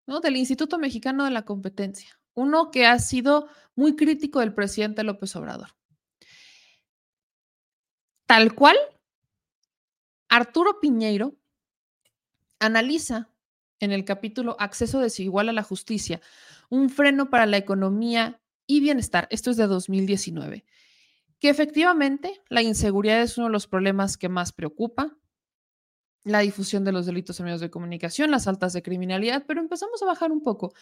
¿no? 0.07 0.21
del 0.21 0.37
Instituto 0.37 0.79
Mexicano 0.79 1.25
de 1.25 1.31
la 1.31 1.45
Competencia, 1.45 2.21
uno 2.35 2.71
que 2.71 2.87
ha 2.87 2.99
sido 2.99 3.49
muy 3.75 3.97
crítico 3.97 4.41
del 4.41 4.55
presidente 4.55 5.05
López 5.05 5.35
Obrador. 5.37 5.77
Tal 8.27 8.55
cual, 8.55 8.77
Arturo 10.29 10.81
Piñeiro 10.81 11.37
analiza 12.59 13.29
en 13.81 13.93
el 13.93 14.05
capítulo 14.05 14.57
Acceso 14.59 15.01
desigual 15.01 15.49
a 15.49 15.53
la 15.53 15.63
justicia, 15.63 16.21
un 16.71 16.89
freno 16.89 17.29
para 17.29 17.47
la 17.47 17.57
economía 17.57 18.41
y 18.67 18.81
bienestar. 18.81 19.27
Esto 19.31 19.51
es 19.51 19.57
de 19.57 19.67
2019. 19.67 20.65
Que 21.43 21.49
efectivamente 21.49 22.41
la 22.49 22.63
inseguridad 22.63 23.21
es 23.21 23.37
uno 23.37 23.49
de 23.49 23.53
los 23.53 23.67
problemas 23.67 24.17
que 24.17 24.29
más 24.29 24.53
preocupa, 24.53 25.19
la 26.23 26.39
difusión 26.39 26.85
de 26.85 26.93
los 26.93 27.05
delitos 27.05 27.41
en 27.41 27.47
medios 27.47 27.61
de 27.61 27.69
comunicación, 27.69 28.31
las 28.31 28.47
altas 28.47 28.73
de 28.73 28.83
criminalidad, 28.85 29.45
pero 29.49 29.61
empezamos 29.61 30.01
a 30.01 30.07
bajar 30.07 30.31
un 30.31 30.45
poco. 30.45 30.73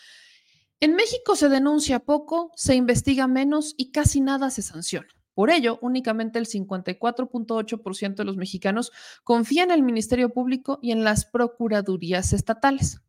En 0.78 0.96
México 0.96 1.34
se 1.34 1.48
denuncia 1.48 2.00
poco, 2.00 2.52
se 2.56 2.74
investiga 2.74 3.26
menos 3.26 3.74
y 3.78 3.90
casi 3.90 4.20
nada 4.20 4.50
se 4.50 4.60
sanciona. 4.60 5.08
Por 5.32 5.48
ello, 5.48 5.78
únicamente 5.80 6.38
el 6.38 6.46
54.8% 6.46 8.16
de 8.16 8.24
los 8.24 8.36
mexicanos 8.36 8.92
confían 9.24 9.70
en 9.70 9.76
el 9.76 9.82
Ministerio 9.82 10.28
Público 10.28 10.78
y 10.82 10.92
en 10.92 11.04
las 11.04 11.24
procuradurías 11.24 12.34
estatales. 12.34 13.00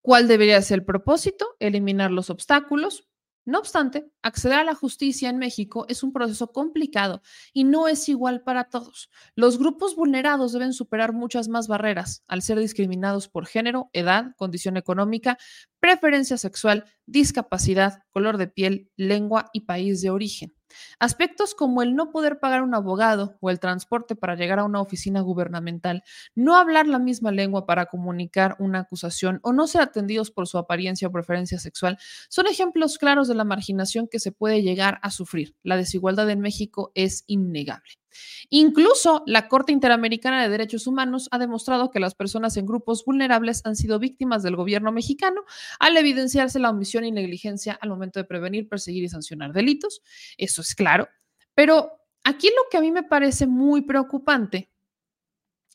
¿Cuál 0.00 0.26
debería 0.26 0.60
ser 0.62 0.80
el 0.80 0.84
propósito? 0.84 1.54
Eliminar 1.60 2.10
los 2.10 2.28
obstáculos, 2.28 3.08
no 3.44 3.58
obstante, 3.58 4.10
acceder 4.22 4.58
a 4.58 4.64
la 4.64 4.74
justicia 4.74 5.28
en 5.28 5.38
México 5.38 5.84
es 5.88 6.02
un 6.02 6.12
proceso 6.12 6.52
complicado 6.52 7.22
y 7.52 7.64
no 7.64 7.88
es 7.88 8.08
igual 8.08 8.42
para 8.42 8.64
todos. 8.64 9.10
Los 9.34 9.58
grupos 9.58 9.96
vulnerados 9.96 10.52
deben 10.52 10.72
superar 10.72 11.12
muchas 11.12 11.48
más 11.48 11.66
barreras 11.66 12.22
al 12.28 12.42
ser 12.42 12.58
discriminados 12.60 13.28
por 13.28 13.46
género, 13.46 13.90
edad, 13.92 14.34
condición 14.36 14.76
económica, 14.76 15.38
preferencia 15.80 16.38
sexual, 16.38 16.84
discapacidad, 17.06 18.04
color 18.10 18.36
de 18.36 18.46
piel, 18.46 18.90
lengua 18.96 19.50
y 19.52 19.62
país 19.62 20.00
de 20.02 20.10
origen. 20.10 20.54
Aspectos 20.98 21.54
como 21.54 21.82
el 21.82 21.94
no 21.94 22.10
poder 22.10 22.38
pagar 22.38 22.62
un 22.62 22.74
abogado 22.74 23.36
o 23.40 23.50
el 23.50 23.60
transporte 23.60 24.16
para 24.16 24.34
llegar 24.36 24.58
a 24.58 24.64
una 24.64 24.80
oficina 24.80 25.20
gubernamental, 25.20 26.02
no 26.34 26.56
hablar 26.56 26.86
la 26.86 26.98
misma 26.98 27.30
lengua 27.30 27.66
para 27.66 27.86
comunicar 27.86 28.56
una 28.58 28.80
acusación 28.80 29.40
o 29.42 29.52
no 29.52 29.66
ser 29.66 29.82
atendidos 29.82 30.30
por 30.30 30.48
su 30.48 30.58
apariencia 30.58 31.08
o 31.08 31.12
preferencia 31.12 31.58
sexual 31.58 31.98
son 32.28 32.46
ejemplos 32.46 32.98
claros 32.98 33.28
de 33.28 33.34
la 33.34 33.44
marginación 33.44 34.08
que 34.08 34.20
se 34.20 34.32
puede 34.32 34.62
llegar 34.62 34.98
a 35.02 35.10
sufrir. 35.10 35.56
La 35.62 35.76
desigualdad 35.76 36.28
en 36.30 36.40
México 36.40 36.92
es 36.94 37.24
innegable. 37.26 38.01
Incluso 38.48 39.22
la 39.26 39.48
Corte 39.48 39.72
Interamericana 39.72 40.42
de 40.42 40.48
Derechos 40.48 40.86
Humanos 40.86 41.28
ha 41.30 41.38
demostrado 41.38 41.90
que 41.90 42.00
las 42.00 42.14
personas 42.14 42.56
en 42.56 42.66
grupos 42.66 43.04
vulnerables 43.04 43.62
han 43.64 43.76
sido 43.76 43.98
víctimas 43.98 44.42
del 44.42 44.56
gobierno 44.56 44.92
mexicano 44.92 45.44
al 45.78 45.96
evidenciarse 45.96 46.58
la 46.58 46.70
omisión 46.70 47.04
y 47.04 47.12
negligencia 47.12 47.78
al 47.80 47.90
momento 47.90 48.18
de 48.18 48.24
prevenir, 48.24 48.68
perseguir 48.68 49.04
y 49.04 49.08
sancionar 49.08 49.52
delitos. 49.52 50.02
Eso 50.36 50.62
es 50.62 50.74
claro. 50.74 51.08
Pero 51.54 51.92
aquí 52.24 52.48
lo 52.48 52.68
que 52.70 52.78
a 52.78 52.80
mí 52.80 52.90
me 52.90 53.02
parece 53.02 53.46
muy 53.46 53.82
preocupante 53.82 54.70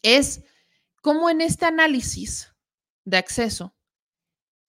es 0.01 0.43
cómo 1.01 1.29
en 1.29 1.41
este 1.41 1.65
análisis 1.65 2.53
de 3.05 3.17
acceso 3.17 3.76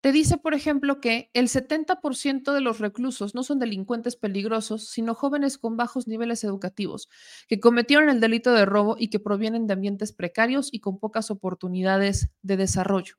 te 0.01 0.13
dice, 0.13 0.39
por 0.39 0.55
ejemplo, 0.55 1.01
que 1.01 1.31
el 1.35 1.49
70% 1.49 2.53
de 2.53 2.61
los 2.61 2.79
reclusos 2.79 3.35
no 3.35 3.43
son 3.43 3.59
delincuentes 3.59 4.15
peligrosos, 4.17 4.89
sino 4.89 5.15
jóvenes 5.15 5.59
con 5.59 5.77
bajos 5.77 6.07
niveles 6.07 6.45
educativos, 6.45 7.09
que 7.49 7.59
cometieron 7.59 8.09
el 8.09 8.21
delito 8.21 8.53
de 8.53 8.65
robo 8.65 8.97
y 8.99 9.11
que 9.11 9.19
provienen 9.19 9.67
de 9.67 9.75
ambientes 9.75 10.13
precarios 10.13 10.69
y 10.73 10.81
con 10.81 10.99
pocas 10.99 11.31
oportunidades 11.31 12.31
de 12.43 12.57
desarrollo. 12.57 13.17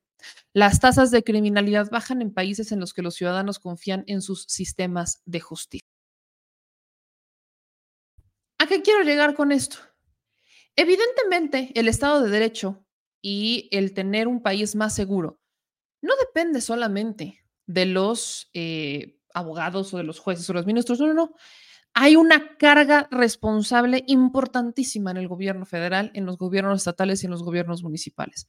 Las 0.53 0.79
tasas 0.79 1.11
de 1.11 1.23
criminalidad 1.23 1.89
bajan 1.91 2.21
en 2.21 2.33
países 2.33 2.71
en 2.71 2.79
los 2.79 2.93
que 2.93 3.01
los 3.01 3.15
ciudadanos 3.15 3.59
confían 3.59 4.03
en 4.07 4.21
sus 4.21 4.43
sistemas 4.43 5.21
de 5.25 5.39
justicia. 5.41 5.87
¿A 8.57 8.67
qué 8.67 8.81
quiero 8.81 9.03
llegar 9.03 9.35
con 9.35 9.51
esto? 9.51 9.77
Evidentemente, 10.75 11.71
el 11.75 11.89
Estado 11.89 12.21
de 12.21 12.29
Derecho 12.29 12.85
y 13.21 13.67
el 13.71 13.93
tener 13.93 14.27
un 14.27 14.41
país 14.41 14.75
más 14.75 14.95
seguro 14.95 15.38
no 16.01 16.13
depende 16.19 16.61
solamente 16.61 17.43
de 17.65 17.85
los 17.85 18.49
eh, 18.53 19.19
abogados 19.33 19.93
o 19.93 19.97
de 19.97 20.03
los 20.03 20.19
jueces 20.19 20.49
o 20.49 20.53
los 20.53 20.65
ministros, 20.65 20.99
no, 20.99 21.07
no, 21.07 21.13
no. 21.13 21.35
Hay 21.93 22.15
una 22.15 22.57
carga 22.57 23.07
responsable 23.11 24.03
importantísima 24.07 25.11
en 25.11 25.17
el 25.17 25.27
gobierno 25.27 25.65
federal, 25.65 26.11
en 26.13 26.25
los 26.25 26.37
gobiernos 26.37 26.79
estatales 26.79 27.23
y 27.23 27.25
en 27.25 27.31
los 27.31 27.43
gobiernos 27.43 27.83
municipales. 27.83 28.47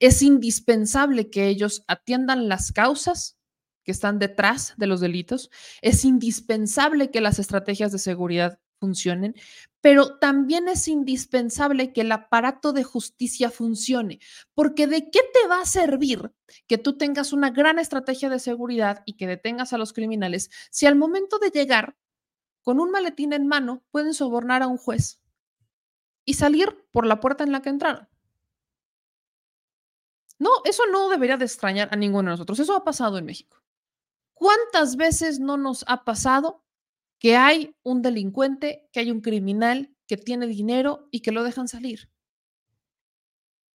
Es 0.00 0.22
indispensable 0.22 1.30
que 1.30 1.48
ellos 1.48 1.84
atiendan 1.86 2.48
las 2.48 2.72
causas 2.72 3.38
que 3.84 3.92
están 3.92 4.18
detrás 4.18 4.74
de 4.76 4.86
los 4.86 5.00
delitos. 5.00 5.50
Es 5.80 6.04
indispensable 6.04 7.10
que 7.10 7.20
las 7.20 7.38
estrategias 7.38 7.92
de 7.92 7.98
seguridad 7.98 8.58
funcionen, 8.78 9.34
pero 9.80 10.18
también 10.18 10.68
es 10.68 10.88
indispensable 10.88 11.92
que 11.92 12.02
el 12.02 12.12
aparato 12.12 12.72
de 12.72 12.84
justicia 12.84 13.50
funcione, 13.50 14.20
porque 14.54 14.86
¿de 14.86 15.10
qué 15.10 15.20
te 15.32 15.48
va 15.48 15.60
a 15.60 15.66
servir 15.66 16.32
que 16.66 16.78
tú 16.78 16.96
tengas 16.96 17.32
una 17.32 17.50
gran 17.50 17.78
estrategia 17.78 18.28
de 18.28 18.38
seguridad 18.38 19.02
y 19.04 19.14
que 19.14 19.26
detengas 19.26 19.72
a 19.72 19.78
los 19.78 19.92
criminales 19.92 20.50
si 20.70 20.86
al 20.86 20.96
momento 20.96 21.38
de 21.38 21.50
llegar 21.50 21.96
con 22.62 22.80
un 22.80 22.90
maletín 22.90 23.32
en 23.32 23.46
mano 23.46 23.84
pueden 23.90 24.14
sobornar 24.14 24.62
a 24.62 24.66
un 24.66 24.78
juez 24.78 25.20
y 26.24 26.34
salir 26.34 26.86
por 26.90 27.06
la 27.06 27.20
puerta 27.20 27.44
en 27.44 27.52
la 27.52 27.62
que 27.62 27.70
entraron? 27.70 28.08
No, 30.38 30.50
eso 30.64 30.84
no 30.92 31.08
debería 31.08 31.36
de 31.36 31.44
extrañar 31.44 31.88
a 31.90 31.96
ninguno 31.96 32.30
de 32.30 32.34
nosotros. 32.34 32.60
Eso 32.60 32.76
ha 32.76 32.84
pasado 32.84 33.18
en 33.18 33.24
México. 33.24 33.60
¿Cuántas 34.34 34.96
veces 34.96 35.40
no 35.40 35.56
nos 35.56 35.84
ha 35.88 36.04
pasado 36.04 36.64
que 37.18 37.36
hay 37.36 37.74
un 37.82 38.02
delincuente, 38.02 38.88
que 38.92 39.00
hay 39.00 39.10
un 39.10 39.20
criminal 39.20 39.94
que 40.06 40.16
tiene 40.16 40.46
dinero 40.46 41.08
y 41.10 41.20
que 41.20 41.32
lo 41.32 41.42
dejan 41.42 41.68
salir. 41.68 42.10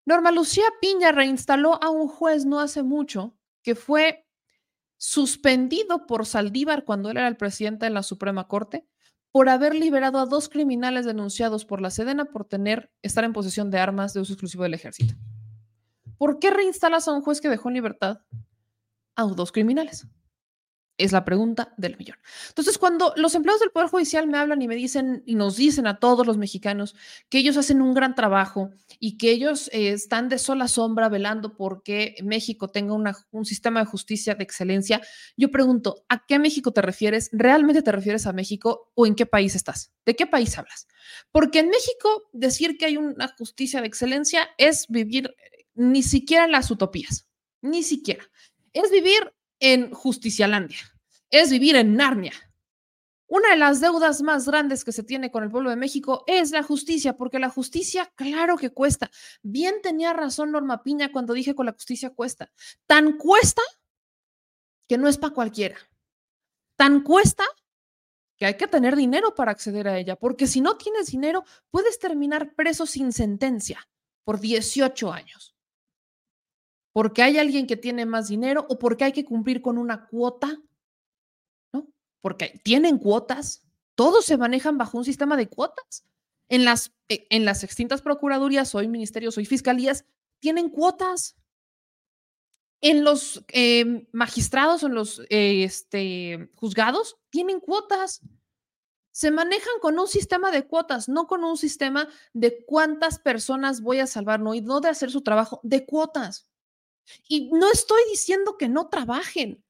Norma 0.05 0.31
Lucía 0.31 0.65
Piña 0.81 1.11
reinstaló 1.11 1.81
a 1.81 1.89
un 1.89 2.07
juez 2.07 2.45
no 2.45 2.59
hace 2.59 2.83
mucho 2.83 3.37
que 3.61 3.75
fue 3.75 4.27
suspendido 4.97 6.05
por 6.05 6.25
Saldívar 6.25 6.83
cuando 6.83 7.09
él 7.09 7.17
era 7.17 7.27
el 7.27 7.37
presidente 7.37 7.85
de 7.85 7.91
la 7.91 8.03
Suprema 8.03 8.47
Corte 8.47 8.87
por 9.31 9.49
haber 9.49 9.73
liberado 9.73 10.19
a 10.19 10.25
dos 10.25 10.47
criminales 10.47 11.05
denunciados 11.05 11.65
por 11.65 11.81
la 11.81 11.89
Sedena 11.89 12.25
por 12.25 12.45
tener 12.45 12.91
estar 13.01 13.23
en 13.23 13.33
posesión 13.33 13.71
de 13.71 13.79
armas 13.79 14.13
de 14.13 14.21
uso 14.21 14.33
exclusivo 14.33 14.63
del 14.63 14.75
ejército. 14.75 15.15
¿Por 16.17 16.39
qué 16.39 16.51
reinstalas 16.51 17.07
a 17.07 17.13
un 17.13 17.21
juez 17.21 17.41
que 17.41 17.49
dejó 17.49 17.69
en 17.69 17.75
libertad 17.75 18.21
a 19.15 19.23
dos 19.23 19.51
criminales? 19.51 20.07
Es 21.03 21.11
la 21.11 21.25
pregunta 21.25 21.73
del 21.75 21.97
millón. 21.97 22.15
Entonces, 22.47 22.77
cuando 22.77 23.13
los 23.17 23.35
empleados 23.35 23.59
del 23.59 23.71
Poder 23.71 23.89
Judicial 23.89 24.25
me 24.25 24.37
hablan 24.37 24.61
y 24.61 24.69
me 24.69 24.75
dicen 24.75 25.21
y 25.25 25.35
nos 25.35 25.57
dicen 25.57 25.85
a 25.85 25.99
todos 25.99 26.25
los 26.25 26.37
mexicanos 26.37 26.95
que 27.27 27.39
ellos 27.39 27.57
hacen 27.57 27.81
un 27.81 27.93
gran 27.93 28.15
trabajo 28.15 28.69
y 29.01 29.17
que 29.17 29.31
ellos 29.31 29.69
eh, 29.73 29.89
están 29.89 30.29
de 30.29 30.39
sola 30.39 30.69
sombra 30.69 31.09
velando 31.09 31.57
porque 31.57 32.15
México 32.23 32.69
tenga 32.69 32.93
un 33.31 33.45
sistema 33.45 33.81
de 33.81 33.85
justicia 33.85 34.35
de 34.35 34.45
excelencia, 34.45 35.01
yo 35.35 35.51
pregunto, 35.51 36.05
¿a 36.07 36.25
qué 36.25 36.39
México 36.39 36.71
te 36.71 36.81
refieres? 36.81 37.29
¿Realmente 37.33 37.81
te 37.81 37.91
refieres 37.91 38.25
a 38.25 38.31
México 38.31 38.93
o 38.95 39.05
en 39.05 39.15
qué 39.15 39.25
país 39.25 39.55
estás? 39.55 39.91
¿De 40.05 40.15
qué 40.15 40.25
país 40.25 40.57
hablas? 40.57 40.87
Porque 41.33 41.59
en 41.59 41.67
México 41.67 42.29
decir 42.31 42.77
que 42.77 42.85
hay 42.85 42.95
una 42.95 43.27
justicia 43.37 43.81
de 43.81 43.87
excelencia 43.87 44.47
es 44.57 44.87
vivir 44.87 45.35
eh, 45.37 45.65
ni 45.73 46.01
siquiera 46.01 46.45
en 46.45 46.53
las 46.53 46.71
utopías, 46.71 47.27
ni 47.61 47.83
siquiera. 47.83 48.23
Es 48.71 48.89
vivir 48.89 49.33
en 49.63 49.91
Justicialandia, 49.91 50.79
es 51.33 51.49
vivir 51.49 51.75
en 51.75 51.95
Narnia. 51.95 52.33
Una 53.27 53.49
de 53.49 53.57
las 53.57 53.81
deudas 53.81 54.21
más 54.21 54.45
grandes 54.45 54.83
que 54.85 54.91
se 54.91 55.01
tiene 55.01 55.31
con 55.31 55.43
el 55.43 55.49
pueblo 55.49 55.71
de 55.71 55.75
México 55.75 56.23
es 56.27 56.51
la 56.51 56.61
justicia, 56.61 57.17
porque 57.17 57.39
la 57.39 57.49
justicia, 57.49 58.11
claro 58.15 58.55
que 58.55 58.69
cuesta. 58.69 59.09
Bien 59.41 59.81
tenía 59.81 60.13
razón 60.13 60.51
Norma 60.51 60.83
Piña 60.83 61.11
cuando 61.11 61.33
dije 61.33 61.55
que 61.55 61.63
la 61.63 61.73
justicia 61.73 62.11
cuesta. 62.11 62.51
Tan 62.85 63.17
cuesta 63.17 63.63
que 64.87 64.99
no 64.99 65.07
es 65.07 65.17
para 65.17 65.33
cualquiera. 65.33 65.77
Tan 66.75 67.01
cuesta 67.01 67.43
que 68.37 68.45
hay 68.45 68.55
que 68.55 68.67
tener 68.67 68.95
dinero 68.95 69.33
para 69.33 69.51
acceder 69.51 69.87
a 69.87 69.97
ella, 69.97 70.15
porque 70.15 70.45
si 70.45 70.61
no 70.61 70.77
tienes 70.77 71.07
dinero, 71.07 71.45
puedes 71.71 71.97
terminar 71.97 72.53
preso 72.53 72.85
sin 72.85 73.11
sentencia 73.11 73.87
por 74.23 74.39
18 74.39 75.11
años 75.11 75.53
porque 76.93 77.23
hay 77.23 77.39
alguien 77.39 77.65
que 77.67 77.75
tiene 77.75 78.05
más 78.05 78.27
dinero 78.27 78.65
o 78.69 78.77
porque 78.77 79.03
hay 79.03 79.11
que 79.11 79.25
cumplir 79.25 79.61
con 79.61 79.77
una 79.77 80.05
cuota. 80.05 80.61
Porque 82.23 82.57
tienen 82.63 82.99
cuotas, 82.99 83.63
todos 83.95 84.23
se 84.23 84.37
manejan 84.37 84.77
bajo 84.77 84.97
un 84.97 85.03
sistema 85.03 85.35
de 85.35 85.49
cuotas. 85.49 86.05
En 86.47 86.63
las, 86.63 86.93
eh, 87.09 87.27
en 87.29 87.43
las 87.43 87.65
extintas 87.65 88.01
procuradurías, 88.01 88.73
hoy 88.75 88.87
ministerios, 88.87 89.37
hoy 89.37 89.45
fiscalías, 89.45 90.05
tienen 90.39 90.69
cuotas. 90.69 91.35
En 92.79 93.03
los 93.03 93.43
eh, 93.49 94.07
magistrados, 94.13 94.83
en 94.83 94.93
los 94.93 95.19
eh, 95.29 95.65
este, 95.65 96.49
juzgados, 96.55 97.17
tienen 97.29 97.59
cuotas. 97.59 98.21
Se 99.11 99.29
manejan 99.29 99.73
con 99.81 99.99
un 99.99 100.07
sistema 100.07 100.49
de 100.49 100.65
cuotas, 100.65 101.09
no 101.09 101.27
con 101.27 101.43
un 101.43 101.57
sistema 101.57 102.07
de 102.31 102.63
cuántas 102.65 103.19
personas 103.19 103.81
voy 103.81 103.99
a 103.99 104.07
salvar, 104.07 104.39
no, 104.39 104.53
y 104.53 104.61
no 104.61 104.79
de 104.79 104.87
hacer 104.87 105.11
su 105.11 105.23
trabajo, 105.23 105.59
de 105.61 105.85
cuotas. 105.85 106.47
Y 107.27 107.51
no 107.51 107.69
estoy 107.69 108.01
diciendo 108.09 108.57
que 108.57 108.69
no 108.69 108.87
trabajen, 108.87 109.62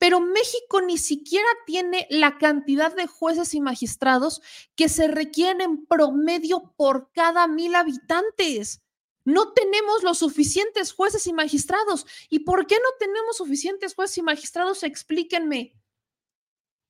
pero 0.00 0.18
México 0.18 0.80
ni 0.80 0.96
siquiera 0.96 1.46
tiene 1.66 2.06
la 2.08 2.38
cantidad 2.38 2.96
de 2.96 3.06
jueces 3.06 3.52
y 3.52 3.60
magistrados 3.60 4.40
que 4.74 4.88
se 4.88 5.08
requieren 5.08 5.60
en 5.60 5.84
promedio 5.84 6.72
por 6.78 7.12
cada 7.12 7.46
mil 7.46 7.74
habitantes. 7.74 8.80
No 9.26 9.52
tenemos 9.52 10.02
los 10.02 10.16
suficientes 10.16 10.94
jueces 10.94 11.26
y 11.26 11.34
magistrados. 11.34 12.06
¿Y 12.30 12.40
por 12.40 12.66
qué 12.66 12.76
no 12.76 12.88
tenemos 12.98 13.36
suficientes 13.36 13.94
jueces 13.94 14.16
y 14.16 14.22
magistrados? 14.22 14.84
Explíquenme. 14.84 15.78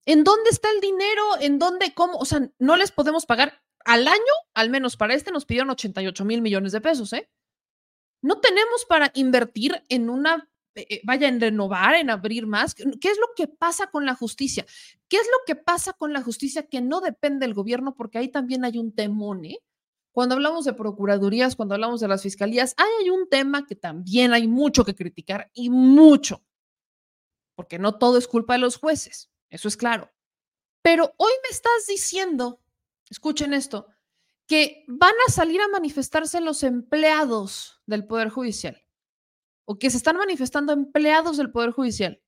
¿En 0.07 0.23
dónde 0.23 0.51
está 0.51 0.71
el 0.71 0.81
dinero? 0.81 1.25
¿En 1.41 1.59
dónde? 1.59 1.93
¿Cómo? 1.93 2.17
O 2.17 2.25
sea, 2.25 2.49
no 2.61 2.77
les 2.77 2.93
podemos 2.93 3.27
pagar 3.27 3.61
al 3.85 4.07
año, 4.07 4.21
al 4.55 4.71
menos 4.71 4.97
para 4.97 5.15
este, 5.15 5.33
nos 5.33 5.47
pidieron 5.47 5.71
88 5.71 6.25
mil 6.25 6.43
millones 6.43 6.71
de 6.71 6.81
pesos, 6.81 7.13
¿eh? 7.13 7.29
No 8.23 8.39
tenemos 8.39 8.85
para 8.85 9.11
invertir 9.15 9.83
en 9.89 10.11
una, 10.11 10.49
vaya, 11.05 11.29
en 11.29 11.41
renovar, 11.41 11.95
en 11.95 12.11
abrir 12.11 12.47
más. 12.47 12.75
¿Qué 12.75 13.09
es 13.09 13.19
lo 13.19 13.29
que 13.37 13.49
pasa 13.49 13.89
con 13.89 14.07
la 14.07 14.15
justicia? 14.15 14.65
¿Qué 15.09 15.17
es 15.17 15.27
lo 15.27 15.45
que 15.47 15.57
pasa 15.57 15.93
con 15.93 16.13
la 16.13 16.23
justicia 16.23 16.67
que 16.67 16.81
no 16.81 17.01
depende 17.01 17.47
del 17.47 17.55
gobierno? 17.55 17.95
Porque 17.97 18.19
ahí 18.19 18.29
también 18.29 18.65
hay 18.65 18.79
un 18.79 18.95
temón, 18.95 19.45
¿eh? 19.45 19.59
Cuando 20.13 20.35
hablamos 20.35 20.65
de 20.65 20.73
procuradurías, 20.73 21.55
cuando 21.55 21.75
hablamos 21.75 22.01
de 22.01 22.09
las 22.09 22.23
fiscalías, 22.23 22.75
hay 22.77 23.11
un 23.11 23.29
tema 23.29 23.67
que 23.67 23.77
también 23.77 24.33
hay 24.33 24.49
mucho 24.49 24.85
que 24.85 24.95
criticar 24.95 25.51
y 25.55 25.71
mucho, 25.71 26.43
porque 27.55 27.79
no 27.79 27.97
todo 27.97 28.19
es 28.19 28.27
culpa 28.27 28.55
de 28.55 28.59
los 28.59 28.77
jueces, 28.77 29.31
eso 29.51 29.69
es 29.69 29.77
claro. 29.77 30.11
Pero 30.83 31.15
hoy 31.17 31.33
me 31.45 31.51
estás 31.51 31.87
diciendo, 31.89 32.61
escuchen 33.09 33.55
esto, 33.55 33.87
que 34.49 34.85
van 34.89 35.15
a 35.29 35.31
salir 35.31 35.61
a 35.61 35.69
manifestarse 35.69 36.41
los 36.41 36.65
empleados 36.65 37.81
del 37.87 38.05
Poder 38.05 38.31
Judicial 38.31 38.83
o 39.65 39.79
que 39.79 39.91
se 39.91 39.97
están 39.97 40.17
manifestando 40.17 40.73
empleados 40.73 41.37
del 41.37 41.51
Poder 41.51 41.71
Judicial, 41.71 42.23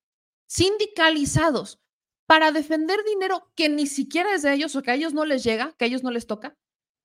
sindicalizados, 0.46 1.80
para 2.26 2.52
defender 2.52 2.98
dinero 3.04 3.52
que 3.54 3.68
ni 3.68 3.86
siquiera 3.86 4.34
es 4.34 4.42
de 4.42 4.54
ellos 4.54 4.74
o 4.76 4.82
que 4.82 4.90
a 4.90 4.94
ellos 4.94 5.12
no 5.12 5.24
les 5.24 5.44
llega, 5.44 5.74
que 5.76 5.84
a 5.84 5.88
ellos 5.88 6.02
no 6.02 6.10
les 6.10 6.26
toca, 6.26 6.56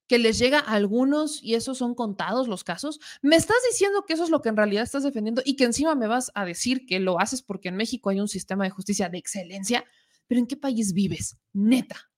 que 0.08 0.20
les 0.20 0.40
llega 0.40 0.60
a 0.60 0.74
algunos 0.74 1.44
y 1.44 1.56
esos 1.56 1.78
son 1.78 1.96
contados 1.96 2.48
los 2.48 2.64
casos. 2.64 3.00
¿Me 3.22 3.36
estás 3.36 3.58
diciendo 3.70 4.06
que 4.06 4.14
eso 4.14 4.24
es 4.24 4.30
lo 4.30 4.42
que 4.42 4.50
en 4.50 4.58
realidad 4.58 4.84
estás 4.84 5.04
defendiendo 5.04 5.42
y 5.44 5.56
que 5.56 5.66
encima 5.66 5.96
me 5.96 6.08
vas 6.08 6.32
a 6.34 6.46
decir 6.46 6.86
que 6.86 7.00
lo 7.00 7.20
haces 7.20 7.42
porque 7.42 7.70
en 7.70 7.76
México 7.76 8.10
hay 8.10 8.22
un 8.22 8.30
sistema 8.30 8.64
de 8.64 8.70
justicia 8.70 9.10
de 9.10 9.18
excelencia? 9.18 9.86
Pero 10.28 10.40
¿en 10.40 10.48
qué 10.48 10.56
país 10.56 10.94
vives? 10.94 11.38
Neta. 11.54 12.10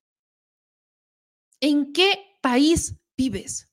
¿En 1.62 1.92
qué 1.92 2.38
país 2.42 2.96
vives? 3.18 3.68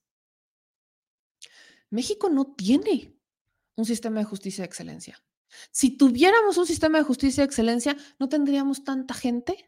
México 1.91 2.29
no 2.29 2.55
tiene 2.55 3.16
un 3.77 3.85
sistema 3.85 4.19
de 4.19 4.25
justicia 4.25 4.63
de 4.63 4.67
excelencia. 4.67 5.23
Si 5.71 5.97
tuviéramos 5.97 6.57
un 6.57 6.67
sistema 6.67 6.99
de 6.99 7.05
justicia 7.05 7.43
de 7.43 7.47
excelencia, 7.47 7.97
no 8.19 8.29
tendríamos 8.29 8.85
tanta 8.85 9.15
gente 9.15 9.65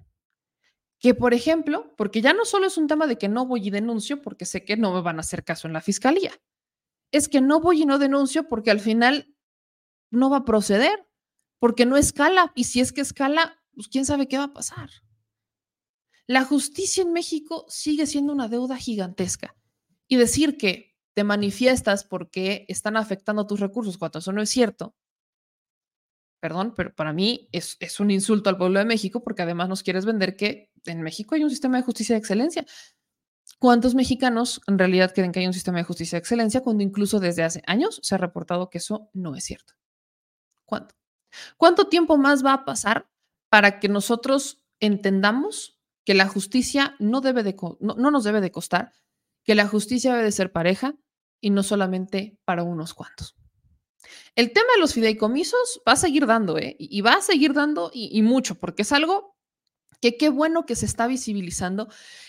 que, 0.98 1.14
por 1.14 1.32
ejemplo, 1.32 1.94
porque 1.96 2.20
ya 2.20 2.32
no 2.32 2.44
solo 2.44 2.66
es 2.66 2.76
un 2.76 2.88
tema 2.88 3.06
de 3.06 3.16
que 3.16 3.28
no 3.28 3.46
voy 3.46 3.68
y 3.68 3.70
denuncio 3.70 4.20
porque 4.20 4.44
sé 4.44 4.64
que 4.64 4.76
no 4.76 4.92
me 4.92 5.00
van 5.00 5.18
a 5.18 5.20
hacer 5.20 5.44
caso 5.44 5.68
en 5.68 5.74
la 5.74 5.80
fiscalía, 5.80 6.32
es 7.12 7.28
que 7.28 7.40
no 7.40 7.60
voy 7.60 7.82
y 7.82 7.86
no 7.86 7.98
denuncio 7.98 8.48
porque 8.48 8.70
al 8.70 8.80
final 8.80 9.34
no 10.10 10.30
va 10.30 10.38
a 10.38 10.44
proceder, 10.44 11.06
porque 11.58 11.86
no 11.86 11.96
escala, 11.96 12.52
y 12.54 12.64
si 12.64 12.80
es 12.80 12.92
que 12.92 13.00
escala, 13.00 13.62
pues 13.74 13.88
quién 13.88 14.04
sabe 14.04 14.26
qué 14.26 14.38
va 14.38 14.44
a 14.44 14.52
pasar. 14.52 14.90
La 16.26 16.44
justicia 16.44 17.02
en 17.02 17.12
México 17.12 17.64
sigue 17.68 18.06
siendo 18.06 18.32
una 18.32 18.48
deuda 18.48 18.76
gigantesca. 18.76 19.56
Y 20.08 20.16
decir 20.16 20.56
que 20.58 20.87
te 21.18 21.24
manifiestas 21.24 22.04
porque 22.04 22.64
están 22.68 22.96
afectando 22.96 23.44
tus 23.44 23.58
recursos 23.58 23.98
cuando 23.98 24.20
eso 24.20 24.30
no 24.30 24.40
es 24.40 24.50
cierto, 24.50 24.94
perdón, 26.38 26.74
pero 26.76 26.94
para 26.94 27.12
mí 27.12 27.48
es, 27.50 27.76
un 27.98 28.12
insulto 28.12 28.48
al 28.48 28.56
pueblo 28.56 28.78
de 28.78 28.84
México 28.84 29.20
porque 29.20 29.42
además 29.42 29.68
nos 29.68 29.82
quieres 29.82 30.04
vender 30.06 30.36
que 30.36 30.70
en 30.84 31.02
México 31.02 31.34
hay 31.34 31.42
un 31.42 31.50
sistema 31.50 31.76
de 31.76 31.82
justicia 31.82 32.14
de 32.14 32.20
excelencia. 32.20 32.64
¿Cuántos 33.58 33.96
mexicanos 33.96 34.60
en 34.68 34.78
realidad 34.78 35.12
creen 35.12 35.32
que 35.32 35.40
hay 35.40 35.48
un 35.48 35.52
sistema 35.52 35.78
de 35.78 35.84
justicia 35.86 36.14
de 36.14 36.20
excelencia 36.20 36.60
cuando 36.60 36.84
incluso 36.84 37.18
desde 37.18 37.42
hace 37.42 37.64
años 37.66 37.98
se 38.00 38.14
ha 38.14 38.18
reportado 38.18 38.70
que 38.70 38.78
eso 38.78 39.10
no 39.12 39.34
es 39.34 39.42
cierto? 39.42 39.74
¿Cuánto? 40.66 40.94
¿Cuánto 41.56 41.88
tiempo 41.88 42.16
más 42.16 42.46
va 42.46 42.52
a 42.52 42.64
pasar 42.64 43.10
para 43.48 43.80
que 43.80 43.88
nosotros 43.88 44.62
entendamos 44.78 45.80
que 46.04 46.14
la 46.14 46.28
justicia 46.28 46.94
no, 47.00 47.20
debe 47.20 47.42
de, 47.42 47.56
no 47.80 48.12
nos 48.12 48.22
debe 48.22 48.40
de 48.40 48.52
costar, 48.52 48.92
que 49.42 49.56
la 49.56 49.66
justicia 49.66 50.12
debe 50.12 50.22
de 50.22 50.30
ser 50.30 50.52
pareja 50.52 50.94
y 51.40 51.50
no 51.50 51.62
solamente 51.62 52.38
para 52.44 52.62
unos 52.62 52.94
cuantos? 52.94 53.36
El 54.34 54.52
tema 54.52 54.68
de 54.74 54.80
los 54.80 54.94
fideicomisos 54.94 55.82
va 55.86 55.92
a 55.92 55.96
seguir 55.96 56.26
dando, 56.26 56.58
¿eh? 56.58 56.76
Y 56.78 57.00
va 57.00 57.14
a 57.14 57.22
seguir 57.22 57.52
dando 57.52 57.90
y, 57.92 58.22
mucho, 58.22 58.54
porque 58.54 58.82
es 58.82 58.92
algo 58.92 59.36
que 60.00 60.16
qué 60.16 60.28
bueno 60.28 60.64
que 60.64 60.76
se 60.76 60.86
está 60.86 61.08
visibilizando, 61.08 61.88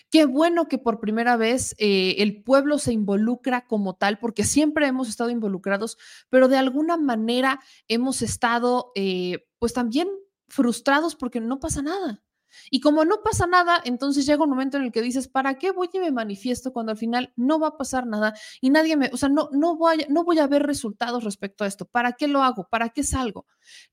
qué 0.09 0.25
bueno 0.25 0.67
que 0.67 0.79
por 0.79 0.99
primera 0.99 1.37
vez 1.37 1.75
eh, 1.77 2.15
el 2.17 2.41
pueblo 2.41 2.79
se 2.79 2.93
involucra 2.93 3.67
como 3.67 3.95
tal, 3.95 4.17
porque 4.17 4.43
siempre 4.43 4.87
hemos 4.87 5.07
estado 5.07 5.29
involucrados, 5.29 5.97
pero 6.29 6.47
de 6.47 6.57
alguna 6.57 6.97
manera 6.97 7.59
hemos 7.87 8.23
estado 8.23 8.91
eh, 8.95 9.47
pues 9.59 9.73
también 9.73 10.07
frustrados 10.47 11.15
porque 11.15 11.39
no 11.39 11.59
pasa 11.59 11.83
nada. 11.83 12.23
Y 12.69 12.79
como 12.79 13.05
no 13.05 13.21
pasa 13.23 13.47
nada, 13.47 13.81
entonces 13.85 14.25
llega 14.25 14.43
un 14.43 14.49
momento 14.49 14.77
en 14.77 14.83
el 14.83 14.91
que 14.91 15.01
dices, 15.01 15.27
¿para 15.27 15.57
qué 15.57 15.71
voy 15.71 15.89
y 15.93 15.99
me 15.99 16.11
manifiesto 16.11 16.73
cuando 16.73 16.91
al 16.91 16.97
final 16.97 17.33
no 17.35 17.59
va 17.59 17.69
a 17.69 17.77
pasar 17.77 18.05
nada 18.05 18.33
y 18.61 18.69
nadie 18.69 18.97
me, 18.97 19.09
o 19.13 19.17
sea, 19.17 19.29
no, 19.29 19.49
no, 19.51 19.75
voy, 19.75 20.05
no 20.09 20.23
voy 20.23 20.39
a 20.39 20.47
ver 20.47 20.63
resultados 20.63 21.23
respecto 21.23 21.63
a 21.63 21.67
esto? 21.67 21.85
¿Para 21.85 22.13
qué 22.13 22.27
lo 22.27 22.43
hago? 22.43 22.67
¿Para 22.69 22.89
qué 22.89 23.03
salgo? 23.03 23.45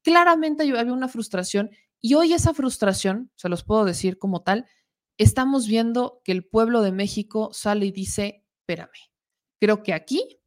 Claramente 0.03 0.67
yo 0.67 0.79
había 0.79 0.93
una 0.93 1.09
frustración 1.09 1.71
y 2.01 2.15
hoy 2.15 2.33
esa 2.33 2.55
frustración, 2.55 3.31
se 3.37 3.49
los 3.49 3.65
puedo 3.65 3.85
decir 3.85 4.19
como 4.19 4.43
tal, 4.43 4.67
estamos 5.19 5.67
viendo 5.67 6.21
que 6.25 6.33
el 6.33 6.45
pueblo 6.47 6.83
de 6.83 6.93
México 6.93 7.51
sale 7.53 7.87
y 7.87 7.91
dice, 7.91 8.45
espérame, 8.61 8.91
creo 9.61 9.83
que 9.83 9.95
aquí 9.95 10.41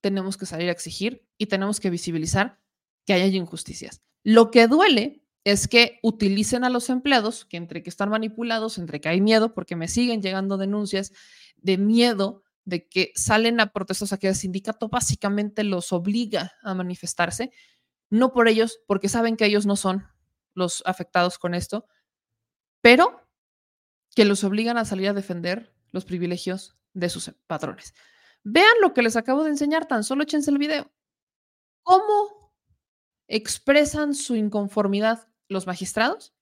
tenemos 0.00 0.36
que 0.36 0.46
salir 0.46 0.68
a 0.68 0.72
exigir 0.72 1.26
y 1.38 1.46
tenemos 1.46 1.80
que 1.80 1.90
visibilizar 1.90 2.60
que 3.06 3.12
hay 3.12 3.36
injusticias. 3.36 4.02
Lo 4.22 4.50
que 4.50 4.66
duele 4.66 5.22
es 5.44 5.68
que 5.68 5.98
utilicen 6.02 6.64
a 6.64 6.70
los 6.70 6.90
empleados, 6.90 7.44
que 7.44 7.56
entre 7.56 7.82
que 7.82 7.90
están 7.90 8.10
manipulados, 8.10 8.78
entre 8.78 9.00
que 9.00 9.08
hay 9.08 9.20
miedo, 9.20 9.54
porque 9.54 9.76
me 9.76 9.88
siguen 9.88 10.22
llegando 10.22 10.58
denuncias 10.58 11.12
de 11.56 11.78
miedo 11.78 12.42
de 12.64 12.86
que 12.88 13.12
salen 13.14 13.60
a 13.60 13.72
protestas, 13.72 14.02
o 14.02 14.06
sea, 14.08 14.18
que 14.18 14.28
el 14.28 14.34
sindicato 14.34 14.88
básicamente 14.88 15.64
los 15.64 15.92
obliga 15.92 16.52
a 16.62 16.74
manifestarse, 16.74 17.52
no 18.10 18.32
por 18.32 18.48
ellos, 18.48 18.80
porque 18.86 19.08
saben 19.08 19.36
que 19.36 19.46
ellos 19.46 19.66
no 19.66 19.76
son 19.76 20.06
los 20.54 20.82
afectados 20.84 21.38
con 21.38 21.54
esto, 21.54 21.86
pero 22.80 23.26
que 24.14 24.24
los 24.24 24.44
obligan 24.44 24.76
a 24.76 24.84
salir 24.84 25.08
a 25.08 25.14
defender 25.14 25.74
los 25.90 26.04
privilegios 26.04 26.76
de 26.92 27.08
sus 27.08 27.32
patrones. 27.46 27.94
Vean 28.42 28.74
lo 28.80 28.92
que 28.92 29.02
les 29.02 29.16
acabo 29.16 29.44
de 29.44 29.50
enseñar, 29.50 29.86
tan 29.86 30.04
solo 30.04 30.22
échense 30.22 30.50
el 30.50 30.58
video. 30.58 30.90
¿Cómo 31.82 32.52
expresan 33.28 34.14
su 34.14 34.34
inconformidad 34.34 35.29
los 35.50 35.66
magistrados 35.66 36.32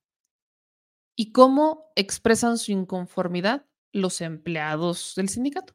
y 1.16 1.32
cómo 1.32 1.90
expresan 1.96 2.58
su 2.58 2.70
inconformidad 2.70 3.66
los 3.92 4.20
empleados 4.20 5.14
del 5.16 5.28
sindicato. 5.28 5.74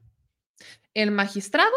El 0.93 1.11
magistrado 1.11 1.73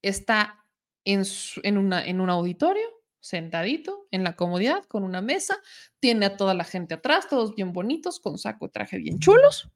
está 0.00 0.64
en, 1.04 1.24
en, 1.62 1.76
una, 1.76 2.04
en 2.04 2.20
un 2.20 2.30
auditorio, 2.30 2.88
sentadito, 3.20 4.06
en 4.12 4.22
la 4.22 4.36
comodidad, 4.36 4.84
con 4.84 5.02
una 5.02 5.20
mesa, 5.20 5.58
tiene 5.98 6.26
a 6.26 6.36
toda 6.36 6.54
la 6.54 6.64
gente 6.64 6.94
atrás, 6.94 7.28
todos 7.28 7.54
bien 7.54 7.72
bonitos, 7.72 8.20
con 8.20 8.38
saco 8.38 8.70
traje 8.70 8.98
bien 8.98 9.18
chulos. 9.18 9.68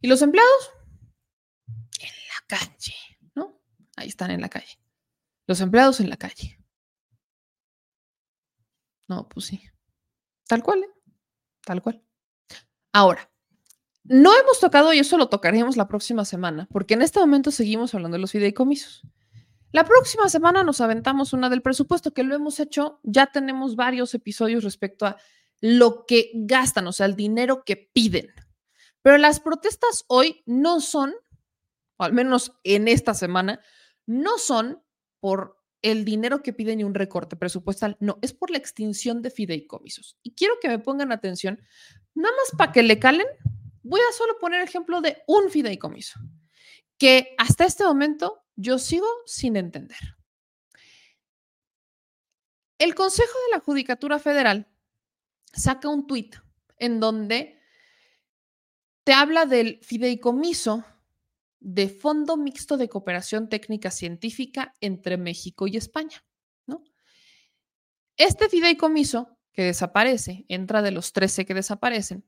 ¿Y 0.00 0.06
los 0.06 0.22
empleados? 0.22 0.70
En 2.00 2.08
la 2.08 2.46
calle, 2.46 2.94
¿no? 3.34 3.60
Ahí 3.96 4.08
están 4.08 4.30
en 4.30 4.40
la 4.40 4.48
calle. 4.48 4.78
Los 5.48 5.60
empleados 5.60 6.00
en 6.00 6.08
la 6.08 6.16
calle. 6.16 6.58
No, 9.08 9.28
pues 9.28 9.46
sí. 9.46 9.60
Tal 10.46 10.62
cual, 10.62 10.84
¿eh? 10.84 10.90
tal 11.64 11.82
cual. 11.82 12.02
Ahora, 12.92 13.30
no 14.04 14.32
hemos 14.38 14.60
tocado, 14.60 14.92
y 14.92 15.00
eso 15.00 15.18
lo 15.18 15.28
tocaremos 15.28 15.76
la 15.76 15.88
próxima 15.88 16.24
semana, 16.24 16.68
porque 16.70 16.94
en 16.94 17.02
este 17.02 17.18
momento 17.18 17.50
seguimos 17.50 17.94
hablando 17.94 18.14
de 18.16 18.20
los 18.20 18.32
fideicomisos. 18.32 19.02
La 19.72 19.84
próxima 19.84 20.28
semana 20.28 20.62
nos 20.62 20.80
aventamos 20.80 21.32
una 21.32 21.50
del 21.50 21.62
presupuesto, 21.62 22.14
que 22.14 22.22
lo 22.22 22.34
hemos 22.34 22.60
hecho, 22.60 23.00
ya 23.02 23.26
tenemos 23.26 23.74
varios 23.74 24.14
episodios 24.14 24.62
respecto 24.64 25.06
a 25.06 25.16
lo 25.60 26.06
que 26.06 26.30
gastan, 26.34 26.86
o 26.86 26.92
sea, 26.92 27.06
el 27.06 27.16
dinero 27.16 27.64
que 27.64 27.76
piden. 27.76 28.32
Pero 29.02 29.18
las 29.18 29.40
protestas 29.40 30.04
hoy 30.06 30.42
no 30.46 30.80
son, 30.80 31.14
o 31.96 32.04
al 32.04 32.12
menos 32.12 32.58
en 32.62 32.88
esta 32.88 33.14
semana, 33.14 33.60
no 34.06 34.38
son 34.38 34.82
por 35.20 35.58
el 35.82 36.04
dinero 36.04 36.42
que 36.42 36.52
piden 36.52 36.80
y 36.80 36.84
un 36.84 36.94
recorte 36.94 37.36
presupuestal. 37.36 37.96
No, 38.00 38.18
es 38.22 38.32
por 38.32 38.50
la 38.50 38.58
extinción 38.58 39.22
de 39.22 39.30
fideicomisos. 39.30 40.18
Y 40.22 40.34
quiero 40.34 40.54
que 40.60 40.68
me 40.68 40.78
pongan 40.78 41.12
atención, 41.12 41.60
nada 42.14 42.34
más 42.36 42.58
para 42.58 42.72
que 42.72 42.82
le 42.82 42.98
calen, 42.98 43.26
voy 43.82 44.00
a 44.00 44.12
solo 44.12 44.38
poner 44.38 44.62
ejemplo 44.62 45.00
de 45.00 45.22
un 45.26 45.50
fideicomiso, 45.50 46.18
que 46.98 47.34
hasta 47.38 47.64
este 47.64 47.84
momento 47.84 48.42
yo 48.56 48.78
sigo 48.78 49.06
sin 49.26 49.56
entender. 49.56 49.98
El 52.78 52.94
Consejo 52.94 53.32
de 53.46 53.56
la 53.56 53.60
Judicatura 53.60 54.18
Federal 54.18 54.66
saca 55.52 55.88
un 55.88 56.06
tuit 56.06 56.36
en 56.78 57.00
donde 57.00 57.58
te 59.04 59.12
habla 59.12 59.46
del 59.46 59.78
fideicomiso 59.82 60.84
de 61.60 61.88
Fondo 61.88 62.36
Mixto 62.36 62.76
de 62.76 62.88
Cooperación 62.88 63.48
Técnica 63.48 63.90
Científica 63.90 64.74
entre 64.80 65.16
México 65.16 65.66
y 65.66 65.76
España. 65.76 66.24
¿no? 66.66 66.82
Este 68.16 68.48
fideicomiso 68.48 69.38
que 69.52 69.62
desaparece, 69.62 70.44
entra 70.48 70.82
de 70.82 70.90
los 70.90 71.12
13 71.12 71.46
que 71.46 71.54
desaparecen, 71.54 72.24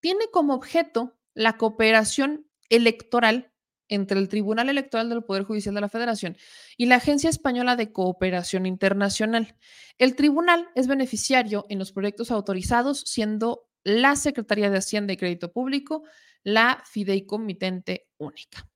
tiene 0.00 0.26
como 0.32 0.54
objeto 0.54 1.18
la 1.34 1.56
cooperación 1.56 2.46
electoral 2.68 3.52
entre 3.88 4.18
el 4.18 4.28
Tribunal 4.28 4.70
Electoral 4.70 5.10
del 5.10 5.24
Poder 5.24 5.44
Judicial 5.44 5.74
de 5.74 5.80
la 5.80 5.88
Federación 5.88 6.36
y 6.76 6.86
la 6.86 6.96
Agencia 6.96 7.28
Española 7.28 7.76
de 7.76 7.92
Cooperación 7.92 8.64
Internacional. 8.64 9.56
El 9.98 10.16
tribunal 10.16 10.68
es 10.74 10.86
beneficiario 10.86 11.66
en 11.68 11.78
los 11.78 11.92
proyectos 11.92 12.30
autorizados, 12.30 13.00
siendo 13.00 13.68
la 13.84 14.16
Secretaría 14.16 14.70
de 14.70 14.78
Hacienda 14.78 15.12
y 15.12 15.16
Crédito 15.16 15.52
Público 15.52 16.04
la 16.44 16.82
fideicomitente 16.86 18.08
única. 18.22 18.68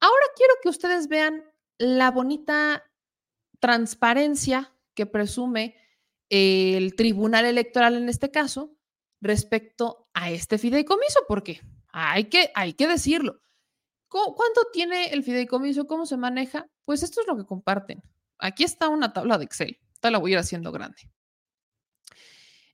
Ahora 0.00 0.26
quiero 0.36 0.54
que 0.62 0.68
ustedes 0.68 1.08
vean 1.08 1.44
la 1.78 2.10
bonita 2.10 2.84
transparencia 3.60 4.74
que 4.94 5.06
presume 5.06 5.76
el 6.28 6.94
Tribunal 6.96 7.44
Electoral 7.44 7.94
en 7.96 8.08
este 8.08 8.30
caso 8.30 8.76
respecto 9.20 10.08
a 10.14 10.30
este 10.30 10.58
fideicomiso, 10.58 11.20
porque 11.28 11.60
hay 11.92 12.24
que, 12.24 12.50
hay 12.54 12.72
que 12.74 12.88
decirlo. 12.88 13.40
¿Cuánto 14.08 14.62
tiene 14.72 15.06
el 15.06 15.22
fideicomiso? 15.22 15.86
¿Cómo 15.86 16.04
se 16.04 16.16
maneja? 16.16 16.66
Pues 16.84 17.02
esto 17.02 17.20
es 17.20 17.26
lo 17.26 17.36
que 17.36 17.46
comparten. 17.46 18.02
Aquí 18.38 18.64
está 18.64 18.88
una 18.88 19.12
tabla 19.12 19.38
de 19.38 19.44
Excel. 19.44 19.78
Esta 19.94 20.10
la 20.10 20.18
voy 20.18 20.32
a 20.32 20.34
ir 20.34 20.38
haciendo 20.38 20.72
grande. 20.72 21.10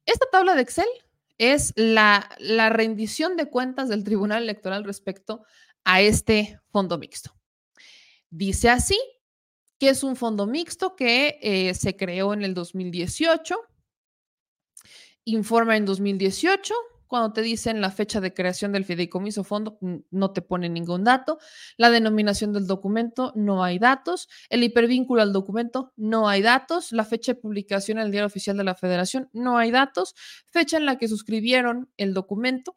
Esta 0.04 0.26
tabla 0.32 0.54
de 0.54 0.62
Excel 0.62 0.88
es 1.36 1.72
la, 1.76 2.28
la 2.38 2.70
rendición 2.70 3.36
de 3.36 3.50
cuentas 3.50 3.88
del 3.88 4.02
Tribunal 4.02 4.42
Electoral 4.42 4.82
respecto 4.84 5.44
a 5.88 6.02
este 6.02 6.60
fondo 6.68 6.98
mixto. 6.98 7.34
Dice 8.28 8.68
así 8.68 9.00
que 9.78 9.88
es 9.88 10.02
un 10.02 10.16
fondo 10.16 10.46
mixto 10.46 10.94
que 10.94 11.38
eh, 11.40 11.72
se 11.72 11.96
creó 11.96 12.34
en 12.34 12.42
el 12.42 12.52
2018, 12.52 13.56
informa 15.24 15.78
en 15.78 15.86
2018, 15.86 16.74
cuando 17.06 17.32
te 17.32 17.40
dicen 17.40 17.80
la 17.80 17.90
fecha 17.90 18.20
de 18.20 18.34
creación 18.34 18.72
del 18.72 18.84
fideicomiso 18.84 19.44
fondo, 19.44 19.78
no 20.10 20.30
te 20.32 20.42
pone 20.42 20.68
ningún 20.68 21.04
dato. 21.04 21.38
La 21.78 21.88
denominación 21.88 22.52
del 22.52 22.66
documento, 22.66 23.32
no 23.34 23.64
hay 23.64 23.78
datos. 23.78 24.28
El 24.50 24.64
hipervínculo 24.64 25.22
al 25.22 25.32
documento, 25.32 25.94
no 25.96 26.28
hay 26.28 26.42
datos. 26.42 26.92
La 26.92 27.06
fecha 27.06 27.32
de 27.32 27.40
publicación 27.40 27.96
en 27.96 28.04
el 28.04 28.10
Diario 28.10 28.26
Oficial 28.26 28.58
de 28.58 28.64
la 28.64 28.74
Federación, 28.74 29.30
no 29.32 29.56
hay 29.56 29.70
datos. 29.70 30.14
Fecha 30.52 30.76
en 30.76 30.84
la 30.84 30.98
que 30.98 31.08
suscribieron 31.08 31.90
el 31.96 32.12
documento 32.12 32.76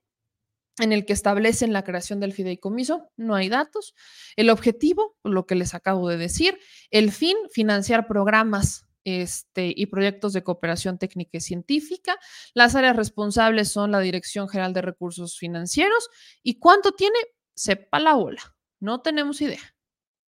en 0.79 0.91
el 0.93 1.05
que 1.05 1.13
establecen 1.13 1.73
la 1.73 1.83
creación 1.83 2.19
del 2.19 2.33
fideicomiso, 2.33 3.09
no 3.17 3.35
hay 3.35 3.49
datos. 3.49 3.93
El 4.35 4.49
objetivo, 4.49 5.17
lo 5.23 5.45
que 5.45 5.55
les 5.55 5.73
acabo 5.73 6.07
de 6.09 6.17
decir. 6.17 6.57
El 6.89 7.11
fin, 7.11 7.37
financiar 7.51 8.07
programas 8.07 8.85
este, 9.03 9.73
y 9.75 9.87
proyectos 9.87 10.33
de 10.33 10.43
cooperación 10.43 10.97
técnica 10.97 11.37
y 11.37 11.41
científica. 11.41 12.17
Las 12.53 12.75
áreas 12.75 12.95
responsables 12.95 13.71
son 13.71 13.91
la 13.91 13.99
Dirección 13.99 14.47
General 14.47 14.73
de 14.73 14.81
Recursos 14.81 15.37
Financieros. 15.37 16.09
¿Y 16.43 16.59
cuánto 16.59 16.93
tiene? 16.93 17.17
Sepa 17.55 17.99
la 17.99 18.15
ola. 18.15 18.55
No 18.79 19.01
tenemos 19.01 19.41
idea. 19.41 19.75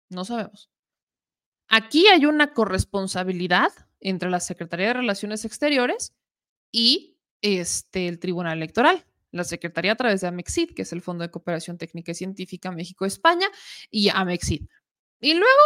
No 0.10 0.26
sabemos. 0.26 0.70
Aquí 1.68 2.08
hay 2.08 2.26
una 2.26 2.54
corresponsabilidad 2.54 3.72
entre 4.00 4.30
la 4.30 4.40
Secretaría 4.40 4.88
de 4.88 4.94
Relaciones 4.94 5.46
Exteriores 5.46 6.14
y 6.72 7.18
este, 7.42 8.08
el 8.08 8.20
Tribunal 8.20 8.58
Electoral. 8.58 9.06
La 9.36 9.44
Secretaría 9.44 9.92
a 9.92 9.96
través 9.96 10.22
de 10.22 10.28
AMEXID, 10.28 10.74
que 10.74 10.84
es 10.84 10.94
el 10.94 11.02
Fondo 11.02 11.24
de 11.24 11.32
Cooperación 11.32 11.78
Técnica 11.78 12.12
y 12.12 12.16
Científica 12.16 12.72
México-España, 12.72 13.48
y 13.92 14.10
AMEXID. 14.10 14.66
Y 15.20 15.34
luego 15.34 15.62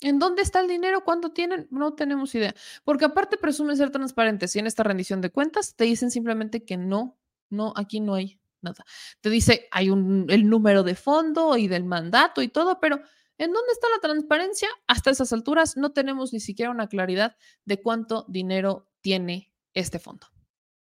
¿En 0.00 0.20
dónde 0.20 0.42
está 0.42 0.60
el 0.60 0.68
dinero? 0.68 1.02
¿Cuánto 1.04 1.32
tienen? 1.32 1.66
No 1.72 1.94
tenemos 1.94 2.32
idea. 2.34 2.54
Porque 2.84 3.04
aparte 3.04 3.36
presumen 3.36 3.76
ser 3.76 3.90
transparentes 3.90 4.54
y 4.54 4.60
en 4.60 4.68
esta 4.68 4.84
rendición 4.84 5.20
de 5.20 5.30
cuentas 5.30 5.74
te 5.74 5.84
dicen 5.84 6.12
simplemente 6.12 6.64
que 6.64 6.76
no, 6.76 7.18
no, 7.50 7.72
aquí 7.74 7.98
no 7.98 8.14
hay 8.14 8.40
nada. 8.60 8.84
Te 9.20 9.28
dice, 9.28 9.66
hay 9.72 9.90
un, 9.90 10.26
el 10.28 10.48
número 10.48 10.84
de 10.84 10.94
fondo 10.94 11.56
y 11.56 11.66
del 11.66 11.84
mandato 11.84 12.42
y 12.42 12.48
todo, 12.48 12.78
pero 12.78 13.00
¿en 13.38 13.52
dónde 13.52 13.72
está 13.72 13.88
la 13.92 14.00
transparencia? 14.00 14.68
Hasta 14.86 15.10
esas 15.10 15.32
alturas 15.32 15.76
no 15.76 15.90
tenemos 15.92 16.32
ni 16.32 16.38
siquiera 16.38 16.70
una 16.70 16.86
claridad 16.86 17.36
de 17.64 17.82
cuánto 17.82 18.24
dinero 18.28 18.88
tiene 19.00 19.52
este 19.74 19.98
fondo. 19.98 20.28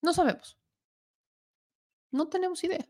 No 0.02 0.14
sabemos. 0.14 0.58
No 2.12 2.28
tenemos 2.28 2.64
idea. 2.64 2.88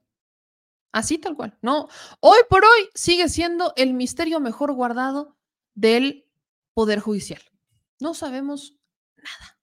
Así 0.92 1.18
tal 1.18 1.36
cual. 1.36 1.58
No, 1.62 1.90
hoy 2.22 2.40
por 2.50 2.64
hoy 2.64 2.90
sigue 2.96 3.30
siendo 3.30 3.74
el 3.76 3.94
misterio 3.94 4.40
mejor 4.40 4.74
guardado 4.74 5.38
del 5.76 6.26
Poder 6.74 7.00
Judicial. 7.00 7.42
No 8.00 8.14
sabemos 8.14 8.78
nada. 9.18 9.58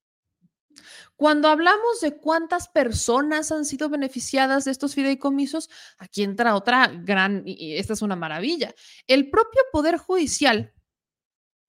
Cuando 1.17 1.49
hablamos 1.49 2.01
de 2.01 2.17
cuántas 2.19 2.69
personas 2.69 3.53
han 3.53 3.65
sido 3.65 3.89
beneficiadas 3.89 4.65
de 4.65 4.73
estos 4.73 4.95
fideicomisos, 4.95 5.71
aquí 5.97 6.25
entra 6.25 6.57
otra 6.57 6.89
gran, 6.89 7.43
y 7.47 7.77
esta 7.77 7.93
es 7.93 8.03
una 8.03 8.17
maravilla. 8.17 8.75
El 9.07 9.31
propio 9.31 9.63
Poder 9.73 9.97
Judicial 9.97 10.73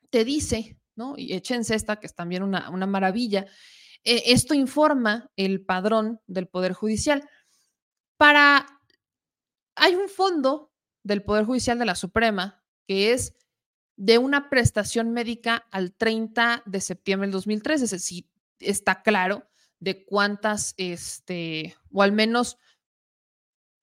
te 0.10 0.26
dice, 0.26 0.80
¿no? 0.96 1.14
Y 1.16 1.34
échense 1.34 1.76
esta, 1.76 2.00
que 2.00 2.08
es 2.08 2.16
también 2.16 2.42
una, 2.42 2.70
una 2.72 2.88
maravilla. 2.88 3.46
Eh, 4.04 4.24
esto 4.28 4.56
informa 4.56 5.30
el 5.36 5.64
padrón 5.64 6.22
del 6.26 6.48
Poder 6.48 6.74
Judicial. 6.74 7.30
Para, 8.18 8.82
hay 9.76 9.96
un 9.96 10.10
fondo 10.10 10.72
del 11.04 11.24
Poder 11.24 11.46
Judicial 11.46 11.78
de 11.80 11.86
la 11.86 11.96
Suprema 11.96 12.64
que 12.88 13.14
es 13.14 13.36
de 13.98 14.18
una 14.18 14.50
prestación 14.50 15.12
médica 15.12 15.68
al 15.72 15.94
30 15.94 16.64
de 16.66 16.82
septiembre 16.82 17.28
del 17.28 17.34
2013. 17.34 17.86
Es 17.86 17.92
decir, 17.92 18.30
está 18.60 19.02
claro 19.02 19.48
de 19.80 20.06
cuántas, 20.06 20.74
este, 20.78 21.76
o 21.92 22.02
al 22.02 22.12
menos 22.12 22.58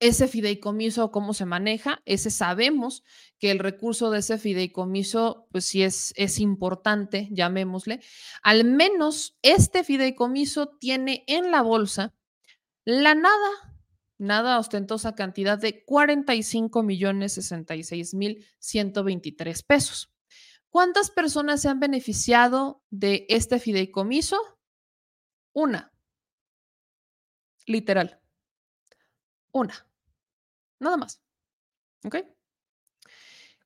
ese 0.00 0.26
fideicomiso, 0.26 1.12
cómo 1.12 1.32
se 1.32 1.44
maneja, 1.44 2.02
ese 2.06 2.30
sabemos 2.30 3.04
que 3.38 3.52
el 3.52 3.60
recurso 3.60 4.10
de 4.10 4.18
ese 4.18 4.36
fideicomiso, 4.36 5.46
pues 5.52 5.64
sí 5.64 5.84
es, 5.84 6.12
es 6.16 6.40
importante, 6.40 7.28
llamémosle. 7.30 8.00
Al 8.42 8.64
menos 8.64 9.38
este 9.42 9.84
fideicomiso 9.84 10.76
tiene 10.80 11.22
en 11.28 11.52
la 11.52 11.62
bolsa 11.62 12.14
la 12.84 13.14
nada 13.14 13.71
nada 14.22 14.58
ostentosa 14.58 15.14
cantidad 15.14 15.58
de 15.58 15.84
45 15.84 16.82
millones 16.82 17.34
66 17.34 18.14
mil 18.14 18.46
123 18.58 19.62
pesos. 19.62 20.12
¿Cuántas 20.70 21.10
personas 21.10 21.60
se 21.60 21.68
han 21.68 21.80
beneficiado 21.80 22.82
de 22.88 23.26
este 23.28 23.58
fideicomiso? 23.58 24.38
Una. 25.52 25.92
Literal. 27.66 28.20
Una. 29.50 29.86
Nada 30.78 30.96
más. 30.96 31.20
¿Ok? 32.04 32.16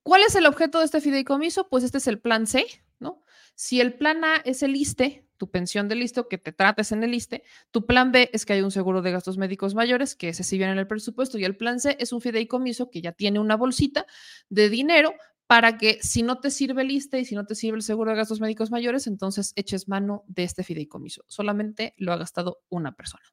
¿Cuál 0.03 0.23
es 0.23 0.35
el 0.35 0.47
objeto 0.47 0.79
de 0.81 0.87
este 0.87 1.01
fideicomiso? 1.01 1.69
Pues 1.69 1.85
este 1.85 1.99
es 1.99 2.07
el 2.07 2.21
plan 2.21 2.47
C, 2.47 2.67
¿no? 2.99 3.23
Si 3.55 3.81
el 3.81 3.97
plan 3.97 4.25
A 4.25 4.37
es 4.37 4.63
el 4.63 4.75
ISTE, 4.75 5.26
tu 5.37 5.51
pensión 5.51 5.89
de 5.89 5.95
listo, 5.95 6.29
que 6.29 6.39
te 6.39 6.53
trates 6.53 6.93
en 6.93 7.03
el 7.03 7.15
ISTE. 7.15 7.43
Tu 7.71 7.87
plan 7.87 8.13
B 8.13 8.31
es 8.33 8.47
que 8.47 8.55
hay 8.55 8.63
un 8.63 8.71
seguro 8.71 9.03
de 9.03 9.11
gastos 9.11 9.39
médicos 9.39 9.75
mayores, 9.75 10.15
que 10.15 10.31
ese 10.31 10.43
sí 10.43 10.63
en 10.63 10.79
el 10.79 10.87
presupuesto. 10.87 11.39
Y 11.39 11.45
el 11.45 11.57
plan 11.57 11.81
C 11.81 11.97
es 12.01 12.13
un 12.13 12.21
fideicomiso 12.21 12.91
que 12.91 13.01
ya 13.01 13.13
tiene 13.13 13.39
una 13.39 13.57
bolsita 13.57 14.07
de 14.49 14.69
dinero 14.69 15.15
para 15.47 15.79
que 15.79 15.99
si 16.03 16.23
no 16.23 16.41
te 16.41 16.51
sirve 16.51 16.83
el 16.83 16.91
ISTE 16.91 17.21
y 17.21 17.25
si 17.25 17.35
no 17.35 17.47
te 17.47 17.55
sirve 17.55 17.77
el 17.77 17.83
seguro 17.83 18.11
de 18.11 18.17
gastos 18.17 18.41
médicos 18.41 18.71
mayores, 18.71 19.07
entonces 19.07 19.53
eches 19.55 19.89
mano 19.89 20.25
de 20.27 20.43
este 20.43 20.65
fideicomiso. 20.65 21.25
Solamente 21.29 21.95
lo 21.99 22.13
ha 22.13 22.17
gastado 22.17 22.63
una 22.69 22.93
persona. 22.93 23.25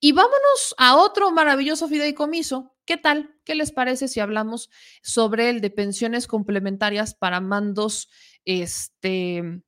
Y 0.00 0.12
vámonos 0.12 0.74
a 0.76 0.96
otro 0.96 1.30
maravilloso 1.30 1.88
fideicomiso. 1.88 2.74
¿Qué 2.84 2.98
tal? 2.98 3.34
¿Qué 3.44 3.54
les 3.54 3.72
parece 3.72 4.06
si 4.06 4.20
hablamos 4.20 4.68
sobre 5.02 5.48
el 5.48 5.62
de 5.62 5.70
pensiones 5.70 6.26
complementarias 6.26 7.14
para 7.14 7.40
mandos 7.40 8.10
este, 8.44 9.62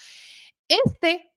Este 0.68 1.31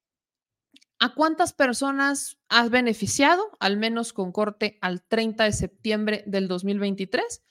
¿A 0.98 1.14
cuántas 1.14 1.52
personas 1.52 2.38
has 2.48 2.70
beneficiado, 2.70 3.56
al 3.60 3.76
menos 3.76 4.12
con 4.12 4.32
corte 4.32 4.78
al 4.80 5.02
30 5.02 5.44
de 5.44 5.52
septiembre 5.52 6.24
del 6.26 6.48
2023? 6.48 7.42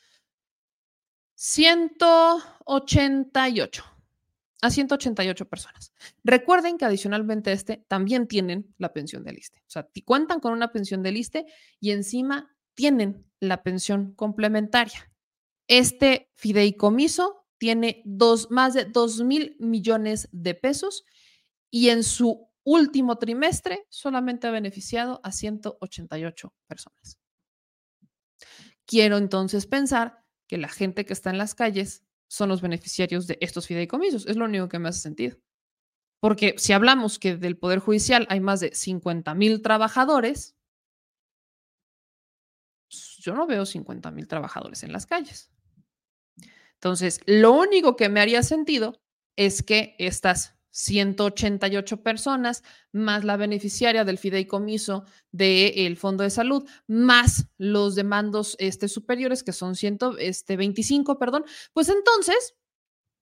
188 1.35 3.85
a 4.61 4.69
188 4.69 5.49
personas. 5.49 5.93
Recuerden 6.23 6.77
que 6.77 6.85
adicionalmente 6.85 7.51
este 7.51 7.83
también 7.89 8.27
tienen 8.27 8.73
la 8.77 8.93
pensión 8.93 9.25
del 9.25 9.37
ISTE. 9.37 9.59
O 9.59 9.69
sea, 9.69 9.89
cuentan 10.05 10.39
con 10.39 10.53
una 10.53 10.71
pensión 10.71 11.03
del 11.03 11.17
ISTE 11.17 11.45
y 11.81 11.91
encima 11.91 12.55
tienen 12.73 13.25
la 13.41 13.61
pensión 13.61 14.13
complementaria. 14.13 15.11
Este 15.67 16.31
fideicomiso 16.35 17.45
tiene 17.57 18.01
dos, 18.05 18.51
más 18.51 18.73
de 18.73 18.85
2 18.85 19.23
mil 19.23 19.57
millones 19.59 20.29
de 20.31 20.55
pesos 20.55 21.03
y 21.69 21.89
en 21.89 22.03
su 22.03 22.47
último 22.63 23.17
trimestre 23.17 23.85
solamente 23.89 24.47
ha 24.47 24.51
beneficiado 24.51 25.19
a 25.23 25.31
188 25.31 26.53
personas. 26.67 27.19
Quiero 28.85 29.17
entonces 29.17 29.65
pensar 29.65 30.23
que 30.47 30.57
la 30.57 30.69
gente 30.69 31.05
que 31.05 31.13
está 31.13 31.29
en 31.29 31.37
las 31.37 31.55
calles 31.55 32.03
son 32.27 32.49
los 32.49 32.61
beneficiarios 32.61 33.27
de 33.27 33.37
estos 33.41 33.67
fideicomisos. 33.67 34.27
Es 34.27 34.35
lo 34.35 34.45
único 34.45 34.67
que 34.67 34.79
me 34.79 34.89
hace 34.89 34.99
sentido. 34.99 35.37
Porque 36.19 36.55
si 36.57 36.73
hablamos 36.73 37.19
que 37.19 37.35
del 37.35 37.57
Poder 37.57 37.79
Judicial 37.79 38.25
hay 38.29 38.39
más 38.39 38.59
de 38.59 38.73
50 38.73 39.33
mil 39.35 39.61
trabajadores, 39.61 40.55
yo 43.19 43.33
no 43.33 43.45
veo 43.45 43.65
50 43.65 44.11
mil 44.11 44.27
trabajadores 44.27 44.83
en 44.83 44.91
las 44.91 45.05
calles. 45.05 45.51
Entonces, 46.75 47.21
lo 47.25 47.53
único 47.53 47.95
que 47.95 48.09
me 48.09 48.19
haría 48.19 48.43
sentido 48.43 49.01
es 49.35 49.63
que 49.63 49.95
estas 49.99 50.57
188 50.73 52.01
personas, 52.01 52.63
más 52.91 53.23
la 53.23 53.37
beneficiaria 53.37 54.03
del 54.03 54.17
fideicomiso 54.17 55.05
del 55.31 55.95
Fondo 55.97 56.23
de 56.23 56.31
Salud, 56.31 56.67
más 56.87 57.47
los 57.57 57.93
demandos 57.93 58.55
este, 58.59 58.87
superiores, 58.87 59.43
que 59.43 59.53
son 59.53 59.75
125, 59.75 61.11
este, 61.11 61.19
perdón, 61.19 61.45
pues 61.73 61.89
entonces 61.89 62.55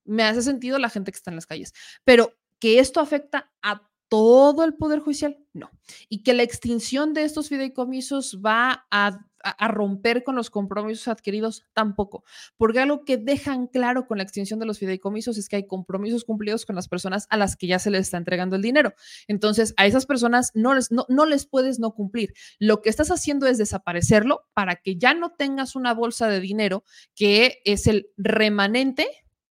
me 0.06 0.24
hace 0.24 0.41
sentido 0.41 0.80
la 0.80 0.89
gente 0.89 1.12
que 1.12 1.18
está 1.18 1.30
en 1.30 1.36
las 1.36 1.45
calles. 1.45 1.74
Pero 2.06 2.34
que 2.58 2.80
esto 2.80 3.02
afecta 3.02 3.52
a 3.62 3.89
todo 4.08 4.64
el 4.64 4.74
Poder 4.76 4.99
Judicial, 4.99 5.38
no. 5.54 5.72
Y 6.08 6.24
que 6.24 6.34
la 6.34 6.43
extinción 6.43 7.14
de 7.14 7.24
estos 7.24 7.49
fideicomisos 7.49 8.39
va 8.45 8.86
a 8.91 9.26
a, 9.44 9.68
romper 9.68 10.24
con 10.24 10.36
los 10.36 10.50
compromisos 10.50 11.08
adquiridos 11.08 11.66
tampoco, 11.74 12.24
porque 12.58 12.80
algo 12.80 13.06
que 13.06 13.18
dejan 13.18 13.68
claro 13.68 14.08
con 14.08 14.18
la 14.18 14.24
extinción 14.24 14.60
de 14.60 14.66
los 14.66 14.80
fideicomisos 14.80 15.38
es 15.38 15.50
que 15.50 15.58
hay 15.58 15.68
compromisos 15.68 16.24
cumplidos 16.26 16.66
con 16.66 16.76
las 16.76 16.88
personas 16.88 17.28
a 17.30 17.38
las 17.38 17.56
que 17.56 17.68
ya 17.68 17.80
se 17.80 17.92
les 17.92 18.02
está 18.02 18.18
entregando 18.18 18.56
el 18.56 18.62
dinero. 18.62 18.94
Entonces, 19.28 19.74
a 19.78 19.86
esas 19.86 20.06
personas 20.06 20.52
no 20.54 20.74
les, 20.74 20.92
no, 20.92 21.06
no 21.10 21.26
les 21.26 21.46
puedes 21.46 21.80
no 21.80 21.92
cumplir. 21.94 22.34
Lo 22.60 22.82
que 22.82 22.89
estás 22.89 23.12
haciendo 23.12 23.48
es 23.48 23.58
desaparecerlo 23.58 24.42
para 24.54 24.78
que 24.78 24.98
ya 24.98 25.14
no 25.14 25.32
tengas 25.32 25.76
una 25.76 25.94
bolsa 25.94 26.28
de 26.28 26.39
dinero 26.39 26.84
que 27.16 27.62
es 27.66 27.88
el 27.88 28.10
remanente 28.18 29.08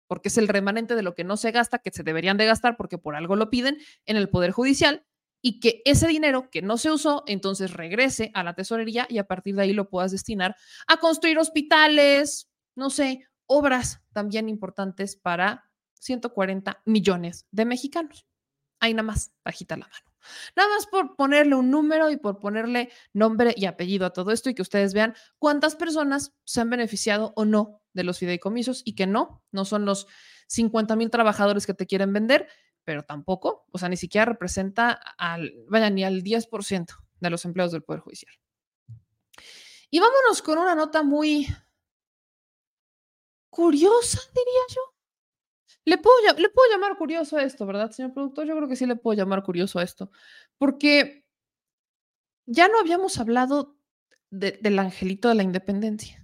porque 0.07 0.27
es 0.27 0.37
el 0.37 0.47
remanente 0.47 0.95
de 0.95 1.01
lo 1.01 1.15
que 1.15 1.23
no 1.23 1.37
se 1.37 1.49
gasta, 1.49 1.79
que 1.79 1.89
se 1.89 2.03
deberían 2.03 2.37
de 2.37 2.45
gastar 2.45 2.77
porque 2.77 2.99
por 2.99 3.15
algo 3.15 3.35
lo 3.35 3.49
piden 3.49 3.79
en 4.05 4.15
el 4.15 4.29
Poder 4.29 4.51
Judicial, 4.51 5.03
y 5.45 5.59
que 5.59 5.81
ese 5.83 6.07
dinero 6.07 6.49
que 6.49 6.61
no 6.61 6.77
se 6.77 6.89
usó, 6.89 7.23
entonces 7.27 7.73
regrese 7.73 8.31
a 8.33 8.43
la 8.43 8.55
tesorería 8.55 9.05
y 9.09 9.17
a 9.17 9.25
partir 9.25 9.55
de 9.55 9.63
ahí 9.63 9.73
lo 9.73 9.89
puedas 9.89 10.11
destinar 10.11 10.55
a 10.87 10.97
construir 10.97 11.37
hospitales, 11.37 12.49
no 12.75 12.89
sé, 12.89 13.27
obras 13.45 14.01
también 14.13 14.47
importantes 14.47 15.17
para 15.17 15.69
140 15.95 16.81
millones 16.85 17.45
de 17.51 17.65
mexicanos. 17.65 18.25
Ahí 18.79 18.93
nada 18.93 19.03
más, 19.03 19.33
bajita 19.43 19.75
la 19.75 19.87
mano. 19.87 20.13
Nada 20.55 20.69
más 20.69 20.87
por 20.87 21.17
ponerle 21.17 21.55
un 21.55 21.69
número 21.69 22.09
y 22.09 22.15
por 22.15 22.39
ponerle 22.39 22.89
nombre 23.11 23.53
y 23.57 23.65
apellido 23.65 24.05
a 24.05 24.13
todo 24.13 24.31
esto 24.31 24.49
y 24.49 24.55
que 24.55 24.61
ustedes 24.61 24.93
vean 24.93 25.13
cuántas 25.39 25.75
personas 25.75 26.33
se 26.45 26.61
han 26.61 26.69
beneficiado 26.69 27.33
o 27.35 27.43
no 27.43 27.81
de 27.91 28.05
los 28.05 28.19
fideicomisos 28.19 28.81
y 28.85 28.95
que 28.95 29.07
no, 29.07 29.43
no 29.51 29.65
son 29.65 29.83
los 29.83 30.07
50 30.47 30.95
mil 30.95 31.09
trabajadores 31.09 31.65
que 31.65 31.73
te 31.73 31.85
quieren 31.85 32.13
vender, 32.13 32.47
pero 32.83 33.03
tampoco, 33.03 33.65
o 33.71 33.77
sea, 33.77 33.89
ni 33.89 33.97
siquiera 33.97 34.25
representa 34.25 34.91
al, 35.17 35.53
vaya, 35.69 35.89
ni 35.89 36.03
al 36.03 36.23
10% 36.23 36.87
de 37.19 37.29
los 37.29 37.45
empleados 37.45 37.71
del 37.71 37.83
Poder 37.83 38.01
Judicial. 38.01 38.33
Y 39.89 39.99
vámonos 39.99 40.41
con 40.41 40.57
una 40.57 40.75
nota 40.75 41.03
muy 41.03 41.47
curiosa, 43.49 44.19
diría 44.33 44.61
yo. 44.69 44.81
Le 45.85 45.97
puedo, 45.97 46.17
le 46.37 46.49
puedo 46.49 46.71
llamar 46.71 46.97
curioso 46.97 47.37
a 47.37 47.43
esto, 47.43 47.65
¿verdad, 47.65 47.91
señor 47.91 48.13
productor? 48.13 48.45
Yo 48.45 48.55
creo 48.55 48.67
que 48.67 48.75
sí 48.75 48.85
le 48.85 48.95
puedo 48.95 49.17
llamar 49.17 49.43
curioso 49.43 49.79
a 49.79 49.83
esto, 49.83 50.09
porque 50.57 51.25
ya 52.45 52.67
no 52.67 52.79
habíamos 52.79 53.19
hablado 53.19 53.77
del 54.29 54.79
angelito 54.79 55.29
de 55.29 55.35
la 55.35 55.43
independencia. 55.43 56.22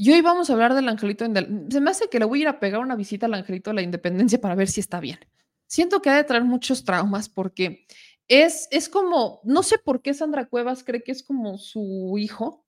Y 0.00 0.12
hoy 0.12 0.20
vamos 0.20 0.48
a 0.48 0.52
hablar 0.52 0.74
del 0.74 0.88
Angelito. 0.88 1.24
Se 1.24 1.80
me 1.80 1.90
hace 1.90 2.08
que 2.08 2.20
le 2.20 2.24
voy 2.24 2.38
a 2.38 2.42
ir 2.42 2.48
a 2.48 2.60
pegar 2.60 2.80
una 2.80 2.94
visita 2.94 3.26
al 3.26 3.34
Angelito 3.34 3.70
de 3.70 3.74
la 3.74 3.82
Independencia 3.82 4.40
para 4.40 4.54
ver 4.54 4.68
si 4.68 4.78
está 4.78 5.00
bien. 5.00 5.18
Siento 5.66 6.00
que 6.00 6.08
ha 6.08 6.14
de 6.14 6.22
traer 6.22 6.44
muchos 6.44 6.84
traumas 6.84 7.28
porque 7.28 7.84
es, 8.28 8.68
es 8.70 8.88
como, 8.88 9.40
no 9.42 9.64
sé 9.64 9.76
por 9.76 10.00
qué 10.00 10.14
Sandra 10.14 10.46
Cuevas 10.46 10.84
cree 10.84 11.02
que 11.02 11.10
es 11.10 11.24
como 11.24 11.58
su 11.58 12.14
hijo 12.16 12.64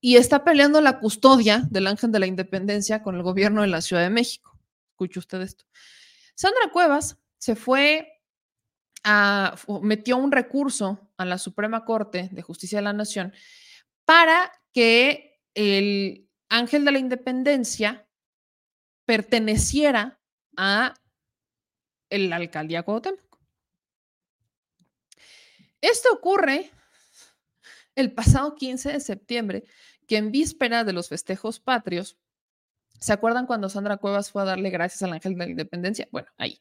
y 0.00 0.16
está 0.16 0.42
peleando 0.42 0.80
la 0.80 1.00
custodia 1.00 1.68
del 1.70 1.86
Ángel 1.86 2.10
de 2.10 2.20
la 2.20 2.26
Independencia 2.26 3.02
con 3.02 3.14
el 3.14 3.22
gobierno 3.22 3.60
de 3.60 3.68
la 3.68 3.82
Ciudad 3.82 4.02
de 4.02 4.10
México. 4.10 4.58
Escuche 4.92 5.18
usted 5.18 5.42
esto. 5.42 5.66
Sandra 6.34 6.70
Cuevas 6.72 7.18
se 7.36 7.56
fue 7.56 8.22
a, 9.04 9.54
metió 9.82 10.16
un 10.16 10.32
recurso 10.32 11.10
a 11.18 11.26
la 11.26 11.36
Suprema 11.36 11.84
Corte 11.84 12.30
de 12.32 12.40
Justicia 12.40 12.78
de 12.78 12.84
la 12.84 12.94
Nación 12.94 13.34
para 14.06 14.50
que 14.72 15.42
el 15.52 16.23
Ángel 16.48 16.84
de 16.84 16.92
la 16.92 16.98
Independencia 16.98 18.06
perteneciera 19.04 20.20
a 20.56 20.94
el 22.10 22.32
alcaldía 22.32 22.82
Cuauhtémoc. 22.82 23.38
Esto 25.80 26.12
ocurre 26.12 26.70
el 27.94 28.12
pasado 28.12 28.54
15 28.54 28.92
de 28.92 29.00
septiembre, 29.00 29.64
que 30.06 30.16
en 30.16 30.32
víspera 30.32 30.84
de 30.84 30.92
los 30.92 31.08
festejos 31.08 31.60
patrios, 31.60 32.16
¿se 33.00 33.12
acuerdan 33.12 33.46
cuando 33.46 33.68
Sandra 33.68 33.96
Cuevas 33.96 34.30
fue 34.30 34.42
a 34.42 34.46
darle 34.46 34.70
gracias 34.70 35.02
al 35.02 35.12
Ángel 35.12 35.34
de 35.34 35.44
la 35.44 35.50
Independencia? 35.50 36.08
Bueno, 36.10 36.28
ahí. 36.38 36.60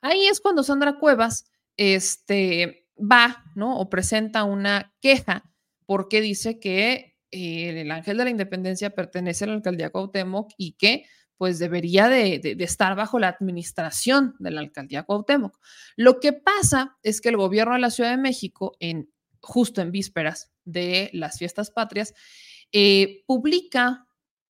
Ahí 0.00 0.26
es 0.26 0.40
cuando 0.40 0.62
Sandra 0.62 0.98
Cuevas 0.98 1.50
este, 1.76 2.88
va, 2.98 3.44
¿no? 3.54 3.78
O 3.78 3.88
presenta 3.88 4.44
una 4.44 4.94
queja 5.00 5.50
porque 5.86 6.20
dice 6.20 6.58
que 6.58 7.13
el 7.34 7.90
Ángel 7.90 8.16
de 8.16 8.24
la 8.24 8.30
Independencia 8.30 8.90
pertenece 8.90 9.44
a 9.44 9.48
la 9.48 9.54
alcaldía 9.54 9.90
Cuauhtémoc 9.90 10.52
y 10.56 10.72
que 10.72 11.04
pues 11.36 11.58
debería 11.58 12.08
de, 12.08 12.56
estar 12.60 12.94
bajo 12.94 13.18
la 13.18 13.28
administración 13.28 14.36
de 14.38 14.50
la 14.50 14.60
alcaldía 14.60 15.02
Cuauhtémoc. 15.02 15.58
Lo 15.96 16.20
que 16.20 16.32
pasa 16.32 16.96
es 17.02 17.20
que 17.20 17.28
el 17.28 17.36
gobierno 17.36 17.74
de 17.74 17.80
la 17.80 17.90
Ciudad 17.90 18.10
de 18.10 18.16
México, 18.16 18.76
en, 18.78 19.10
justo 19.40 19.80
en 19.80 19.90
vísperas 19.90 20.52
de 20.64 21.10
las 21.12 21.38
fiestas 21.38 21.70
patrias, 21.70 22.14
eh, 22.72 23.24
publica 23.26 24.03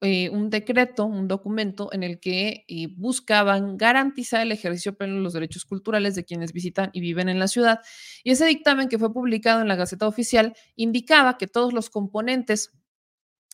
eh, 0.05 0.29
un 0.31 0.51
decreto, 0.51 1.07
un 1.07 1.27
documento 1.29 1.91
en 1.93 2.03
el 2.03 2.21
que 2.21 2.65
eh, 2.69 2.89
buscaban 2.97 3.77
garantizar 3.79 4.43
el 4.43 4.53
ejercicio 4.53 4.97
pleno 4.97 5.17
de 5.17 5.23
los 5.23 5.33
derechos 5.33 5.65
culturales 5.65 6.15
de 6.15 6.25
quienes 6.25 6.53
visitan 6.53 6.91
y 6.93 7.01
viven 7.01 7.29
en 7.29 7.39
la 7.39 7.49
ciudad. 7.49 7.81
Y 8.23 8.31
ese 8.31 8.45
dictamen 8.47 8.89
que 8.89 8.99
fue 8.99 9.13
publicado 9.13 9.63
en 9.63 9.69
la 9.69 9.77
Gaceta 9.77 10.07
Oficial 10.07 10.55
indicaba 10.77 11.39
que 11.39 11.47
todos 11.47 11.73
los 11.73 11.91
componentes 11.91 12.71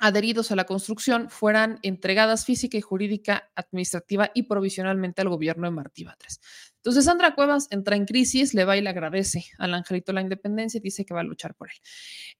adheridos 0.00 0.50
a 0.50 0.56
la 0.56 0.64
construcción 0.64 1.30
fueran 1.30 1.78
entregadas 1.82 2.44
física 2.44 2.76
y 2.76 2.80
jurídica, 2.80 3.50
administrativa 3.54 4.30
y 4.34 4.44
provisionalmente 4.44 5.22
al 5.22 5.28
gobierno 5.28 5.66
de 5.66 5.72
Martí 5.72 6.04
Batres. 6.04 6.40
Entonces 6.80 7.04
Sandra 7.04 7.34
Cuevas 7.34 7.68
entra 7.70 7.94
en 7.94 8.06
crisis, 8.06 8.54
le 8.54 8.64
va 8.64 8.74
y 8.74 8.80
le 8.80 8.88
agradece 8.88 9.44
al 9.58 9.74
Angelito 9.74 10.14
la 10.14 10.22
independencia 10.22 10.78
y 10.78 10.80
dice 10.80 11.04
que 11.04 11.12
va 11.12 11.20
a 11.20 11.24
luchar 11.24 11.54
por 11.54 11.68
él. 11.68 11.76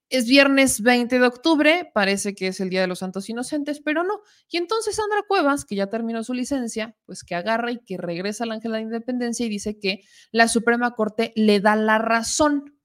Es 0.08 0.26
viernes 0.26 0.80
20 0.80 1.18
de 1.18 1.26
octubre, 1.26 1.90
parece 1.92 2.34
que 2.34 2.46
es 2.46 2.58
el 2.60 2.70
Día 2.70 2.80
de 2.80 2.86
los 2.86 3.00
Santos 3.00 3.28
Inocentes, 3.28 3.80
pero 3.80 4.02
no. 4.02 4.22
Y 4.48 4.56
entonces 4.56 4.96
Sandra 4.96 5.24
Cuevas, 5.28 5.66
que 5.66 5.76
ya 5.76 5.88
terminó 5.88 6.24
su 6.24 6.32
licencia, 6.32 6.96
pues 7.04 7.22
que 7.22 7.34
agarra 7.34 7.70
y 7.70 7.80
que 7.84 7.98
regresa 7.98 8.44
al 8.44 8.52
Ángel 8.52 8.72
de 8.72 8.78
la 8.78 8.82
Independencia 8.82 9.44
y 9.44 9.50
dice 9.50 9.78
que 9.78 10.00
la 10.32 10.48
Suprema 10.48 10.94
Corte 10.94 11.32
le 11.36 11.60
da 11.60 11.76
la 11.76 11.98
razón, 11.98 12.80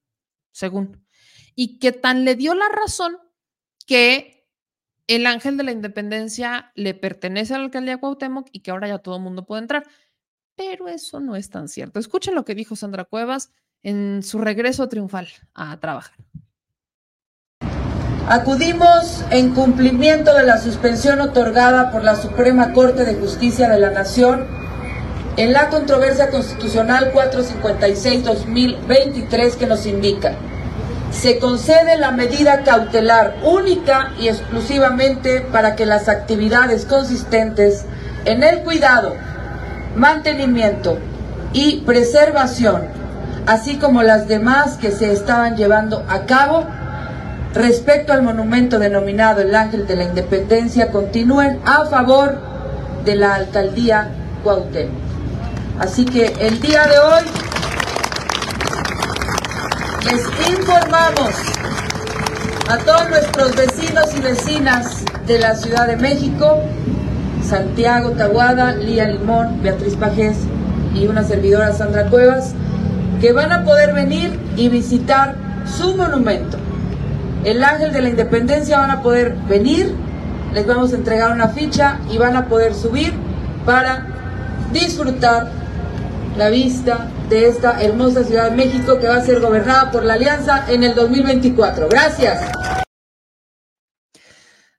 según. 0.51 1.05
Y 1.55 1.79
que 1.79 1.93
tan 1.93 2.25
le 2.25 2.35
dio 2.35 2.53
la 2.53 2.67
razón 2.67 3.17
que 3.87 4.35
el 5.07 5.27
ángel 5.27 5.57
de 5.57 5.63
la 5.63 5.71
independencia 5.71 6.71
le 6.75 6.93
pertenece 6.93 7.53
a 7.53 7.59
la 7.59 7.65
alcaldía 7.65 7.97
Cuauhtémoc 7.97 8.49
y 8.51 8.61
que 8.61 8.71
ahora 8.71 8.87
ya 8.87 8.99
todo 8.99 9.17
el 9.17 9.21
mundo 9.21 9.45
puede 9.45 9.61
entrar. 9.61 9.83
Pero 10.55 10.87
eso 10.87 11.19
no 11.19 11.35
es 11.35 11.49
tan 11.49 11.67
cierto. 11.67 11.99
Escuchen 11.99 12.35
lo 12.35 12.45
que 12.45 12.53
dijo 12.55 12.75
Sandra 12.75 13.05
Cuevas 13.05 13.51
en 13.83 14.23
su 14.23 14.39
regreso 14.39 14.89
triunfal 14.89 15.27
a 15.53 15.79
trabajar. 15.79 16.15
Acudimos 18.27 19.23
en 19.29 19.53
cumplimiento 19.53 20.33
de 20.33 20.41
la 20.43 20.57
suspensión 20.57 21.21
otorgada 21.21 21.91
por 21.91 22.03
la 22.03 22.15
Suprema 22.15 22.73
Corte 22.73 23.05
de 23.05 23.13
Justicia 23.15 23.69
de 23.69 23.79
la 23.79 23.91
Nación 23.91 24.47
en 25.37 25.53
la 25.53 25.69
controversia 25.69 26.31
constitucional 26.31 27.13
456-2023 27.13 29.57
que 29.57 29.67
nos 29.67 29.85
indica 29.85 30.35
se 31.15 31.39
concede 31.39 31.97
la 31.97 32.11
medida 32.11 32.63
cautelar 32.63 33.37
única 33.43 34.11
y 34.19 34.27
exclusivamente 34.27 35.41
para 35.41 35.75
que 35.75 35.85
las 35.85 36.09
actividades 36.09 36.85
consistentes 36.85 37.85
en 38.25 38.43
el 38.43 38.63
cuidado, 38.63 39.15
mantenimiento 39.95 40.97
y 41.53 41.81
preservación, 41.81 42.83
así 43.45 43.77
como 43.77 44.03
las 44.03 44.27
demás 44.27 44.77
que 44.77 44.91
se 44.91 45.11
estaban 45.11 45.55
llevando 45.55 46.05
a 46.09 46.25
cabo 46.25 46.65
respecto 47.53 48.11
al 48.11 48.21
monumento 48.21 48.79
denominado 48.79 49.41
el 49.41 49.55
Ángel 49.55 49.87
de 49.87 49.95
la 49.95 50.03
Independencia, 50.03 50.91
continúen 50.91 51.59
a 51.65 51.85
favor 51.85 52.37
de 53.05 53.15
la 53.15 53.35
alcaldía 53.35 54.09
Cuauhtémoc. 54.43 55.05
Así 55.79 56.05
que 56.05 56.33
el 56.39 56.59
día 56.61 56.85
de 56.87 56.99
hoy 56.99 57.23
les 60.05 60.49
informamos 60.49 61.31
a 62.69 62.77
todos 62.77 63.09
nuestros 63.09 63.55
vecinos 63.55 64.15
y 64.15 64.21
vecinas 64.21 65.03
de 65.27 65.39
la 65.39 65.55
Ciudad 65.55 65.87
de 65.87 65.97
México, 65.97 66.59
Santiago 67.45 68.11
Taguada, 68.11 68.75
Lía 68.75 69.07
Limón, 69.07 69.61
Beatriz 69.61 69.95
Pajés 69.95 70.37
y 70.95 71.07
una 71.07 71.23
servidora 71.23 71.73
Sandra 71.73 72.09
Cuevas, 72.09 72.53
que 73.21 73.33
van 73.33 73.51
a 73.51 73.63
poder 73.63 73.93
venir 73.93 74.39
y 74.57 74.69
visitar 74.69 75.35
su 75.65 75.95
monumento. 75.95 76.57
El 77.43 77.63
Ángel 77.63 77.93
de 77.93 78.01
la 78.01 78.09
Independencia 78.09 78.79
van 78.79 78.91
a 78.91 79.01
poder 79.01 79.35
venir, 79.47 79.93
les 80.53 80.65
vamos 80.65 80.93
a 80.93 80.95
entregar 80.95 81.31
una 81.31 81.49
ficha 81.49 81.99
y 82.11 82.17
van 82.17 82.35
a 82.35 82.47
poder 82.47 82.73
subir 82.73 83.13
para 83.65 84.07
disfrutar 84.73 85.51
la 86.37 86.49
vista 86.49 87.07
de 87.29 87.47
esta 87.47 87.81
hermosa 87.81 88.23
Ciudad 88.23 88.49
de 88.49 88.57
México 88.57 88.99
que 88.99 89.07
va 89.07 89.17
a 89.17 89.21
ser 89.21 89.39
gobernada 89.39 89.91
por 89.91 90.03
la 90.03 90.15
Alianza 90.15 90.65
en 90.67 90.83
el 90.83 90.95
2024. 90.95 91.87
Gracias. 91.89 92.41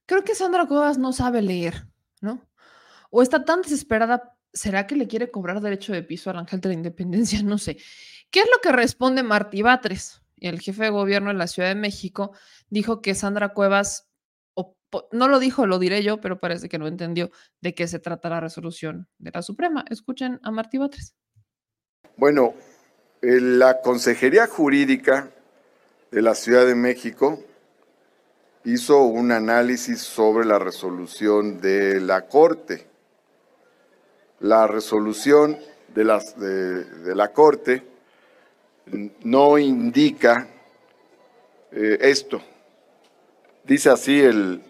Creo 0.06 0.22
que 0.22 0.34
Sandra 0.34 0.66
Cuevas 0.66 0.98
no 0.98 1.12
sabe 1.12 1.42
leer, 1.42 1.86
¿no? 2.20 2.40
O 3.11 3.22
está 3.22 3.44
tan 3.44 3.62
desesperada, 3.62 4.36
¿será 4.52 4.86
que 4.86 4.96
le 4.96 5.07
quiere 5.07 5.30
cobrar 5.30 5.61
derecho 5.61 5.92
de 5.92 6.02
piso 6.02 6.30
al 6.30 6.38
Ángel 6.38 6.61
de 6.61 6.68
la 6.68 6.74
Independencia? 6.74 7.40
No 7.44 7.59
sé. 7.59 7.76
¿Qué 8.30 8.40
es 8.40 8.46
lo 8.46 8.61
que 8.61 8.72
responde 8.72 9.22
Martí 9.22 9.62
Batres? 9.62 10.22
El 10.38 10.61
jefe 10.61 10.84
de 10.84 10.90
gobierno 10.90 11.28
de 11.28 11.34
la 11.34 11.46
Ciudad 11.46 11.68
de 11.68 11.74
México 11.74 12.32
dijo 12.68 13.00
que 13.00 13.14
Sandra 13.14 13.50
Cuevas, 13.50 14.09
no 15.12 15.28
lo 15.28 15.38
dijo, 15.38 15.66
lo 15.66 15.78
diré 15.78 16.02
yo, 16.02 16.20
pero 16.20 16.38
parece 16.38 16.68
que 16.68 16.78
no 16.78 16.86
entendió 16.86 17.30
de 17.61 17.74
qué 17.74 17.88
se 17.88 17.98
trata 17.98 18.28
la 18.28 18.40
resolución 18.40 19.09
de 19.18 19.30
la 19.32 19.42
Suprema. 19.42 19.84
Escuchen 19.90 20.40
a 20.42 20.50
Martí 20.50 20.78
Batres. 20.78 21.14
Bueno, 22.16 22.54
la 23.20 23.80
Consejería 23.80 24.46
Jurídica 24.46 25.30
de 26.11 26.22
la 26.22 26.34
Ciudad 26.34 26.66
de 26.66 26.74
México 26.74 27.42
hizo 28.64 29.04
un 29.04 29.32
análisis 29.32 30.00
sobre 30.00 30.44
la 30.46 30.59
resolución 30.59 31.61
de 31.61 32.00
la 32.00 32.26
Corte. 32.26 32.86
La 34.41 34.66
resolución 34.66 35.59
de, 35.95 36.05
las, 36.05 36.39
de, 36.39 37.14
la 37.14 37.32
Corte 37.32 37.82
no 39.24 39.59
indica 39.59 40.49
eh, 41.72 41.99
esto. 42.01 42.43
Dice 43.64 43.91
así 43.91 44.20
el, 44.20 44.62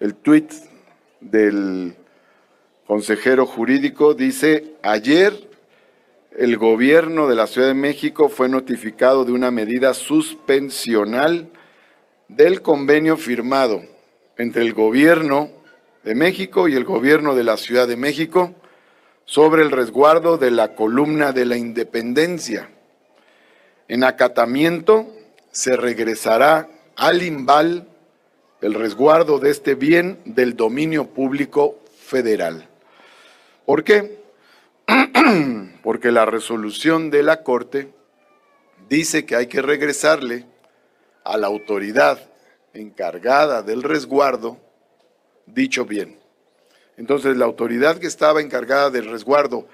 el 0.00 0.14
tuit 0.16 0.52
del 1.20 1.96
consejero 2.86 3.46
jurídico, 3.46 4.14
dice, 4.14 4.74
ayer 4.82 5.32
el 6.36 6.56
gobierno 6.58 7.28
de 7.28 7.36
la 7.36 7.46
Ciudad 7.46 7.68
de 7.68 7.74
México 7.74 8.28
fue 8.28 8.48
notificado 8.48 9.24
de 9.24 9.32
una 9.32 9.50
medida 9.50 9.94
suspensional 9.94 11.48
del 12.28 12.60
convenio 12.60 13.16
firmado 13.16 13.82
entre 14.36 14.62
el 14.62 14.74
gobierno 14.74 15.50
de 16.02 16.14
México 16.14 16.68
y 16.68 16.74
el 16.74 16.84
gobierno 16.84 17.34
de 17.34 17.44
la 17.44 17.56
Ciudad 17.56 17.86
de 17.86 17.96
México 17.96 18.54
sobre 19.24 19.62
el 19.62 19.70
resguardo 19.70 20.38
de 20.38 20.50
la 20.50 20.74
columna 20.74 21.32
de 21.32 21.44
la 21.44 21.56
independencia. 21.56 22.70
En 23.88 24.04
acatamiento 24.04 25.06
se 25.50 25.76
regresará 25.76 26.68
al 26.96 27.22
IMBAL 27.22 27.86
el 28.60 28.74
resguardo 28.74 29.38
de 29.38 29.50
este 29.50 29.74
bien 29.74 30.20
del 30.24 30.56
dominio 30.56 31.06
público 31.06 31.80
federal. 31.98 32.68
¿Por 33.66 33.84
qué? 33.84 34.22
porque 35.82 36.10
la 36.10 36.26
resolución 36.26 37.10
de 37.10 37.22
la 37.22 37.42
Corte 37.42 37.92
dice 38.88 39.24
que 39.26 39.36
hay 39.36 39.46
que 39.46 39.62
regresarle 39.62 40.46
a 41.24 41.36
la 41.36 41.46
autoridad 41.46 42.18
encargada 42.72 43.62
del 43.62 43.82
resguardo 43.82 44.58
dicho 45.46 45.84
bien. 45.84 46.23
Entonces, 46.96 47.36
la 47.36 47.44
autoridad 47.44 47.98
que 47.98 48.06
estaba 48.06 48.40
encargada 48.40 48.90
del 48.90 49.10
resguardo 49.10 49.66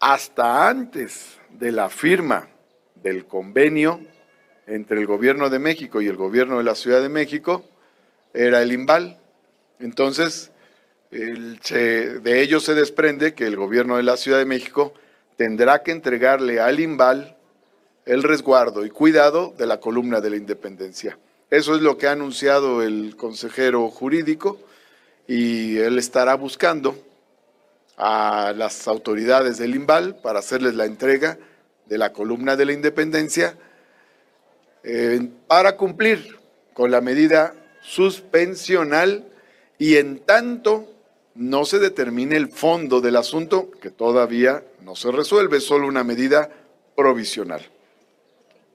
hasta 0.00 0.68
antes 0.68 1.38
de 1.50 1.72
la 1.72 1.88
firma 1.88 2.48
del 2.94 3.26
convenio 3.26 4.00
entre 4.66 5.00
el 5.00 5.06
gobierno 5.06 5.50
de 5.50 5.58
México 5.58 6.00
y 6.00 6.06
el 6.06 6.16
gobierno 6.16 6.58
de 6.58 6.64
la 6.64 6.74
Ciudad 6.74 7.02
de 7.02 7.08
México 7.08 7.64
era 8.32 8.62
el 8.62 8.72
IMBAL. 8.72 9.18
Entonces, 9.80 10.50
de 11.10 12.40
ello 12.42 12.60
se 12.60 12.74
desprende 12.74 13.34
que 13.34 13.46
el 13.46 13.56
gobierno 13.56 13.96
de 13.96 14.02
la 14.02 14.16
Ciudad 14.16 14.38
de 14.38 14.46
México 14.46 14.94
tendrá 15.36 15.82
que 15.82 15.90
entregarle 15.90 16.60
al 16.60 16.80
IMBAL 16.80 17.36
el 18.06 18.22
resguardo 18.22 18.86
y 18.86 18.90
cuidado 18.90 19.54
de 19.58 19.66
la 19.66 19.78
columna 19.78 20.20
de 20.20 20.30
la 20.30 20.36
independencia. 20.36 21.18
Eso 21.50 21.74
es 21.74 21.82
lo 21.82 21.98
que 21.98 22.06
ha 22.06 22.12
anunciado 22.12 22.82
el 22.82 23.14
consejero 23.16 23.88
jurídico 23.90 24.58
y 25.26 25.78
él 25.78 25.98
estará 25.98 26.34
buscando 26.34 26.96
a 27.96 28.52
las 28.56 28.88
autoridades 28.88 29.58
del 29.58 29.74
IMBAL 29.74 30.16
para 30.16 30.40
hacerles 30.40 30.74
la 30.74 30.86
entrega 30.86 31.38
de 31.86 31.98
la 31.98 32.12
columna 32.12 32.56
de 32.56 32.64
la 32.64 32.72
independencia 32.72 33.56
eh, 34.84 35.28
para 35.46 35.76
cumplir 35.76 36.38
con 36.72 36.90
la 36.90 37.00
medida 37.00 37.54
suspensional 37.82 39.28
y 39.78 39.96
en 39.96 40.20
tanto 40.20 40.88
no 41.34 41.64
se 41.64 41.78
determine 41.78 42.36
el 42.36 42.48
fondo 42.48 43.00
del 43.00 43.16
asunto, 43.16 43.70
que 43.70 43.90
todavía 43.90 44.64
no 44.82 44.96
se 44.96 45.10
resuelve, 45.10 45.58
es 45.58 45.64
solo 45.64 45.86
una 45.86 46.04
medida 46.04 46.50
provisional. 46.96 47.62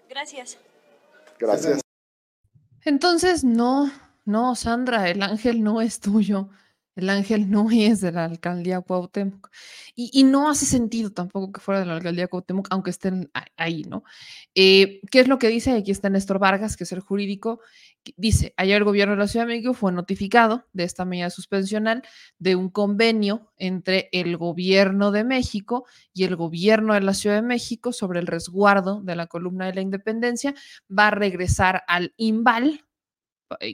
Gracias. 0.10 0.58
Gracias. 1.40 1.82
Entonces, 2.84 3.44
no, 3.44 3.92
no, 4.28 4.56
Sandra, 4.56 5.10
el 5.10 5.24
ángel 5.24 5.64
no 5.64 5.82
es 5.82 6.00
tuyo. 6.00 6.50
El 6.98 7.12
ángel 7.12 7.52
no 7.52 7.70
es 7.72 8.02
de 8.02 8.12
la 8.12 8.26
alcaldía 8.26 8.82
Cuauhtémoc. 8.82 9.52
Y, 9.96 10.24
no 10.24 10.50
hace 10.50 10.66
sentido 10.66 11.12
tampoco 11.12 11.52
que 11.52 11.62
fuera 11.62 11.80
de 11.80 11.86
la 11.86 11.94
alcaldía 11.94 12.28
Cuauhtémoc, 12.28 12.68
aunque 12.72 12.90
estén 12.90 13.30
ahí, 13.56 13.84
¿no? 13.84 14.04
Eh, 14.56 15.02
¿Qué 15.12 15.20
es 15.20 15.28
lo 15.28 15.38
que 15.38 15.48
dice? 15.48 15.74
Aquí 15.74 15.92
está 15.92 16.10
Néstor 16.10 16.40
Vargas, 16.40 16.76
que 16.76 16.86
es 16.86 16.92
el 16.92 17.02
jurídico. 17.02 17.62
Dice, 18.16 18.56
ayer 18.58 18.78
el 18.78 18.84
gobierno 18.84 19.14
de 19.14 19.20
la 19.20 19.28
Ciudad 19.28 19.46
de 19.46 19.54
México 19.54 19.76
fue 19.76 19.92
notificado 19.92 20.66
de 20.74 20.86
esta 20.86 21.06
medida 21.06 21.30
suspensional 21.30 22.02
de 22.40 22.56
un 22.56 22.70
convenio 22.72 23.54
entre 23.58 24.10
el 24.12 24.36
gobierno 24.36 25.12
de 25.12 25.24
México 25.24 25.86
y 26.14 26.24
el 26.24 26.36
gobierno 26.36 26.96
de 26.96 27.02
la 27.02 27.14
Ciudad 27.14 27.36
de 27.36 27.44
México 27.44 27.94
sobre 27.94 28.20
el 28.20 28.26
resguardo 28.26 29.02
de 29.04 29.16
la 29.16 29.28
columna 29.28 29.68
de 29.68 29.76
la 29.76 29.82
independencia. 29.82 30.56
Va 30.90 31.10
a 31.10 31.12
regresar 31.12 31.84
al 31.88 32.16
IMBAL, 32.18 32.87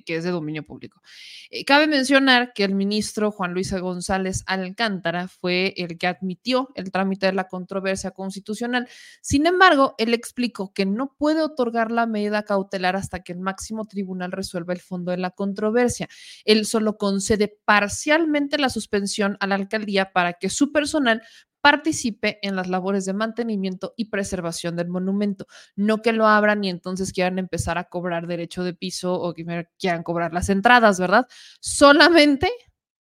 que 0.05 0.15
es 0.15 0.23
de 0.23 0.31
dominio 0.31 0.63
público. 0.63 1.01
Eh, 1.49 1.65
cabe 1.65 1.87
mencionar 1.87 2.53
que 2.53 2.63
el 2.63 2.75
ministro 2.75 3.31
Juan 3.31 3.53
Luis 3.53 3.73
González 3.73 4.43
Alcántara 4.45 5.27
fue 5.27 5.73
el 5.77 5.97
que 5.97 6.07
admitió 6.07 6.69
el 6.75 6.91
trámite 6.91 7.25
de 7.25 7.33
la 7.33 7.47
controversia 7.47 8.11
constitucional. 8.11 8.87
Sin 9.21 9.45
embargo, 9.45 9.95
él 9.97 10.13
explicó 10.13 10.73
que 10.73 10.85
no 10.85 11.15
puede 11.17 11.41
otorgar 11.41 11.91
la 11.91 12.05
medida 12.05 12.43
cautelar 12.43 12.95
hasta 12.95 13.23
que 13.23 13.33
el 13.33 13.39
máximo 13.39 13.85
tribunal 13.85 14.31
resuelva 14.31 14.73
el 14.73 14.81
fondo 14.81 15.11
de 15.11 15.17
la 15.17 15.31
controversia. 15.31 16.07
Él 16.45 16.65
solo 16.65 16.97
concede 16.97 17.55
parcialmente 17.65 18.57
la 18.57 18.69
suspensión 18.69 19.37
a 19.39 19.47
la 19.47 19.55
alcaldía 19.55 20.11
para 20.11 20.33
que 20.33 20.49
su 20.49 20.71
personal 20.71 21.21
participe 21.63 22.39
en 22.41 22.57
las 22.57 22.67
labores 22.67 23.05
de 23.05 23.13
mantenimiento 23.13 23.93
y 23.95 24.09
preservación 24.09 24.75
del 24.75 24.89
monumento. 24.89 25.47
No 25.77 26.01
que 26.01 26.11
lo 26.11 26.27
abran 26.27 26.61
y 26.65 26.69
entonces 26.69 27.13
quieran 27.13 27.39
empezar 27.39 27.77
a 27.77 27.85
cobrar 27.85 28.27
derecho 28.27 28.65
de 28.65 28.73
piso 28.73 29.13
o 29.13 29.33
que 29.33 29.45
quieran 29.79 30.03
cobrar 30.03 30.33
las 30.33 30.49
entradas, 30.49 30.99
¿verdad? 30.99 31.25
Solamente 31.61 32.51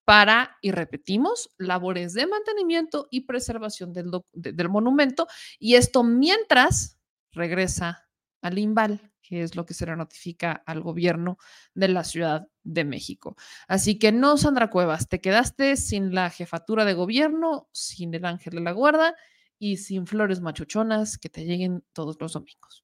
para, 0.05 0.57
y 0.61 0.71
repetimos, 0.71 1.49
labores 1.57 2.13
de 2.13 2.25
mantenimiento 2.25 3.09
y 3.11 3.25
preservación 3.25 3.91
del, 3.91 4.11
del 4.31 4.69
monumento. 4.69 5.27
Y 5.59 5.75
esto 5.75 6.05
mientras 6.05 6.97
regresa 7.33 8.07
al 8.41 8.57
IMBAL 8.57 9.11
que 9.23 9.41
es 9.41 9.55
lo 9.55 9.65
que 9.65 9.73
se 9.73 9.85
le 9.85 9.95
notifica 9.95 10.51
al 10.65 10.81
gobierno 10.81 11.37
de 11.73 11.87
la 11.87 12.03
Ciudad 12.03 12.47
de 12.63 12.83
México. 12.83 13.35
Así 13.67 13.99
que 13.99 14.11
no, 14.11 14.37
Sandra 14.37 14.69
Cuevas, 14.69 15.09
te 15.09 15.21
quedaste 15.21 15.75
sin 15.77 16.13
la 16.13 16.29
jefatura 16.29 16.85
de 16.85 16.93
gobierno, 16.93 17.67
sin 17.71 18.13
el 18.13 18.25
ángel 18.25 18.53
de 18.55 18.61
la 18.61 18.71
guarda 18.71 19.15
y 19.59 19.77
sin 19.77 20.07
flores 20.07 20.41
machuchonas 20.41 21.17
que 21.17 21.29
te 21.29 21.45
lleguen 21.45 21.83
todos 21.93 22.17
los 22.19 22.33
domingos. 22.33 22.83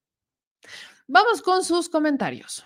Vamos 1.07 1.41
con 1.41 1.63
sus 1.63 1.89
comentarios. 1.89 2.65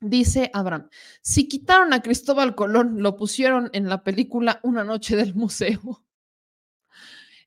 Dice 0.00 0.50
Abraham, 0.54 0.88
si 1.20 1.46
quitaron 1.46 1.92
a 1.92 2.00
Cristóbal 2.00 2.54
Colón, 2.54 3.02
lo 3.02 3.16
pusieron 3.16 3.68
en 3.74 3.88
la 3.88 4.02
película 4.02 4.58
Una 4.62 4.82
noche 4.82 5.14
del 5.14 5.34
museo. 5.34 6.06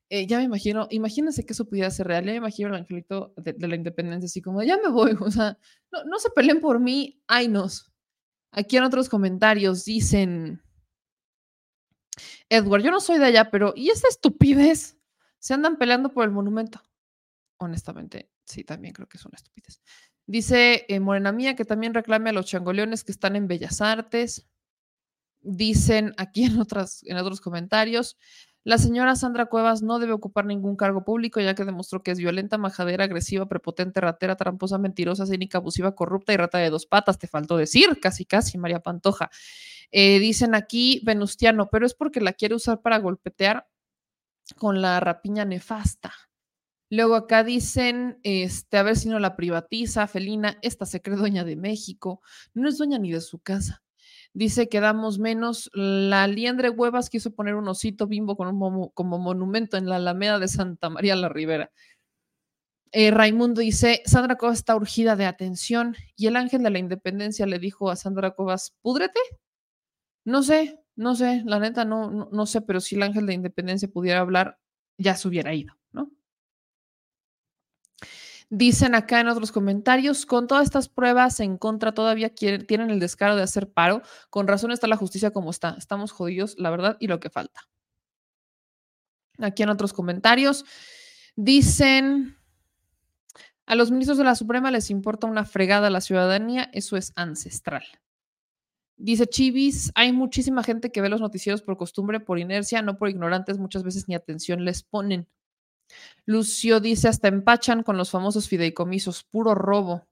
Eh, 0.08 0.26
ya 0.28 0.38
me 0.38 0.44
imagino, 0.44 0.86
imagínense 0.90 1.44
que 1.44 1.54
eso 1.54 1.64
pudiera 1.64 1.90
ser 1.90 2.06
real. 2.06 2.24
Ya 2.24 2.30
me 2.32 2.36
imagino 2.36 2.68
el 2.68 2.76
angelito 2.76 3.34
de, 3.36 3.56
la 3.66 3.74
independencia, 3.74 4.26
así 4.26 4.40
como, 4.40 4.62
ya 4.62 4.76
me 4.76 4.88
voy, 4.88 5.16
o 5.20 5.30
sea, 5.30 5.58
no, 5.90 6.04
no 6.04 6.18
se 6.20 6.30
peleen 6.30 6.60
por 6.60 6.78
mí, 6.78 7.20
ay 7.26 7.48
nos. 7.48 7.93
Aquí 8.56 8.76
en 8.76 8.84
otros 8.84 9.08
comentarios 9.08 9.84
dicen, 9.84 10.62
Edward, 12.48 12.82
yo 12.82 12.92
no 12.92 13.00
soy 13.00 13.18
de 13.18 13.26
allá, 13.26 13.50
pero 13.50 13.72
¿y 13.74 13.90
esa 13.90 14.06
estupidez? 14.08 14.96
Se 15.40 15.54
andan 15.54 15.76
peleando 15.76 16.12
por 16.12 16.24
el 16.24 16.30
monumento. 16.30 16.80
Honestamente, 17.58 18.30
sí, 18.44 18.62
también 18.62 18.94
creo 18.94 19.08
que 19.08 19.16
es 19.16 19.26
una 19.26 19.36
estupidez. 19.36 19.82
Dice 20.26 20.86
eh, 20.88 21.00
Morena 21.00 21.32
Mía 21.32 21.56
que 21.56 21.64
también 21.64 21.94
reclame 21.94 22.30
a 22.30 22.32
los 22.32 22.46
changoleones 22.46 23.02
que 23.02 23.10
están 23.10 23.34
en 23.34 23.48
Bellas 23.48 23.80
Artes. 23.80 24.46
Dicen 25.40 26.14
aquí 26.16 26.44
en, 26.44 26.60
otras, 26.60 27.02
en 27.04 27.16
otros 27.16 27.40
comentarios, 27.40 28.16
la 28.64 28.78
señora 28.78 29.14
Sandra 29.14 29.46
Cuevas 29.46 29.82
no 29.82 29.98
debe 29.98 30.14
ocupar 30.14 30.46
ningún 30.46 30.74
cargo 30.74 31.04
público 31.04 31.38
ya 31.38 31.54
que 31.54 31.66
demostró 31.66 32.02
que 32.02 32.10
es 32.10 32.18
violenta, 32.18 32.56
majadera, 32.56 33.04
agresiva, 33.04 33.46
prepotente, 33.46 34.00
ratera, 34.00 34.36
tramposa, 34.36 34.78
mentirosa, 34.78 35.26
cínica, 35.26 35.58
abusiva, 35.58 35.94
corrupta 35.94 36.32
y 36.32 36.38
rata 36.38 36.56
de 36.58 36.70
dos 36.70 36.86
patas. 36.86 37.18
Te 37.18 37.26
faltó 37.26 37.58
decir, 37.58 38.00
casi, 38.00 38.24
casi, 38.24 38.56
María 38.56 38.80
Pantoja. 38.80 39.30
Eh, 39.92 40.18
dicen 40.18 40.54
aquí 40.54 41.02
Venustiano, 41.04 41.68
pero 41.70 41.84
es 41.84 41.92
porque 41.94 42.22
la 42.22 42.32
quiere 42.32 42.54
usar 42.54 42.80
para 42.80 42.98
golpetear 42.98 43.68
con 44.56 44.80
la 44.80 44.98
rapiña 44.98 45.44
nefasta. 45.44 46.14
Luego 46.88 47.16
acá 47.16 47.44
dicen, 47.44 48.18
este, 48.22 48.78
a 48.78 48.82
ver 48.82 48.96
si 48.96 49.08
no 49.08 49.18
la 49.18 49.36
privatiza, 49.36 50.06
Felina, 50.06 50.58
esta 50.62 50.86
se 50.86 51.02
cree 51.02 51.16
dueña 51.16 51.44
de 51.44 51.56
México, 51.56 52.22
no 52.54 52.68
es 52.68 52.78
dueña 52.78 52.98
ni 52.98 53.12
de 53.12 53.20
su 53.20 53.40
casa. 53.40 53.82
Dice 54.34 54.68
que 54.68 54.80
damos 54.80 55.18
menos. 55.18 55.70
La 55.72 56.26
Liendre 56.26 56.68
Huevas 56.68 57.08
quiso 57.08 57.30
poner 57.34 57.54
un 57.54 57.68
osito 57.68 58.06
bimbo 58.08 58.36
con 58.36 58.48
un 58.48 58.88
como 58.92 59.18
monumento 59.18 59.76
en 59.76 59.86
la 59.86 59.96
Alameda 59.96 60.38
de 60.38 60.48
Santa 60.48 60.90
María 60.90 61.16
la 61.16 61.28
Ribera. 61.28 61.70
Eh, 62.92 63.10
Raimundo 63.10 63.60
dice, 63.60 64.02
Sandra 64.06 64.36
Cuevas 64.36 64.58
está 64.58 64.76
urgida 64.76 65.16
de 65.16 65.26
atención 65.26 65.96
y 66.16 66.28
el 66.28 66.36
ángel 66.36 66.62
de 66.62 66.70
la 66.70 66.78
independencia 66.78 67.46
le 67.46 67.58
dijo 67.58 67.90
a 67.90 67.96
Sandra 67.96 68.32
Cuevas, 68.32 68.76
púdrete. 68.82 69.18
No 70.24 70.42
sé, 70.42 70.80
no 70.96 71.14
sé, 71.14 71.42
la 71.44 71.58
neta 71.58 71.84
no, 71.84 72.10
no 72.10 72.46
sé, 72.46 72.60
pero 72.60 72.80
si 72.80 72.94
el 72.94 73.02
ángel 73.02 73.26
de 73.26 73.34
independencia 73.34 73.88
pudiera 73.88 74.20
hablar, 74.20 74.58
ya 74.96 75.16
se 75.16 75.28
hubiera 75.28 75.52
ido, 75.54 75.74
¿no? 75.92 76.10
Dicen 78.56 78.94
acá 78.94 79.18
en 79.18 79.26
otros 79.26 79.50
comentarios, 79.50 80.26
con 80.26 80.46
todas 80.46 80.62
estas 80.62 80.88
pruebas 80.88 81.40
en 81.40 81.58
contra, 81.58 81.90
todavía 81.92 82.30
quieren- 82.30 82.64
tienen 82.68 82.88
el 82.88 83.00
descaro 83.00 83.34
de 83.34 83.42
hacer 83.42 83.68
paro. 83.68 84.00
Con 84.30 84.46
razón 84.46 84.70
está 84.70 84.86
la 84.86 84.96
justicia 84.96 85.32
como 85.32 85.50
está. 85.50 85.74
Estamos 85.76 86.12
jodidos, 86.12 86.54
la 86.56 86.70
verdad, 86.70 86.96
y 87.00 87.08
lo 87.08 87.18
que 87.18 87.30
falta. 87.30 87.62
Aquí 89.38 89.64
en 89.64 89.70
otros 89.70 89.92
comentarios, 89.92 90.64
dicen, 91.34 92.36
a 93.66 93.74
los 93.74 93.90
ministros 93.90 94.18
de 94.18 94.24
la 94.24 94.36
Suprema 94.36 94.70
les 94.70 94.88
importa 94.88 95.26
una 95.26 95.44
fregada 95.44 95.88
a 95.88 95.90
la 95.90 96.00
ciudadanía, 96.00 96.70
eso 96.72 96.96
es 96.96 97.12
ancestral. 97.16 97.82
Dice 98.96 99.26
Chivis, 99.26 99.90
hay 99.96 100.12
muchísima 100.12 100.62
gente 100.62 100.92
que 100.92 101.00
ve 101.00 101.08
los 101.08 101.20
noticieros 101.20 101.62
por 101.62 101.76
costumbre, 101.76 102.20
por 102.20 102.38
inercia, 102.38 102.82
no 102.82 102.98
por 102.98 103.08
ignorantes, 103.08 103.58
muchas 103.58 103.82
veces 103.82 104.06
ni 104.06 104.14
atención 104.14 104.64
les 104.64 104.84
ponen. 104.84 105.26
Lucio 106.26 106.80
dice, 106.80 107.08
hasta 107.08 107.28
empachan 107.28 107.82
con 107.82 107.96
los 107.96 108.10
famosos 108.10 108.48
fideicomisos, 108.48 109.24
puro 109.24 109.54
robo. 109.54 110.06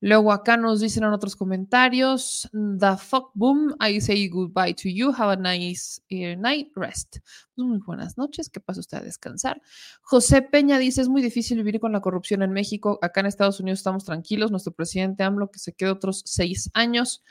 Luego 0.00 0.30
acá 0.30 0.58
nos 0.58 0.80
dicen 0.80 1.04
en 1.04 1.12
otros 1.12 1.36
comentarios, 1.36 2.48
the 2.52 2.96
fuck 2.98 3.30
boom, 3.32 3.74
I 3.80 3.98
say 4.00 4.28
goodbye 4.28 4.74
to 4.74 4.90
you, 4.90 5.10
have 5.10 5.32
a 5.32 5.36
nice 5.36 6.02
eh, 6.10 6.36
night 6.36 6.70
rest. 6.76 7.16
Pues 7.54 7.66
muy 7.66 7.78
buenas 7.78 8.18
noches, 8.18 8.50
que 8.50 8.60
pase 8.60 8.80
usted 8.80 8.98
a 8.98 9.00
descansar. 9.00 9.62
José 10.02 10.42
Peña 10.42 10.78
dice, 10.78 11.00
es 11.00 11.08
muy 11.08 11.22
difícil 11.22 11.56
vivir 11.56 11.80
con 11.80 11.92
la 11.92 12.02
corrupción 12.02 12.42
en 12.42 12.52
México, 12.52 12.98
acá 13.00 13.20
en 13.20 13.26
Estados 13.26 13.58
Unidos 13.58 13.80
estamos 13.80 14.04
tranquilos, 14.04 14.50
nuestro 14.50 14.74
presidente 14.74 15.24
AMLO 15.24 15.50
que 15.50 15.58
se 15.58 15.72
quede 15.72 15.90
otros 15.90 16.22
seis 16.26 16.70
años. 16.74 17.24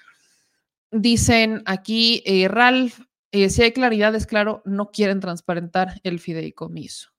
Dicen 0.91 1.61
aquí, 1.65 2.23
eh, 2.25 2.47
Ralph, 2.47 2.99
eh, 3.31 3.49
si 3.49 3.61
hay 3.61 3.73
claridad, 3.73 4.15
es 4.15 4.25
claro, 4.25 4.63
no 4.65 4.91
quieren 4.91 5.19
transparentar 5.19 5.99
el 6.03 6.19
fideicomiso. 6.19 7.14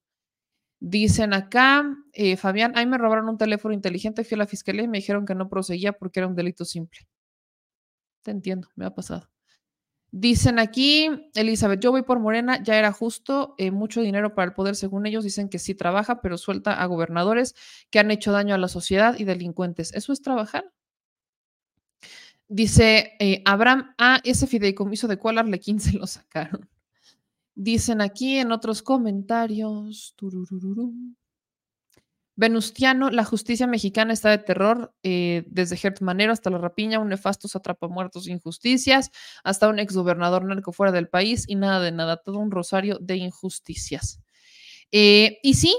Dicen 0.81 1.33
acá, 1.33 1.85
eh, 2.13 2.37
Fabián, 2.37 2.73
ahí 2.77 2.87
me 2.87 2.99
robaron 2.99 3.29
un 3.29 3.39
teléfono 3.39 3.75
inteligente, 3.75 4.25
fui 4.25 4.35
a 4.35 4.39
la 4.39 4.47
fiscalía 4.47 4.85
y 4.85 4.89
me 4.89 4.99
dijeron 4.99 5.25
que 5.25 5.35
no 5.35 5.49
proseguía 5.49 5.93
porque 5.93 6.21
era 6.21 6.27
un 6.27 6.37
delito 6.37 6.65
simple. 6.65 7.01
Te 8.23 8.31
entiendo, 8.31 8.69
me 8.75 8.85
ha 8.85 8.91
pasado. 8.95 9.31
Dicen 10.11 10.59
aquí, 10.59 11.11
Elizabeth, 11.35 11.81
yo 11.81 11.91
voy 11.91 12.03
por 12.03 12.21
Morena, 12.21 12.63
ya 12.63 12.79
era 12.79 12.93
justo, 12.93 13.55
eh, 13.59 13.71
mucho 13.71 14.01
dinero 14.01 14.35
para 14.35 14.47
el 14.47 14.55
poder, 14.55 14.77
según 14.77 15.07
ellos, 15.07 15.25
dicen 15.25 15.49
que 15.49 15.59
sí 15.59 15.75
trabaja, 15.75 16.21
pero 16.23 16.39
suelta 16.39 16.73
a 16.81 16.87
gobernadores 16.87 17.55
que 17.91 17.99
han 17.99 18.11
hecho 18.11 18.33
daño 18.33 18.55
a 18.55 18.59
la 18.59 18.69
sociedad 18.69 19.17
y 19.19 19.25
delincuentes. 19.25 19.93
¿Eso 19.95 20.13
es 20.13 20.23
trabajar? 20.23 20.73
Dice 22.49 23.15
eh, 23.19 23.43
Abraham, 23.45 23.95
ah, 23.99 24.21
ese 24.25 24.47
fideicomiso 24.47 25.09
de 25.09 25.19
cuál 25.19 25.39
Arlequín 25.39 25.81
se 25.81 25.93
lo 25.93 26.07
sacaron. 26.07 26.69
Dicen 27.59 28.03
aquí 28.03 28.37
en 28.37 28.53
otros 28.53 28.83
comentarios. 28.83 30.15
Venustiano, 32.39 33.11
la 33.11 33.25
justicia 33.25 33.67
mexicana 33.67 34.13
está 34.13 34.29
de 34.29 34.37
terror, 34.37 34.95
eh, 35.03 35.45
desde 35.47 35.79
Gert 35.79 36.03
Manero 36.03 36.35
hasta 36.35 36.51
la 36.51 36.59
rapiña, 36.59 36.99
un 36.99 37.09
nefasto 37.09 37.49
atrapamuertos 37.55 38.29
injusticias, 38.29 39.11
hasta 39.43 39.69
un 39.69 39.79
exgobernador 39.79 40.45
narco 40.45 40.71
fuera 40.71 40.93
del 40.93 41.09
país 41.09 41.45
y 41.49 41.55
nada 41.55 41.81
de 41.81 41.93
nada, 41.93 42.19
todo 42.19 42.39
un 42.39 42.51
rosario 42.51 42.99
de 43.01 43.17
injusticias. 43.17 44.21
Eh, 44.93 45.39
y 45.43 45.55
sí, 45.55 45.75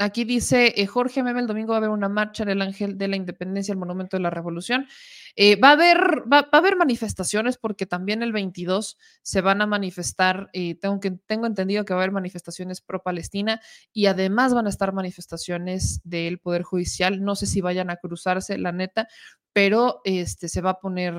aquí 0.00 0.24
dice 0.24 0.72
eh, 0.76 0.86
Jorge 0.86 1.22
Meme, 1.22 1.40
el 1.40 1.46
domingo 1.46 1.72
va 1.72 1.76
a 1.76 1.78
haber 1.78 1.90
una 1.90 2.08
marcha 2.08 2.42
en 2.42 2.48
el 2.48 2.62
Ángel 2.62 2.96
de 2.96 3.06
la 3.06 3.16
Independencia, 3.16 3.72
el 3.72 3.78
Monumento 3.78 4.16
de 4.16 4.22
la 4.22 4.30
Revolución. 4.30 4.88
Eh, 5.36 5.56
va, 5.56 5.68
a 5.68 5.72
haber, 5.72 5.98
va, 6.22 6.42
va 6.42 6.48
a 6.52 6.56
haber 6.56 6.76
manifestaciones 6.76 7.58
porque 7.58 7.84
también 7.86 8.22
el 8.22 8.32
22 8.32 8.96
se 9.22 9.40
van 9.42 9.60
a 9.60 9.66
manifestar, 9.66 10.48
eh, 10.54 10.74
tengo, 10.76 11.00
que, 11.00 11.12
tengo 11.26 11.46
entendido 11.46 11.84
que 11.84 11.92
va 11.92 12.00
a 12.00 12.02
haber 12.02 12.12
manifestaciones 12.12 12.80
pro-Palestina 12.80 13.60
y 13.92 14.06
además 14.06 14.54
van 14.54 14.66
a 14.66 14.70
estar 14.70 14.92
manifestaciones 14.94 16.00
del 16.02 16.38
Poder 16.38 16.62
Judicial. 16.62 17.22
No 17.22 17.36
sé 17.36 17.46
si 17.46 17.60
vayan 17.60 17.90
a 17.90 17.96
cruzarse, 17.96 18.56
la 18.56 18.72
neta, 18.72 19.06
pero 19.52 20.00
este, 20.04 20.48
se 20.48 20.62
va 20.62 20.70
a 20.70 20.80
poner 20.80 21.14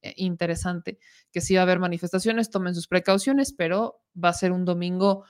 eh, 0.00 0.14
interesante 0.16 0.98
que 1.30 1.42
sí 1.42 1.54
va 1.54 1.60
a 1.60 1.62
haber 1.64 1.80
manifestaciones, 1.80 2.50
tomen 2.50 2.74
sus 2.74 2.88
precauciones, 2.88 3.52
pero 3.52 4.00
va 4.22 4.30
a 4.30 4.34
ser 4.34 4.52
un 4.52 4.64
domingo 4.64 5.24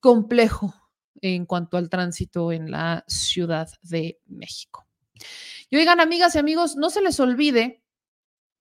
complejo 0.00 0.85
en 1.20 1.46
cuanto 1.46 1.76
al 1.76 1.88
tránsito 1.88 2.52
en 2.52 2.70
la 2.70 3.04
Ciudad 3.06 3.68
de 3.82 4.18
México. 4.26 4.86
Y 5.70 5.76
oigan, 5.76 6.00
amigas 6.00 6.34
y 6.34 6.38
amigos, 6.38 6.76
no 6.76 6.90
se 6.90 7.02
les 7.02 7.18
olvide, 7.20 7.82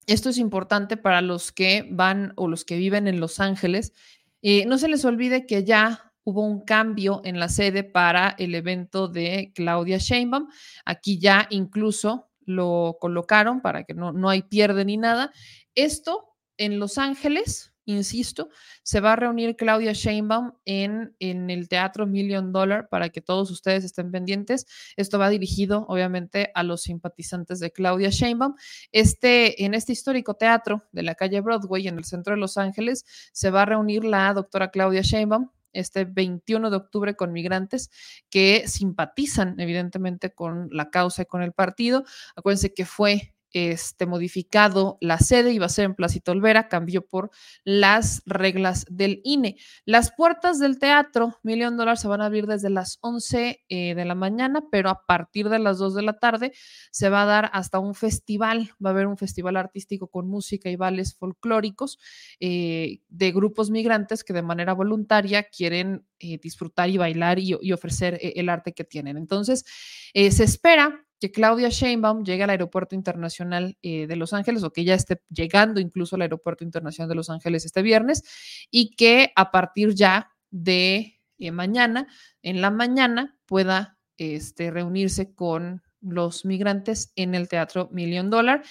esto 0.07 0.29
es 0.29 0.37
importante 0.37 0.97
para 0.97 1.21
los 1.21 1.51
que 1.51 1.87
van 1.91 2.33
o 2.35 2.47
los 2.47 2.65
que 2.65 2.77
viven 2.77 3.07
en 3.07 3.19
Los 3.19 3.39
Ángeles, 3.39 3.93
eh, 4.41 4.65
no 4.65 4.77
se 4.77 4.87
les 4.87 5.03
olvide 5.05 5.45
que 5.45 5.63
ya 5.63 6.13
hubo 6.23 6.41
un 6.45 6.61
cambio 6.65 7.21
en 7.23 7.39
la 7.39 7.49
sede 7.49 7.83
para 7.83 8.35
el 8.37 8.55
evento 8.55 9.07
de 9.07 9.51
Claudia 9.55 9.97
Sheinbaum. 9.97 10.49
Aquí 10.85 11.19
ya 11.19 11.47
incluso 11.49 12.29
lo 12.45 12.97
colocaron 12.99 13.61
para 13.61 13.83
que 13.83 13.93
no, 13.93 14.11
no 14.11 14.29
hay 14.29 14.41
pierde 14.41 14.85
ni 14.85 14.97
nada. 14.97 15.31
Esto 15.75 16.35
en 16.57 16.79
Los 16.79 16.97
Ángeles, 16.97 17.73
insisto, 17.85 18.49
se 18.83 18.99
va 18.99 19.13
a 19.13 19.15
reunir 19.15 19.55
Claudia 19.55 19.93
Sheinbaum 19.93 20.53
en, 20.65 21.15
en 21.19 21.49
el 21.49 21.69
Teatro 21.69 22.05
Million 22.05 22.51
Dollar 22.51 22.89
para 22.89 23.09
que 23.09 23.21
todos 23.21 23.51
ustedes 23.51 23.83
estén 23.83 24.11
pendientes. 24.11 24.65
Esto 24.97 25.19
va 25.19 25.29
dirigido, 25.29 25.85
obviamente, 25.87 26.51
a 26.53 26.63
los 26.63 26.83
simpatizantes 26.83 27.59
de 27.59 27.71
Claudia 27.71 28.09
Sheinbaum. 28.09 28.55
Este, 28.91 29.63
en 29.63 29.73
este 29.73 29.93
histórico 29.93 30.35
teatro 30.35 30.83
de 30.91 31.03
la 31.03 31.15
calle 31.15 31.41
Broadway, 31.41 31.87
en 31.87 31.97
el 31.97 32.05
centro 32.05 32.35
de 32.35 32.39
Los 32.39 32.57
Ángeles, 32.57 33.05
se 33.31 33.51
va 33.51 33.63
a 33.63 33.65
reunir 33.65 34.03
la 34.03 34.33
doctora 34.33 34.71
Claudia 34.71 35.01
Sheinbaum, 35.01 35.49
este 35.75 36.05
21 36.05 36.69
de 36.69 36.77
octubre 36.77 37.15
con 37.15 37.31
migrantes 37.31 37.91
que 38.29 38.67
simpatizan 38.67 39.59
evidentemente 39.59 40.33
con 40.33 40.69
la 40.71 40.89
causa 40.89 41.23
y 41.23 41.25
con 41.25 41.43
el 41.43 41.51
partido. 41.51 42.05
Acuérdense 42.35 42.73
que 42.73 42.85
fue 42.85 43.34
este, 43.55 44.05
modificado 44.05 44.97
la 44.99 45.17
sede, 45.17 45.53
iba 45.53 45.65
a 45.65 45.69
ser 45.69 45.85
en 45.85 45.95
Placito 45.95 46.33
Olvera, 46.33 46.67
cambió 46.67 47.07
por 47.07 47.31
las 47.63 48.21
reglas 48.25 48.85
del 48.89 49.21
INE. 49.23 49.55
Las 49.85 50.11
puertas 50.11 50.59
del 50.59 50.77
teatro 50.77 51.39
Million 51.41 51.77
Dollars 51.77 52.01
se 52.01 52.09
van 52.09 52.19
a 52.19 52.25
abrir 52.25 52.47
desde 52.47 52.69
las 52.69 52.97
11 52.99 53.63
eh, 53.69 53.95
de 53.95 54.03
la 54.03 54.13
mañana, 54.13 54.65
pero 54.69 54.89
a 54.89 55.05
partir 55.05 55.47
de 55.47 55.59
las 55.59 55.77
2 55.77 55.95
de 55.95 56.01
la 56.01 56.19
tarde 56.19 56.51
se 56.91 57.07
va 57.07 57.21
a 57.21 57.25
dar 57.25 57.49
hasta 57.53 57.79
un 57.79 57.95
festival, 57.95 58.71
va 58.85 58.89
a 58.89 58.93
haber 58.93 59.07
un 59.07 59.15
festival 59.15 59.55
artístico 59.55 60.09
con 60.09 60.27
música 60.27 60.69
y 60.69 60.75
bailes 60.75 61.15
folclóricos 61.15 61.97
eh, 62.41 62.99
de 63.07 63.31
grupos 63.31 63.71
migrantes 63.71 64.25
que 64.25 64.33
de 64.33 64.41
manera 64.41 64.73
voluntaria 64.73 65.43
quieren 65.43 66.05
eh, 66.19 66.39
disfrutar 66.39 66.89
y 66.89 66.97
bailar 66.97 67.39
y, 67.39 67.53
ofrecer 67.71 68.19
el 68.21 68.49
arte 68.49 68.73
que 68.73 68.83
tienen. 68.83 69.15
Entonces, 69.15 69.63
se 70.13 70.43
espera 70.43 71.05
que 71.25 71.31
Claudia 71.31 71.69
Sheinbaum 71.69 72.23
llegue 72.23 72.43
al 72.43 72.51
Aeropuerto 72.51 72.93
Internacional 72.93 73.79
eh, 73.81 74.05
de 74.05 74.15
Los 74.15 74.31
Ángeles 74.31 74.63
o 74.63 74.71
que 74.71 74.83
ya 74.83 74.93
esté 74.93 75.19
llegando 75.29 75.79
incluso 75.79 76.15
al 76.15 76.21
Aeropuerto 76.21 76.63
Internacional 76.63 77.09
de 77.09 77.15
Los 77.15 77.31
Ángeles 77.31 77.65
este 77.65 77.81
viernes 77.81 78.21
y 78.69 78.91
que 78.91 79.31
a 79.35 79.49
partir 79.49 79.95
ya 79.95 80.29
de 80.51 81.19
eh, 81.39 81.51
mañana, 81.51 82.07
en 82.43 82.61
la 82.61 82.69
mañana, 82.69 83.39
pueda 83.47 83.97
este, 84.17 84.69
reunirse 84.69 85.33
con 85.33 85.81
los 85.99 86.45
migrantes 86.45 87.11
en 87.15 87.33
el 87.33 87.47
Teatro 87.47 87.89
Million 87.91 88.29
Dollar. 88.29 88.61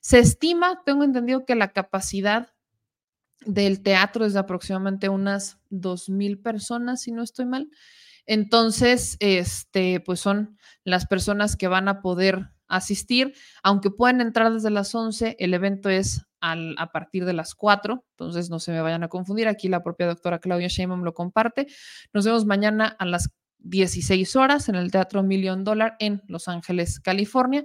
Se 0.00 0.20
estima, 0.20 0.82
tengo 0.86 1.02
entendido 1.02 1.44
que 1.44 1.56
la 1.56 1.72
capacidad 1.72 2.52
del 3.44 3.82
teatro 3.82 4.24
es 4.24 4.34
de 4.34 4.38
aproximadamente 4.38 5.08
unas 5.08 5.58
2.000 5.70 6.40
personas, 6.40 7.02
si 7.02 7.10
no 7.10 7.24
estoy 7.24 7.46
mal. 7.46 7.68
Entonces, 8.26 9.16
este, 9.20 10.00
pues 10.00 10.20
son 10.20 10.58
las 10.84 11.06
personas 11.06 11.56
que 11.56 11.68
van 11.68 11.88
a 11.88 12.00
poder 12.00 12.50
asistir, 12.68 13.34
aunque 13.62 13.90
pueden 13.90 14.20
entrar 14.20 14.52
desde 14.52 14.70
las 14.70 14.94
11, 14.94 15.36
el 15.38 15.54
evento 15.54 15.88
es 15.88 16.26
a 16.40 16.90
partir 16.92 17.24
de 17.24 17.32
las 17.32 17.54
4, 17.54 18.04
entonces 18.10 18.50
no 18.50 18.58
se 18.58 18.70
me 18.70 18.82
vayan 18.82 19.02
a 19.02 19.08
confundir, 19.08 19.48
aquí 19.48 19.68
la 19.68 19.82
propia 19.82 20.06
doctora 20.06 20.40
Claudia 20.40 20.68
Sheinbaum 20.68 21.02
lo 21.02 21.14
comparte. 21.14 21.66
Nos 22.12 22.26
vemos 22.26 22.44
mañana 22.44 22.94
a 22.98 23.06
las 23.06 23.30
16 23.60 24.36
horas 24.36 24.68
en 24.68 24.74
el 24.74 24.90
Teatro 24.90 25.22
Million 25.22 25.64
Dollar 25.64 25.96
en 26.00 26.22
Los 26.26 26.48
Ángeles, 26.48 27.00
California, 27.00 27.64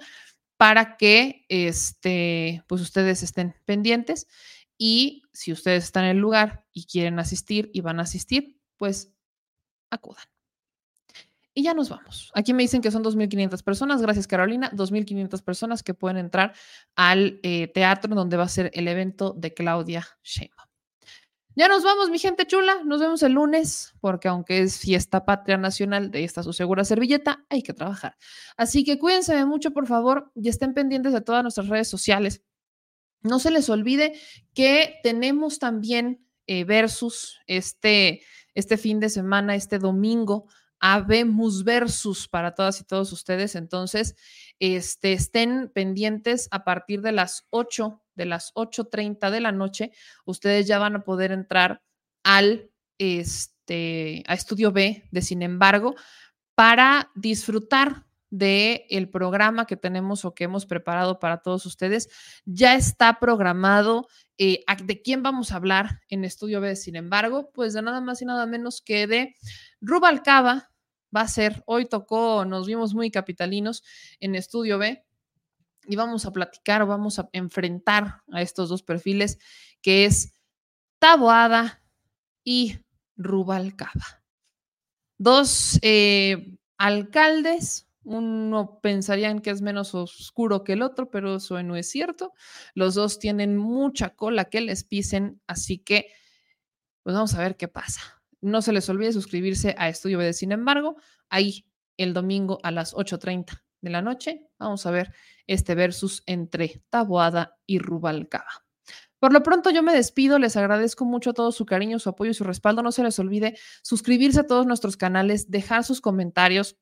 para 0.56 0.96
que 0.96 1.46
este, 1.50 2.64
pues 2.68 2.82
ustedes 2.82 3.22
estén 3.22 3.54
pendientes 3.66 4.28
y 4.78 5.24
si 5.34 5.52
ustedes 5.52 5.84
están 5.86 6.06
en 6.06 6.12
el 6.12 6.18
lugar 6.18 6.66
y 6.72 6.86
quieren 6.86 7.20
asistir 7.20 7.70
y 7.74 7.82
van 7.82 8.00
a 8.00 8.04
asistir, 8.04 8.62
pues 8.78 9.14
acudan. 9.90 10.24
Y 11.54 11.64
ya 11.64 11.74
nos 11.74 11.90
vamos. 11.90 12.32
Aquí 12.36 12.54
me 12.54 12.64
dicen 12.64 12.82
que 12.82 12.92
son 12.92 13.04
2.500 13.04 13.64
personas. 13.64 14.02
Gracias, 14.02 14.28
Carolina. 14.28 14.72
2.500 14.72 15.42
personas 15.44 15.84
que 15.84 15.94
pueden 15.94 16.18
entrar 16.18 16.54
al 16.96 17.40
eh, 17.44 17.68
teatro 17.68 18.16
donde 18.16 18.38
va 18.38 18.44
a 18.44 18.50
ser 18.50 18.72
el 18.74 18.88
evento 18.88 19.34
de 19.36 19.54
Claudia 19.54 20.08
Sheinbaum. 20.24 20.70
Ya 21.56 21.68
nos 21.68 21.84
vamos, 21.84 22.10
mi 22.10 22.20
gente 22.20 22.46
chula. 22.48 22.84
Nos 22.86 23.02
vemos 23.02 23.22
el 23.24 23.34
lunes, 23.34 23.94
porque 24.00 24.28
aunque 24.30 24.62
es 24.62 24.80
fiesta 24.80 25.26
patria 25.26 25.58
nacional 25.58 26.12
de 26.12 26.24
esta 26.24 26.44
su 26.44 26.54
segura 26.54 26.86
servilleta, 26.86 27.46
hay 27.50 27.64
que 27.64 27.74
trabajar. 27.74 28.16
Así 28.56 28.86
que 28.86 28.98
cuídense 28.98 29.44
mucho, 29.44 29.72
por 29.72 29.86
favor, 29.86 30.32
y 30.36 30.48
estén 30.48 30.74
pendientes 30.74 31.12
de 31.12 31.20
todas 31.20 31.44
nuestras 31.44 31.68
redes 31.68 31.90
sociales. 31.90 32.44
No 33.22 33.40
se 33.40 33.52
les 33.52 33.70
olvide 33.70 34.18
que 34.54 35.00
tenemos 35.04 35.60
también 35.60 36.26
eh, 36.48 36.64
versus 36.64 37.40
este, 37.46 38.22
este 38.54 38.78
fin 38.78 39.00
de 39.02 39.10
semana, 39.10 39.56
este 39.56 39.80
domingo, 39.80 40.48
Habemos 40.80 41.64
versus 41.64 42.28
para 42.28 42.56
todas 42.56 42.82
y 42.82 42.84
todos 42.84 43.12
ustedes. 43.12 43.56
Entonces, 43.56 44.16
este, 44.60 45.14
estén 45.14 45.72
pendientes 45.74 46.48
a 46.52 46.64
partir 46.64 47.02
de 47.02 47.12
las 47.12 47.48
8 47.50 48.02
de 48.20 48.26
las 48.26 48.54
8.30 48.54 49.32
de 49.32 49.40
la 49.40 49.52
noche, 49.52 49.92
ustedes 50.26 50.68
ya 50.68 50.78
van 50.78 50.98
a 50.98 51.04
poder 51.04 51.32
entrar 51.32 51.82
al 52.24 52.70
este, 52.98 54.24
a 54.28 54.34
Estudio 54.34 54.72
B 54.72 55.08
de 55.10 55.22
Sin 55.22 55.42
embargo, 55.42 55.96
para 56.54 57.10
disfrutar 57.16 58.06
del 58.30 58.84
el 58.90 59.10
programa 59.10 59.66
que 59.66 59.78
tenemos 59.78 60.24
o 60.24 60.36
que 60.36 60.44
hemos 60.44 60.66
preparado 60.66 61.20
para 61.20 61.42
todos 61.42 61.66
ustedes. 61.66 62.10
Ya 62.46 62.76
está 62.76 63.20
programado 63.20 64.08
eh, 64.38 64.64
de 64.84 65.02
quién 65.02 65.24
vamos 65.24 65.52
a 65.52 65.56
hablar 65.56 66.02
en 66.10 66.26
Estudio 66.26 66.62
B. 66.62 66.76
Sin 66.76 66.96
embargo, 66.96 67.50
pues 67.54 67.74
de 67.74 67.82
nada 67.82 68.02
más 68.02 68.22
y 68.22 68.26
nada 68.26 68.46
menos 68.46 68.82
que 68.82 69.08
de 69.08 69.36
Rubalcaba. 69.82 70.69
Va 71.16 71.22
a 71.22 71.28
ser, 71.28 71.64
hoy 71.66 71.86
tocó, 71.86 72.46
nos 72.46 72.68
vimos 72.68 72.94
muy 72.94 73.10
capitalinos 73.10 73.84
en 74.20 74.36
Estudio 74.36 74.78
B 74.78 75.04
y 75.88 75.96
vamos 75.96 76.26
a 76.26 76.32
platicar 76.32 76.86
vamos 76.86 77.18
a 77.18 77.30
enfrentar 77.34 78.22
a 78.32 78.42
estos 78.42 78.70
dos 78.70 78.84
perfiles 78.84 79.40
que 79.82 80.06
es 80.06 80.34
Taboada 81.00 81.82
y 82.44 82.80
Rubalcaba. 83.16 84.24
Dos 85.18 85.80
eh, 85.82 86.56
alcaldes, 86.78 87.88
uno 88.04 88.80
pensarían 88.82 89.40
que 89.40 89.50
es 89.50 89.62
menos 89.62 89.96
oscuro 89.96 90.64
que 90.64 90.74
el 90.74 90.82
otro, 90.82 91.10
pero 91.10 91.38
eso 91.38 91.62
no 91.64 91.76
es 91.76 91.90
cierto. 91.90 92.34
Los 92.74 92.96
dos 92.96 93.20
tienen 93.20 93.58
mucha 93.58 94.16
cola 94.16 94.46
que 94.46 94.62
les 94.62 94.84
pisen, 94.84 95.42
así 95.48 95.80
que 95.80 96.12
pues 97.04 97.16
vamos 97.16 97.34
a 97.34 97.40
ver 97.40 97.58
qué 97.58 97.68
pasa. 97.68 98.19
No 98.42 98.62
se 98.62 98.74
les 98.74 98.88
olvide 98.90 99.14
suscribirse 99.14 99.76
a 99.78 99.90
Estudio 99.90 100.18
B 100.18 100.34
Sin 100.34 100.52
embargo, 100.52 100.96
ahí 101.30 101.66
el 101.98 102.14
domingo 102.14 102.60
a 102.64 102.72
las 102.72 102.94
8.30 102.94 103.62
de 103.82 103.90
la 103.90 104.02
noche. 104.02 104.48
Vamos 104.58 104.86
a 104.86 104.92
ver 104.92 105.14
este 105.48 105.76
versus 105.76 106.24
entre 106.26 106.84
Taboada 106.90 107.58
y 107.66 107.80
Rubalcaba. 107.80 108.66
Por 109.20 109.34
lo 109.34 109.44
pronto 109.44 109.70
yo 109.70 109.84
me 109.84 109.94
despido, 109.94 110.40
les 110.40 110.56
agradezco 110.56 111.04
mucho 111.04 111.34
todo 111.34 111.52
su 111.52 111.66
cariño, 111.66 112.00
su 112.00 112.10
apoyo 112.10 112.32
y 112.32 112.34
su 112.34 112.46
respaldo. 112.46 112.82
No 112.82 112.94
se 112.94 113.04
les 113.04 113.20
olvide 113.20 113.58
suscribirse 113.82 114.40
a 114.40 114.48
todos 114.48 114.66
nuestros 114.66 114.96
canales, 114.96 115.52
dejar 115.52 115.84
sus 115.84 116.00
comentarios. 116.00 116.78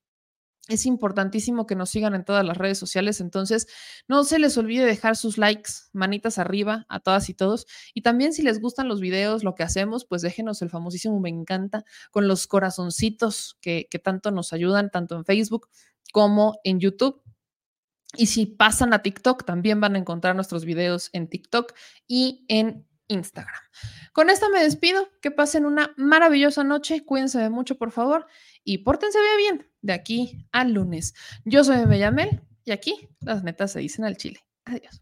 Es 0.70 0.86
importantísimo 0.86 1.66
que 1.66 1.76
nos 1.76 1.90
sigan 1.90 2.14
en 2.14 2.26
todas 2.26 2.46
las 2.46 2.58
redes 2.58 2.78
sociales, 2.78 3.22
entonces 3.22 3.68
no 4.08 4.26
se 4.26 4.38
les 4.38 4.58
olvide 4.58 4.86
dejar 4.86 5.16
sus 5.16 5.38
likes, 5.38 5.72
manitas 5.94 6.40
arriba 6.40 6.86
a 6.90 7.00
todas 7.00 7.30
y 7.30 7.34
todos. 7.34 7.68
Y 7.94 8.02
también 8.02 8.34
si 8.34 8.42
les 8.42 8.60
gustan 8.60 8.90
los 8.90 9.00
videos, 9.00 9.46
lo 9.46 9.56
que 9.56 9.64
hacemos, 9.64 10.06
pues 10.06 10.22
déjenos 10.22 10.62
el 10.62 10.70
famosísimo 10.70 11.20
me 11.22 11.30
encanta 11.30 11.86
con 12.12 12.28
los 12.28 12.48
corazoncitos 12.48 13.58
que, 13.62 13.88
que 13.90 14.00
tanto 14.00 14.32
nos 14.32 14.52
ayudan, 14.52 14.92
tanto 14.92 15.16
en 15.16 15.24
Facebook 15.24 15.70
como 16.12 16.60
en 16.64 16.80
YouTube. 16.80 17.22
Y 18.16 18.28
si 18.28 18.46
pasan 18.46 18.94
a 18.94 19.02
TikTok, 19.02 19.46
también 19.46 19.80
van 19.80 19.96
a 19.96 20.00
encontrar 20.00 20.36
nuestros 20.36 20.66
videos 20.66 21.10
en 21.14 21.30
TikTok 21.30 21.74
y 22.08 22.46
en 22.48 22.87
Instagram. 23.08 23.62
Con 24.14 24.30
esto 24.30 24.50
me 24.50 24.64
despido. 24.64 25.10
Que 25.22 25.32
pasen 25.32 25.66
una 25.66 25.94
maravillosa 25.98 26.64
noche. 26.64 27.04
Cuídense 27.06 27.50
mucho, 27.50 27.78
por 27.78 27.92
favor. 27.92 28.28
Y 28.64 28.80
pórtense 28.80 29.20
bien 29.38 29.70
de 29.82 29.94
aquí 29.94 30.46
al 30.52 30.74
lunes. 30.74 31.14
Yo 31.46 31.64
soy 31.64 31.86
Bellamel 31.86 32.42
y 32.66 32.72
aquí 32.72 33.10
las 33.22 33.44
netas 33.44 33.72
se 33.72 33.80
dicen 33.80 34.06
al 34.06 34.18
chile. 34.18 34.40
Adiós. 34.66 35.02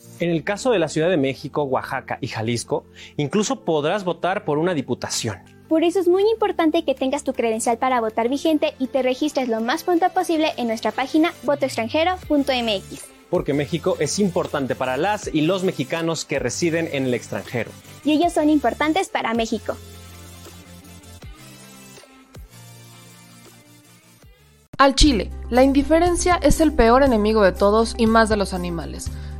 En 0.21 0.29
el 0.29 0.43
caso 0.43 0.69
de 0.69 0.77
la 0.77 0.87
Ciudad 0.87 1.09
de 1.09 1.17
México, 1.17 1.63
Oaxaca 1.63 2.19
y 2.21 2.27
Jalisco, 2.27 2.85
incluso 3.17 3.61
podrás 3.61 4.03
votar 4.03 4.45
por 4.45 4.59
una 4.59 4.75
diputación. 4.75 5.39
Por 5.67 5.83
eso 5.83 5.99
es 5.99 6.07
muy 6.07 6.21
importante 6.29 6.85
que 6.85 6.93
tengas 6.93 7.23
tu 7.23 7.33
credencial 7.33 7.79
para 7.79 7.99
votar 7.99 8.29
vigente 8.29 8.75
y 8.77 8.85
te 8.85 9.01
registres 9.01 9.49
lo 9.49 9.61
más 9.61 9.83
pronto 9.83 10.07
posible 10.13 10.53
en 10.57 10.67
nuestra 10.67 10.91
página 10.91 11.33
votoextranjero.mx. 11.41 13.03
Porque 13.31 13.55
México 13.55 13.97
es 13.99 14.19
importante 14.19 14.75
para 14.75 14.95
las 14.95 15.27
y 15.33 15.41
los 15.41 15.63
mexicanos 15.63 16.23
que 16.23 16.37
residen 16.37 16.87
en 16.91 17.07
el 17.07 17.15
extranjero. 17.15 17.71
Y 18.05 18.11
ellos 18.11 18.33
son 18.33 18.51
importantes 18.51 19.09
para 19.09 19.33
México. 19.33 19.75
Al 24.77 24.93
Chile, 24.93 25.31
la 25.49 25.63
indiferencia 25.63 26.39
es 26.43 26.59
el 26.59 26.73
peor 26.73 27.01
enemigo 27.01 27.41
de 27.41 27.53
todos 27.53 27.95
y 27.97 28.05
más 28.05 28.29
de 28.29 28.37
los 28.37 28.53
animales. 28.53 29.09